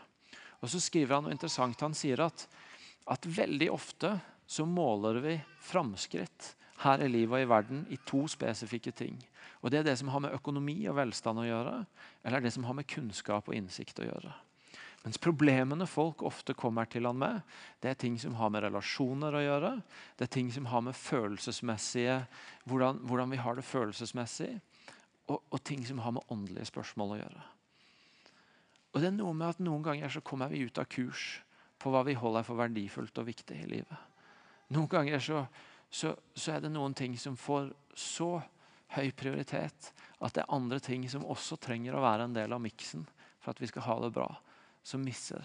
Og 0.63 0.71
så 0.71 0.79
skriver 0.79 1.17
Han 1.17 1.25
noe 1.27 1.35
interessant. 1.35 1.81
Han 1.83 1.97
sier 1.99 2.21
at, 2.23 2.45
at 3.11 3.27
veldig 3.27 3.71
ofte 3.75 4.13
så 4.47 4.63
måler 4.69 5.19
vi 5.25 5.33
framskritt 5.67 6.53
her 6.85 7.03
i 7.05 7.09
livet 7.11 7.37
og 7.37 7.43
i 7.45 7.49
verden 7.49 7.83
i 7.93 7.99
to 8.09 8.25
spesifikke 8.29 8.93
ting. 8.97 9.19
Og 9.61 9.71
Det 9.71 9.81
er 9.81 9.89
det 9.89 9.99
som 9.99 10.09
har 10.09 10.23
med 10.25 10.35
økonomi 10.35 10.79
og 10.89 10.97
velstand 10.97 11.43
å 11.43 11.49
gjøre, 11.49 11.75
eller 12.25 12.41
det 12.41 12.53
som 12.53 12.65
har 12.65 12.77
med 12.77 12.89
kunnskap 12.89 13.49
og 13.49 13.55
innsikt 13.55 14.01
å 14.01 14.09
gjøre. 14.09 14.33
Mens 15.01 15.17
problemene 15.17 15.87
folk 15.89 16.23
ofte 16.29 16.53
kommer 16.53 16.85
til 16.85 17.07
han 17.09 17.17
med, 17.21 17.41
det 17.81 17.91
er 17.91 18.01
ting 18.01 18.19
som 18.21 18.35
har 18.37 18.51
med 18.53 18.67
relasjoner 18.67 19.33
å 19.33 19.45
gjøre. 19.45 19.71
Det 20.17 20.27
er 20.27 20.35
ting 20.35 20.51
som 20.53 20.69
har 20.69 20.83
med 20.85 20.97
følelsesmessige, 20.97 22.19
hvordan, 22.69 23.01
hvordan 23.09 23.33
vi 23.33 23.41
har 23.41 23.57
det 23.57 23.65
følelsesmessig. 23.65 24.51
Og, 25.31 25.39
og, 25.39 25.61
ting 25.65 25.87
som 25.87 26.03
har 26.03 26.13
med 26.13 26.27
åndelige 26.29 26.69
spørsmål 26.69 27.15
å 27.15 27.19
gjøre. 27.21 27.43
Og 28.91 29.01
det 29.01 29.09
er 29.09 29.15
noe 29.15 29.33
med 29.37 29.53
at 29.55 29.61
Noen 29.63 29.85
ganger 29.87 30.11
så 30.11 30.21
kommer 30.27 30.51
vi 30.51 30.65
ut 30.67 30.81
av 30.83 30.89
kurs 30.91 31.39
på 31.81 31.93
hva 31.95 32.03
vi 32.05 32.17
holder 32.19 32.45
for 32.45 32.59
verdifullt 32.59 33.21
og 33.23 33.29
viktig 33.29 33.57
i 33.63 33.69
livet. 33.71 34.09
Noen 34.75 34.91
ganger 34.91 35.23
så, 35.23 35.45
så, 35.91 36.15
så 36.35 36.55
er 36.55 36.65
det 36.65 36.73
noen 36.73 36.95
ting 36.95 37.17
som 37.19 37.37
får 37.39 37.73
så 37.99 38.37
høy 38.95 39.11
prioritet 39.15 39.91
at 40.21 40.35
det 40.37 40.43
er 40.45 40.55
andre 40.55 40.79
ting 40.83 41.07
som 41.11 41.27
også 41.27 41.59
trenger 41.63 41.97
å 41.97 42.05
være 42.05 42.29
en 42.29 42.37
del 42.37 42.53
av 42.55 42.63
miksen 42.63 43.05
for 43.41 43.53
at 43.53 43.63
vi 43.63 43.69
skal 43.71 43.87
ha 43.87 43.97
det 44.05 44.13
bra 44.15 44.29
som 44.87 45.03
misser. 45.05 45.43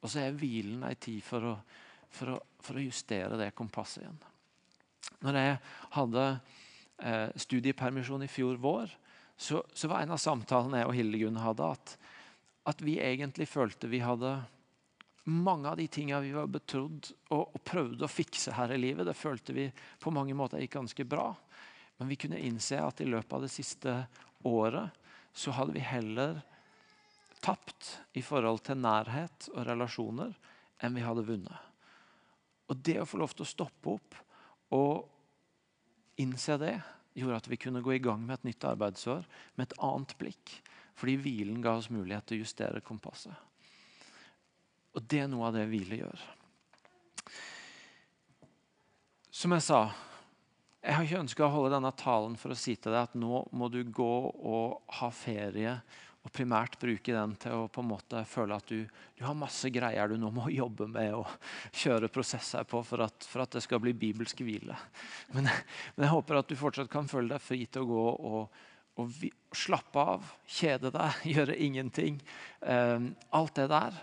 Og 0.00 0.10
så 0.10 0.22
er 0.22 0.36
hvilen 0.36 0.84
ei 0.88 0.96
tid 1.00 1.20
for 1.24 1.46
å, 1.50 1.54
for, 2.12 2.36
å, 2.36 2.40
for 2.62 2.78
å, 2.78 2.84
justere 2.84 3.38
det 3.40 3.52
kompasset 3.56 4.04
igjen. 4.04 4.20
Når 5.24 5.38
jeg 5.40 5.56
hadde 5.96 6.24
eh, 6.30 7.28
studiepermisjon 7.44 8.24
i 8.24 8.30
fjor 8.30 8.60
vår, 8.60 8.92
så, 9.40 9.62
så, 9.72 9.88
var 9.88 10.04
en 10.04 10.14
av 10.16 10.20
samtalene 10.20 10.82
jeg 10.82 10.88
og 10.88 10.96
Hildegunn 10.96 11.40
hadde, 11.40 11.68
at, 11.76 11.94
at, 12.68 12.82
vi 12.84 12.98
egentlig 13.00 13.48
følte 13.48 13.88
vi 13.88 14.02
hadde 14.04 14.34
mange 15.30 15.70
av 15.70 15.76
de 15.78 15.86
tingene 15.88 16.22
vi 16.24 16.32
var 16.34 16.50
betrodd 16.50 17.10
og, 17.30 17.54
og, 17.54 17.60
prøvde 17.66 18.06
å 18.06 18.10
fikse 18.10 18.54
her 18.56 18.72
i 18.74 18.80
livet, 18.80 19.06
det 19.08 19.16
følte 19.18 19.54
vi 19.56 19.68
på 20.02 20.12
mange 20.14 20.36
måter 20.36 20.62
gikk 20.62 20.78
ganske 20.78 21.06
bra. 21.08 21.30
Men 22.00 22.10
vi 22.10 22.18
kunne 22.20 22.40
innse 22.40 22.80
at 22.82 23.02
i 23.02 23.08
løpet 23.08 23.36
av 23.36 23.44
det 23.44 23.52
siste 23.52 23.96
året 24.48 24.96
så 25.36 25.54
hadde 25.54 25.76
vi 25.76 25.84
heller 25.84 26.40
tapt 27.40 28.00
i 28.16 28.22
forhold 28.24 28.64
til 28.66 28.80
nærhet 28.80 29.50
og 29.54 29.64
relasjoner 29.68 30.32
enn 30.84 30.96
vi 30.96 31.04
hadde 31.04 31.26
vunnet. 31.28 31.68
Og 32.70 32.78
Det 32.78 33.00
å 33.00 33.08
få 33.08 33.20
lov 33.20 33.34
til 33.34 33.44
å 33.44 33.50
stoppe 33.50 33.96
opp 33.96 34.16
og 34.76 36.20
innse 36.22 36.56
det, 36.60 36.76
gjorde 37.18 37.40
at 37.40 37.48
vi 37.50 37.58
kunne 37.58 37.82
gå 37.82 37.96
i 37.96 38.02
gang 38.02 38.22
med 38.22 38.38
et 38.38 38.50
nytt 38.50 38.66
arbeidsår 38.68 39.24
med 39.58 39.66
et 39.66 39.78
annet 39.82 40.14
blikk. 40.20 40.52
Fordi 41.00 41.16
hvilen 41.18 41.62
ga 41.64 41.74
oss 41.78 41.90
mulighet 41.90 42.28
til 42.28 42.38
å 42.38 42.44
justere 42.44 42.82
kompasset. 42.84 43.34
Og 45.00 45.08
det 45.08 45.22
er 45.24 45.32
noe 45.32 45.48
av 45.48 45.56
det 45.56 45.64
hvile 45.70 46.02
gjør. 46.02 46.22
Som 49.32 49.54
jeg 49.56 49.64
sa, 49.64 49.78
jeg 50.84 50.92
har 50.92 51.06
ikke 51.06 51.22
ønska 51.22 51.46
å 51.46 51.54
holde 51.54 51.72
denne 51.72 51.92
talen 51.96 52.34
for 52.36 52.52
å 52.52 52.58
si 52.58 52.74
til 52.76 52.92
deg 52.92 53.06
at 53.08 53.16
nå 53.16 53.46
må 53.56 53.70
du 53.72 53.80
gå 53.88 54.12
og 54.28 54.96
ha 54.98 55.08
ferie 55.14 55.78
og 56.20 56.32
primært 56.36 56.76
bruke 56.76 57.14
den 57.14 57.32
til 57.40 57.62
å 57.62 57.68
på 57.72 57.80
en 57.80 57.88
måte 57.94 58.20
føle 58.28 58.58
at 58.60 58.68
du, 58.68 58.84
du 59.16 59.22
har 59.24 59.38
masse 59.38 59.70
greier 59.72 60.10
du 60.10 60.18
nå 60.20 60.28
må 60.36 60.50
jobbe 60.60 60.90
med 60.92 61.14
og 61.16 61.30
kjøre 61.72 62.12
prosesser 62.12 62.68
på 62.68 62.82
for 62.84 63.06
at, 63.06 63.24
for 63.24 63.46
at 63.46 63.56
det 63.56 63.64
skal 63.64 63.80
bli 63.80 63.94
bibelsk 63.96 64.44
hvile. 64.44 64.76
Men, 65.32 65.48
men, 65.48 66.04
jeg 66.04 66.12
håper 66.12 66.42
at 66.42 66.52
du 66.52 66.58
fortsatt 66.60 66.92
kan 66.92 67.08
føle 67.08 67.32
deg 67.32 67.44
fri 67.44 67.62
til 67.64 67.86
å 67.86 67.90
gå 67.94 68.06
og, 68.34 68.62
og, 69.00 69.24
slappe 69.56 70.04
av, 70.16 70.28
kjede 70.60 70.92
deg, 70.92 71.24
gjøre 71.38 71.56
ingenting. 71.56 72.20
Um, 72.60 73.14
alt 73.40 73.56
det 73.56 73.70
der. 73.72 73.96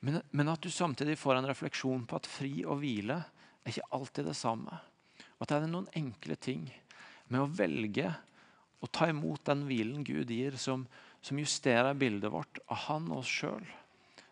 Men, 0.00 0.20
men, 0.30 0.48
at 0.48 0.62
du 0.62 0.70
samtidig 0.70 1.18
får 1.18 1.40
en 1.40 1.48
refleksjon 1.50 2.04
på 2.06 2.18
at 2.18 2.28
fri 2.30 2.52
og 2.64 2.80
hvile 2.82 3.18
er 3.18 3.72
ikke 3.72 3.90
alltid 3.98 4.28
det 4.30 4.36
samme. 4.38 4.78
Og 5.38 5.44
at 5.44 5.50
det 5.50 5.58
er 5.58 5.70
noen 5.72 5.90
enkle 5.98 6.36
ting 6.38 6.68
med 7.28 7.42
å 7.42 7.50
velge 7.50 8.12
å 8.78 8.86
ta 8.86 9.08
imot 9.10 9.42
den 9.48 9.64
hvilen 9.66 10.04
Gud 10.06 10.30
gir, 10.30 10.54
som, 10.60 10.86
som 11.20 11.38
justerer 11.40 11.98
bildet 11.98 12.30
vårt 12.30 12.60
av 12.70 12.84
han 12.86 13.10
og 13.10 13.24
oss 13.24 13.32
sjøl. 13.40 13.66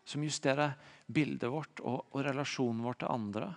Som 0.06 0.22
justerer 0.22 0.76
bildet 1.06 1.50
vårt 1.50 1.82
og, 1.82 2.04
og, 2.12 2.20
relasjonen 2.26 2.84
vår 2.86 3.00
til 3.00 3.10
andre. 3.10 3.50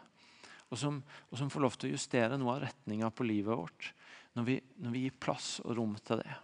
Og 0.69 0.81
som, 0.81 1.01
og 1.29 1.37
som, 1.37 1.49
får 1.53 1.65
lov 1.65 1.77
til 1.77 1.91
å 1.91 1.97
justere 1.97 2.37
noe 2.37 2.55
av 2.57 2.63
retninga 2.65 3.09
på 3.13 3.25
livet 3.25 3.57
vårt 3.57 3.91
når 4.37 4.45
vi, 4.45 4.55
når 4.81 4.93
vi, 4.93 5.03
gir 5.05 5.21
plass 5.21 5.57
og 5.63 5.75
rom 5.77 5.95
til 6.05 6.21
det. 6.21 6.35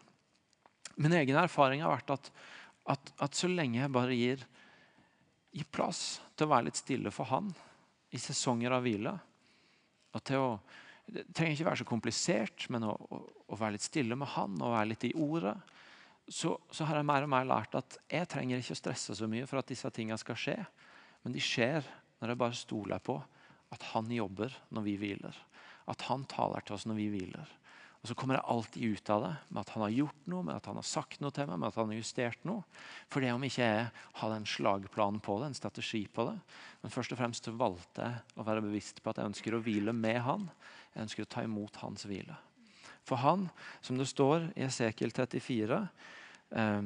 Min 1.01 1.13
egen 1.13 1.37
erfaring 1.37 1.83
har 1.83 1.93
vært 1.93 2.15
at, 2.15 2.31
at, 2.93 3.11
at 3.21 3.37
så 3.37 3.49
lenge 3.49 3.81
jeg 3.81 3.93
bare 3.93 4.17
gir, 4.17 4.45
gir, 5.55 5.67
plass 5.71 6.19
til 6.35 6.47
å 6.47 6.53
være 6.53 6.67
litt 6.69 6.81
stille 6.81 7.13
for 7.15 7.31
Han 7.31 7.53
i 8.11 8.19
sesonger 8.21 8.75
av 8.75 8.83
hvile 8.85 9.15
og 10.15 10.23
til 10.23 10.43
å, 10.43 10.49
Det 11.05 11.25
trenger 11.35 11.53
ikke 11.53 11.67
være 11.67 11.79
så 11.81 11.87
komplisert, 11.87 12.67
men 12.73 12.85
å, 12.87 12.93
å, 12.95 13.17
å 13.51 13.57
være 13.59 13.75
litt 13.75 13.87
stille 13.87 14.15
med 14.17 14.31
Han 14.35 14.59
og 14.61 14.75
være 14.75 14.91
litt 14.93 15.07
i 15.09 15.15
ordet 15.15 15.55
så, 16.27 16.55
så, 16.71 16.85
har 16.85 16.97
jeg 16.97 17.05
mer 17.05 17.25
og 17.25 17.29
mer 17.29 17.45
lært 17.45 17.75
at 17.77 17.97
jeg 18.09 18.29
trenger 18.31 18.61
ikke 18.61 18.73
å 18.73 18.79
stresse 18.79 19.15
så 19.17 19.27
mye 19.29 19.45
for 19.49 19.61
at 19.61 19.69
disse 19.69 19.89
tingene 19.93 20.17
skal 20.17 20.39
skje. 20.39 20.55
Men 21.21 21.35
de 21.35 21.43
skjer 21.43 21.85
når 22.17 22.31
jeg 22.31 22.39
bare 22.41 22.57
stoler 22.57 23.03
på 23.03 23.19
at 23.75 23.85
han 23.91 24.09
jobber 24.09 24.53
når 24.73 24.87
vi 24.87 24.95
hviler. 25.01 25.37
At 25.91 26.07
han 26.09 26.25
taler 26.29 26.65
til 26.65 26.77
oss 26.77 26.87
når 26.89 26.97
vi 26.97 27.07
hviler. 27.13 27.51
Og 28.05 28.09
Så 28.11 28.13
kommer 28.13 28.37
jeg 28.37 28.45
alltid 28.53 28.83
ut 28.93 29.09
av 29.09 29.23
det 29.23 29.31
med 29.49 29.59
at 29.63 29.69
han 29.73 29.81
har 29.81 29.93
gjort 29.95 30.27
noe, 30.29 30.45
med 30.45 30.59
at 30.59 30.67
han 30.69 30.77
har 30.77 30.85
sagt 30.85 31.23
noe 31.23 31.33
til 31.33 31.47
meg, 31.49 31.57
med 31.57 31.71
at 31.71 31.79
han 31.81 31.89
har 31.89 31.97
justert 31.97 32.43
noe. 32.45 32.61
For 33.09 33.25
det 33.25 33.31
om 33.33 33.45
ikke 33.47 33.65
jeg 33.65 33.87
hadde 34.19 34.35
en 34.37 34.45
slagplan 34.45 35.17
på 35.25 35.39
det, 35.41 35.47
en 35.49 35.57
strategi 35.57 36.03
på 36.13 36.27
det. 36.27 36.35
Men 36.83 36.93
først 36.93 37.15
og 37.15 37.17
fremst 37.17 37.49
valgte 37.57 38.05
jeg 38.05 38.37
å 38.37 38.45
være 38.45 38.61
bevisst 38.67 39.01
på 39.01 39.09
at 39.09 39.23
jeg 39.23 39.31
ønsker 39.31 39.57
å 39.57 39.63
hvile 39.65 39.97
med 39.97 40.21
han. 40.21 40.45
Jeg 40.93 41.07
ønsker 41.07 41.25
å 41.25 41.31
ta 41.33 41.47
imot 41.49 41.81
hans 41.81 42.05
hvile. 42.05 42.37
For 43.09 43.25
han, 43.25 43.49
som 43.81 43.97
det 43.97 44.05
står 44.13 44.51
i 44.53 44.67
Esekiel 44.69 45.09
34, 45.09 45.81
eh, 46.61 46.79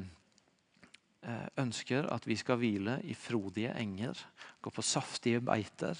eh, 1.27 1.45
ønsker 1.59 2.07
at 2.15 2.31
vi 2.31 2.39
skal 2.39 2.63
hvile 2.63 3.01
i 3.03 3.11
frodige 3.27 3.75
enger, 3.75 4.23
gå 4.63 4.71
på 4.71 4.87
saftige 4.95 5.43
beiter. 5.43 5.99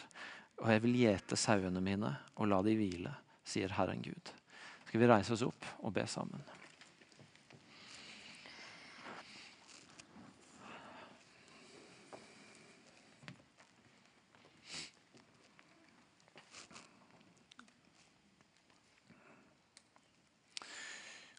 Og 0.64 0.72
jeg 0.72 0.88
vil 0.88 1.00
gjete 1.04 1.44
sauene 1.44 1.84
mine 1.84 2.16
og 2.38 2.54
la 2.56 2.64
de 2.64 2.80
hvile, 2.80 3.20
sier 3.44 3.76
Herren 3.76 4.08
Gud. 4.08 4.39
Skal 4.90 5.04
vi 5.04 5.08
reise 5.08 5.36
oss 5.36 5.44
opp 5.46 5.66
og 5.86 5.92
be 5.94 6.02
sammen? 6.10 6.42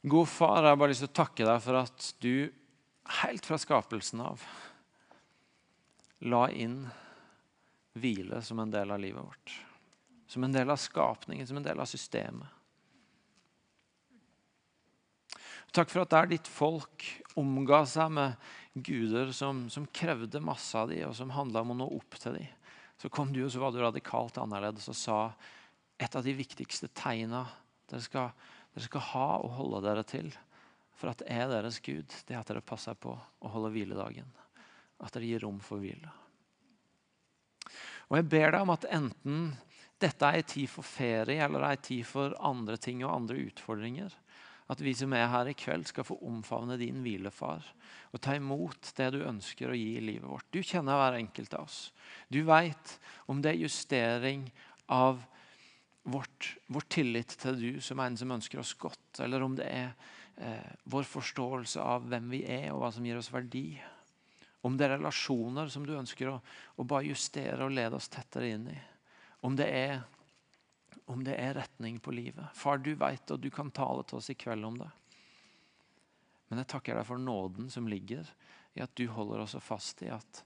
God 0.03 0.29
far, 0.31 0.63
jeg 0.63 0.71
har 0.71 0.79
bare 0.79 0.93
lyst 0.95 1.03
til 1.03 1.11
å 1.11 1.19
takke 1.19 1.51
deg 1.51 1.59
for 1.67 1.81
at 1.81 2.07
du 2.23 2.47
helt 3.19 3.51
fra 3.51 3.59
skapelsen 3.59 4.23
av 4.23 4.47
la 6.31 6.45
inn 6.55 6.85
hvile 7.99 8.39
som 8.47 8.63
en 8.63 8.71
del 8.71 8.95
av 8.95 9.03
livet 9.03 9.27
vårt. 9.27 9.59
Som 10.31 10.47
en 10.47 10.55
del 10.55 10.71
av 10.71 10.79
skapningen, 10.79 11.51
som 11.51 11.59
en 11.59 11.67
del 11.67 11.83
av 11.83 11.91
systemet. 11.91 12.60
Takk 15.71 15.93
for 15.93 16.03
at 16.03 16.13
der 16.13 16.31
ditt 16.33 16.49
folk 16.51 17.05
omga 17.39 17.85
seg 17.87 18.11
med 18.17 18.51
guder 18.75 19.31
som, 19.35 19.69
som 19.71 19.87
krevde 19.95 20.43
masse 20.43 20.75
av 20.79 20.91
dem, 20.91 21.05
og 21.09 21.15
som 21.17 21.31
handla 21.35 21.63
om 21.63 21.75
å 21.75 21.81
nå 21.83 21.89
opp 22.01 22.19
til 22.19 22.41
dem, 22.41 22.49
så 23.01 23.11
kom 23.13 23.31
du 23.33 23.45
og 23.45 23.53
så 23.53 23.63
var 23.63 23.73
du 23.73 23.81
radikalt 23.81 24.39
annerledes 24.43 24.91
og 24.91 24.99
sa 24.99 25.19
et 26.01 26.17
av 26.17 26.25
de 26.27 26.35
viktigste 26.37 26.91
tegna 26.97 27.45
dere 27.91 28.03
skal 28.05 28.33
dere 28.75 28.87
skal 28.87 29.07
ha 29.13 29.29
og 29.43 29.55
holde 29.59 29.83
dere 29.87 30.05
til 30.07 30.31
for 31.01 31.11
at 31.11 31.23
det 31.23 31.33
er 31.33 31.49
deres 31.49 31.81
Gud, 31.83 32.13
det 32.27 32.35
er 32.35 32.43
at 32.43 32.51
dere 32.51 32.63
passer 32.65 32.97
på 32.99 33.15
å 33.17 33.51
holde 33.55 33.73
hviledagen. 33.73 34.29
At 35.01 35.15
dere 35.17 35.31
gir 35.31 35.41
rom 35.47 35.57
for 35.65 35.81
hvile. 35.81 36.13
Og 38.11 38.19
Jeg 38.19 38.27
ber 38.29 38.53
deg 38.53 38.61
om 38.61 38.73
at 38.75 38.85
enten 38.91 39.39
dette 40.01 40.29
er 40.29 40.41
en 40.41 40.51
tid 40.51 40.69
for 40.69 40.85
ferie 40.85 41.41
eller 41.45 41.65
en 41.65 41.81
tid 41.81 42.05
for 42.09 42.35
andre 42.37 42.77
ting 42.81 43.01
og 43.05 43.15
andre 43.15 43.39
utfordringer, 43.47 44.13
at 44.71 44.83
vi 44.83 44.93
som 44.95 45.13
er 45.17 45.31
her 45.33 45.51
i 45.51 45.57
kveld, 45.59 45.89
skal 45.91 46.07
få 46.07 46.17
omfavne 46.27 46.79
din 46.81 47.01
hvilefar 47.03 47.65
og 48.11 48.23
ta 48.23 48.35
imot 48.39 48.93
det 48.99 49.09
du 49.15 49.21
ønsker 49.23 49.71
å 49.71 49.77
gi 49.79 49.97
i 49.99 50.03
livet 50.03 50.27
vårt. 50.27 50.47
Du 50.51 50.63
kjenner 50.63 50.99
hver 50.99 51.19
enkelt 51.21 51.55
av 51.59 51.69
oss. 51.69 51.81
Du 52.31 52.43
veit 52.47 52.97
om 53.31 53.43
det 53.43 53.53
er 53.53 53.63
justering 53.65 54.49
av 54.91 55.23
vårt, 56.03 56.57
vår 56.67 56.87
tillit 56.91 57.37
til 57.39 57.59
du 57.61 57.81
som 57.85 58.01
en 58.03 58.19
som 58.19 58.35
ønsker 58.35 58.63
oss 58.63 58.75
godt, 58.79 59.21
eller 59.23 59.45
om 59.47 59.55
det 59.59 59.69
er 59.69 59.93
eh, 60.41 60.75
vår 60.91 61.07
forståelse 61.07 61.83
av 61.83 62.07
hvem 62.11 62.31
vi 62.35 62.45
er, 62.47 62.71
og 62.73 62.83
hva 62.83 62.93
som 62.95 63.07
gir 63.07 63.21
oss 63.21 63.31
verdi. 63.33 63.75
Om 64.67 64.77
det 64.77 64.89
er 64.89 64.97
relasjoner 64.99 65.71
som 65.73 65.87
du 65.87 65.95
ønsker 65.97 66.33
å, 66.33 66.39
å 66.77 66.87
bare 66.89 67.09
justere 67.09 67.65
og 67.65 67.77
lede 67.77 67.97
oss 67.97 68.11
tettere 68.13 68.51
inn 68.57 68.67
i. 68.73 68.79
Om 69.47 69.55
det, 69.57 69.69
er, 69.71 70.03
om 71.11 71.25
det 71.27 71.35
er 71.39 71.57
retning 71.59 71.99
på 72.03 72.15
livet. 72.15 72.53
Far, 72.55 72.79
du 72.79 72.93
vet, 72.95 73.31
og 73.35 73.43
du 73.43 73.51
kan 73.53 73.73
tale 73.75 74.05
til 74.07 74.21
oss 74.21 74.31
i 74.31 74.39
kveld 74.39 74.67
om 74.67 74.79
det. 74.79 74.91
Men 76.49 76.63
jeg 76.63 76.71
takker 76.73 76.99
deg 76.99 77.07
for 77.07 77.23
nåden 77.23 77.71
som 77.71 77.89
ligger 77.91 78.27
i 78.79 78.83
at 78.83 78.95
du 78.99 79.07
holder 79.11 79.45
oss 79.45 79.57
fast 79.63 80.03
i 80.07 80.11
at, 80.15 80.43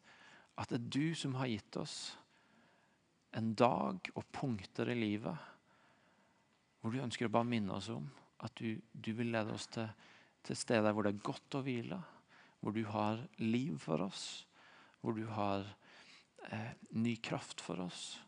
at 0.60 0.70
det 0.72 0.80
er 0.80 0.90
du 0.96 1.16
som 1.16 1.36
har 1.40 1.50
gitt 1.52 1.76
oss 1.80 1.96
en 3.34 3.52
dag 3.58 4.10
og 4.14 4.24
punkter 4.32 4.92
i 4.92 4.96
livet 4.96 5.50
hvor 6.80 6.92
du 6.92 7.00
ønsker 7.00 7.26
å 7.26 7.32
bare 7.32 7.48
minne 7.48 7.72
oss 7.72 7.88
om 7.92 8.04
at 8.44 8.52
du, 8.60 8.76
du 8.92 9.14
vil 9.16 9.32
lede 9.32 9.54
oss 9.56 9.66
til, 9.72 9.88
til 10.44 10.58
steder 10.58 10.92
hvor 10.92 11.06
det 11.06 11.14
er 11.14 11.24
godt 11.24 11.56
å 11.56 11.62
hvile. 11.64 11.96
Hvor 12.60 12.76
du 12.76 12.82
har 12.92 13.22
liv 13.40 13.78
for 13.80 14.04
oss. 14.04 14.44
Hvor 15.00 15.16
du 15.16 15.24
har 15.32 15.64
eh, 16.52 16.74
ny 16.92 17.16
kraft 17.24 17.64
for 17.64 17.80
oss. 17.86 18.18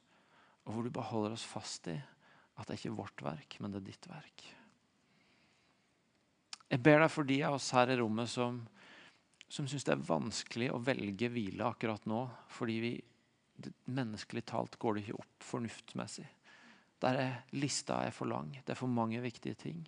Og 0.65 0.73
hvor 0.73 0.87
du 0.87 0.93
bare 0.93 1.11
holder 1.11 1.37
oss 1.37 1.45
fast 1.45 1.93
i 1.93 1.99
at 2.57 2.67
det 2.67 2.75
er 2.75 2.81
ikke 2.81 2.99
vårt 2.99 3.25
verk, 3.25 3.59
men 3.61 3.73
det 3.73 3.83
er 3.83 3.89
ditt 3.91 4.09
verk. 4.11 4.47
Jeg 6.67 6.83
ber 6.83 7.05
deg 7.05 7.13
for 7.13 7.29
de 7.29 7.37
av 7.47 7.59
oss 7.59 7.69
her 7.77 7.93
i 7.93 7.99
rommet 8.01 8.31
som, 8.31 8.59
som 9.47 9.69
syns 9.71 9.87
det 9.87 9.95
er 9.95 10.09
vanskelig 10.09 10.73
å 10.75 10.81
velge 10.83 11.29
hvile 11.31 11.69
akkurat 11.69 12.09
nå, 12.11 12.25
fordi 12.51 12.79
vi, 12.83 12.95
menneskelig 13.93 14.43
talt 14.51 14.79
går 14.81 14.97
det 14.97 15.05
ikke 15.05 15.21
opp 15.21 15.47
fornuftsmessig. 15.53 16.27
Der 17.05 17.21
er 17.21 17.37
lista 17.55 18.01
er 18.07 18.15
for 18.17 18.29
lang. 18.29 18.51
Det 18.65 18.73
er 18.73 18.81
for 18.81 18.91
mange 18.91 19.21
viktige 19.23 19.59
ting. 19.61 19.85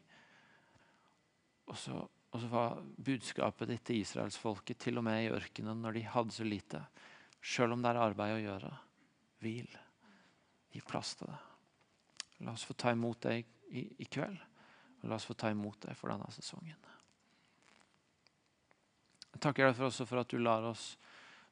Og 1.68 1.76
så, 1.76 1.98
og 2.04 2.40
så 2.40 2.52
var 2.52 2.78
budskapet 3.04 3.72
ditt 3.72 3.84
til 3.88 4.02
israelsfolket, 4.04 4.78
til 4.84 5.00
og 5.00 5.08
med 5.08 5.24
i 5.24 5.32
ørkenen, 5.32 5.82
når 5.82 5.98
de 5.98 6.06
hadde 6.12 6.36
så 6.36 6.46
lite. 6.46 6.84
Selv 7.40 7.74
om 7.74 7.82
det 7.82 7.92
er 7.92 8.02
arbeid 8.04 8.36
å 8.36 8.42
gjøre, 8.44 8.72
hvil. 9.42 9.76
Gi 10.74 10.84
plass 10.84 11.16
til 11.16 11.32
det. 11.32 11.47
La 12.46 12.54
oss 12.54 12.66
få 12.68 12.76
ta 12.78 12.92
imot 12.94 13.20
deg 13.26 13.46
i, 13.70 13.84
i 13.98 14.06
kveld. 14.06 14.38
Og 15.02 15.10
la 15.10 15.18
oss 15.18 15.26
få 15.28 15.36
ta 15.38 15.50
imot 15.54 15.80
deg 15.86 15.96
for 15.98 16.12
denne 16.12 16.28
sesongen. 16.34 16.78
Jeg 19.28 19.42
takker 19.44 19.68
deg 19.68 19.76
for 19.78 19.90
også 19.90 20.06
for 20.08 20.22
at 20.22 20.32
du 20.32 20.40
lar 20.40 20.66
oss 20.66 20.92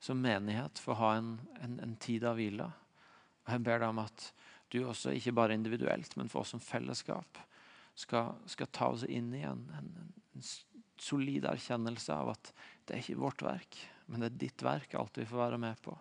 som 0.03 0.20
menighet 0.20 0.78
få 0.82 0.97
ha 0.99 1.14
en, 1.18 1.37
en, 1.62 1.78
en 1.82 1.97
tid 2.03 2.24
av 2.26 2.39
hvile. 2.39 2.66
Og 3.47 3.53
jeg 3.55 3.64
ber 3.66 3.82
deg 3.82 3.93
om 3.93 4.03
at 4.03 4.30
du 4.74 4.80
også, 4.82 5.14
ikke 5.14 5.34
bare 5.37 5.55
individuelt, 5.55 6.16
men 6.18 6.30
for 6.30 6.43
oss 6.43 6.53
som 6.55 6.62
fellesskap, 6.62 7.39
skal, 7.97 8.34
skal 8.51 8.70
ta 8.74 8.91
oss 8.93 9.07
inn 9.09 9.30
i 9.37 9.45
en, 9.47 9.62
en, 9.78 9.93
solid 11.01 11.45
erkjennelse 11.45 12.12
av 12.12 12.30
at 12.32 12.51
det 12.89 12.95
er 12.95 13.03
ikke 13.03 13.20
vårt 13.20 13.43
verk, 13.45 13.76
men 14.09 14.22
det 14.22 14.30
er 14.30 14.39
ditt 14.41 14.62
verk 14.64 14.95
alt 14.97 15.18
vi 15.20 15.26
får 15.28 15.43
være 15.43 15.59
med 15.61 15.80
på. 15.84 15.93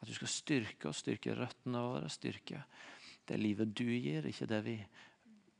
At 0.00 0.06
du 0.06 0.14
skal 0.14 0.30
styrke 0.30 0.90
oss, 0.90 1.00
styrke 1.02 1.34
røttene 1.34 1.82
våre, 1.82 2.10
styrke 2.12 2.62
det 3.30 3.38
livet 3.38 3.74
du 3.78 3.86
gir, 3.86 4.26
ikke 4.26 4.48
det 4.50 4.60
vi 4.66 4.76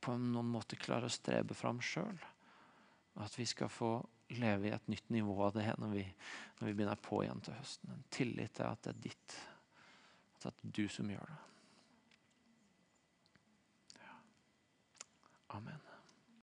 på 0.01 0.15
noen 0.19 0.49
måte 0.51 0.79
klarer 0.79 1.07
å 1.07 1.13
strebe 1.13 1.55
fram 1.55 1.79
sjøl. 1.83 2.17
At 3.21 3.37
vi 3.37 3.45
skal 3.47 3.71
få 3.71 3.93
leve 4.39 4.69
i 4.69 4.73
et 4.75 4.89
nytt 4.91 5.09
nivå 5.13 5.35
av 5.45 5.55
det 5.55 5.67
når 5.79 5.93
vi, 5.93 6.03
når 6.59 6.67
vi 6.67 6.73
begynner 6.73 6.99
på 7.03 7.21
igjen 7.23 7.43
til 7.43 7.57
høsten. 7.57 7.93
En 7.93 8.03
tillit 8.13 8.55
til 8.57 8.67
at 8.67 8.83
det 8.83 8.93
er 8.93 8.99
ditt. 9.07 9.37
At 10.41 10.47
det 10.47 10.53
er 10.55 10.75
du 10.79 10.83
som 10.89 11.11
gjør 11.11 11.31
det. 11.31 11.39
Ja. 14.01 14.19
Amen. 15.59 15.90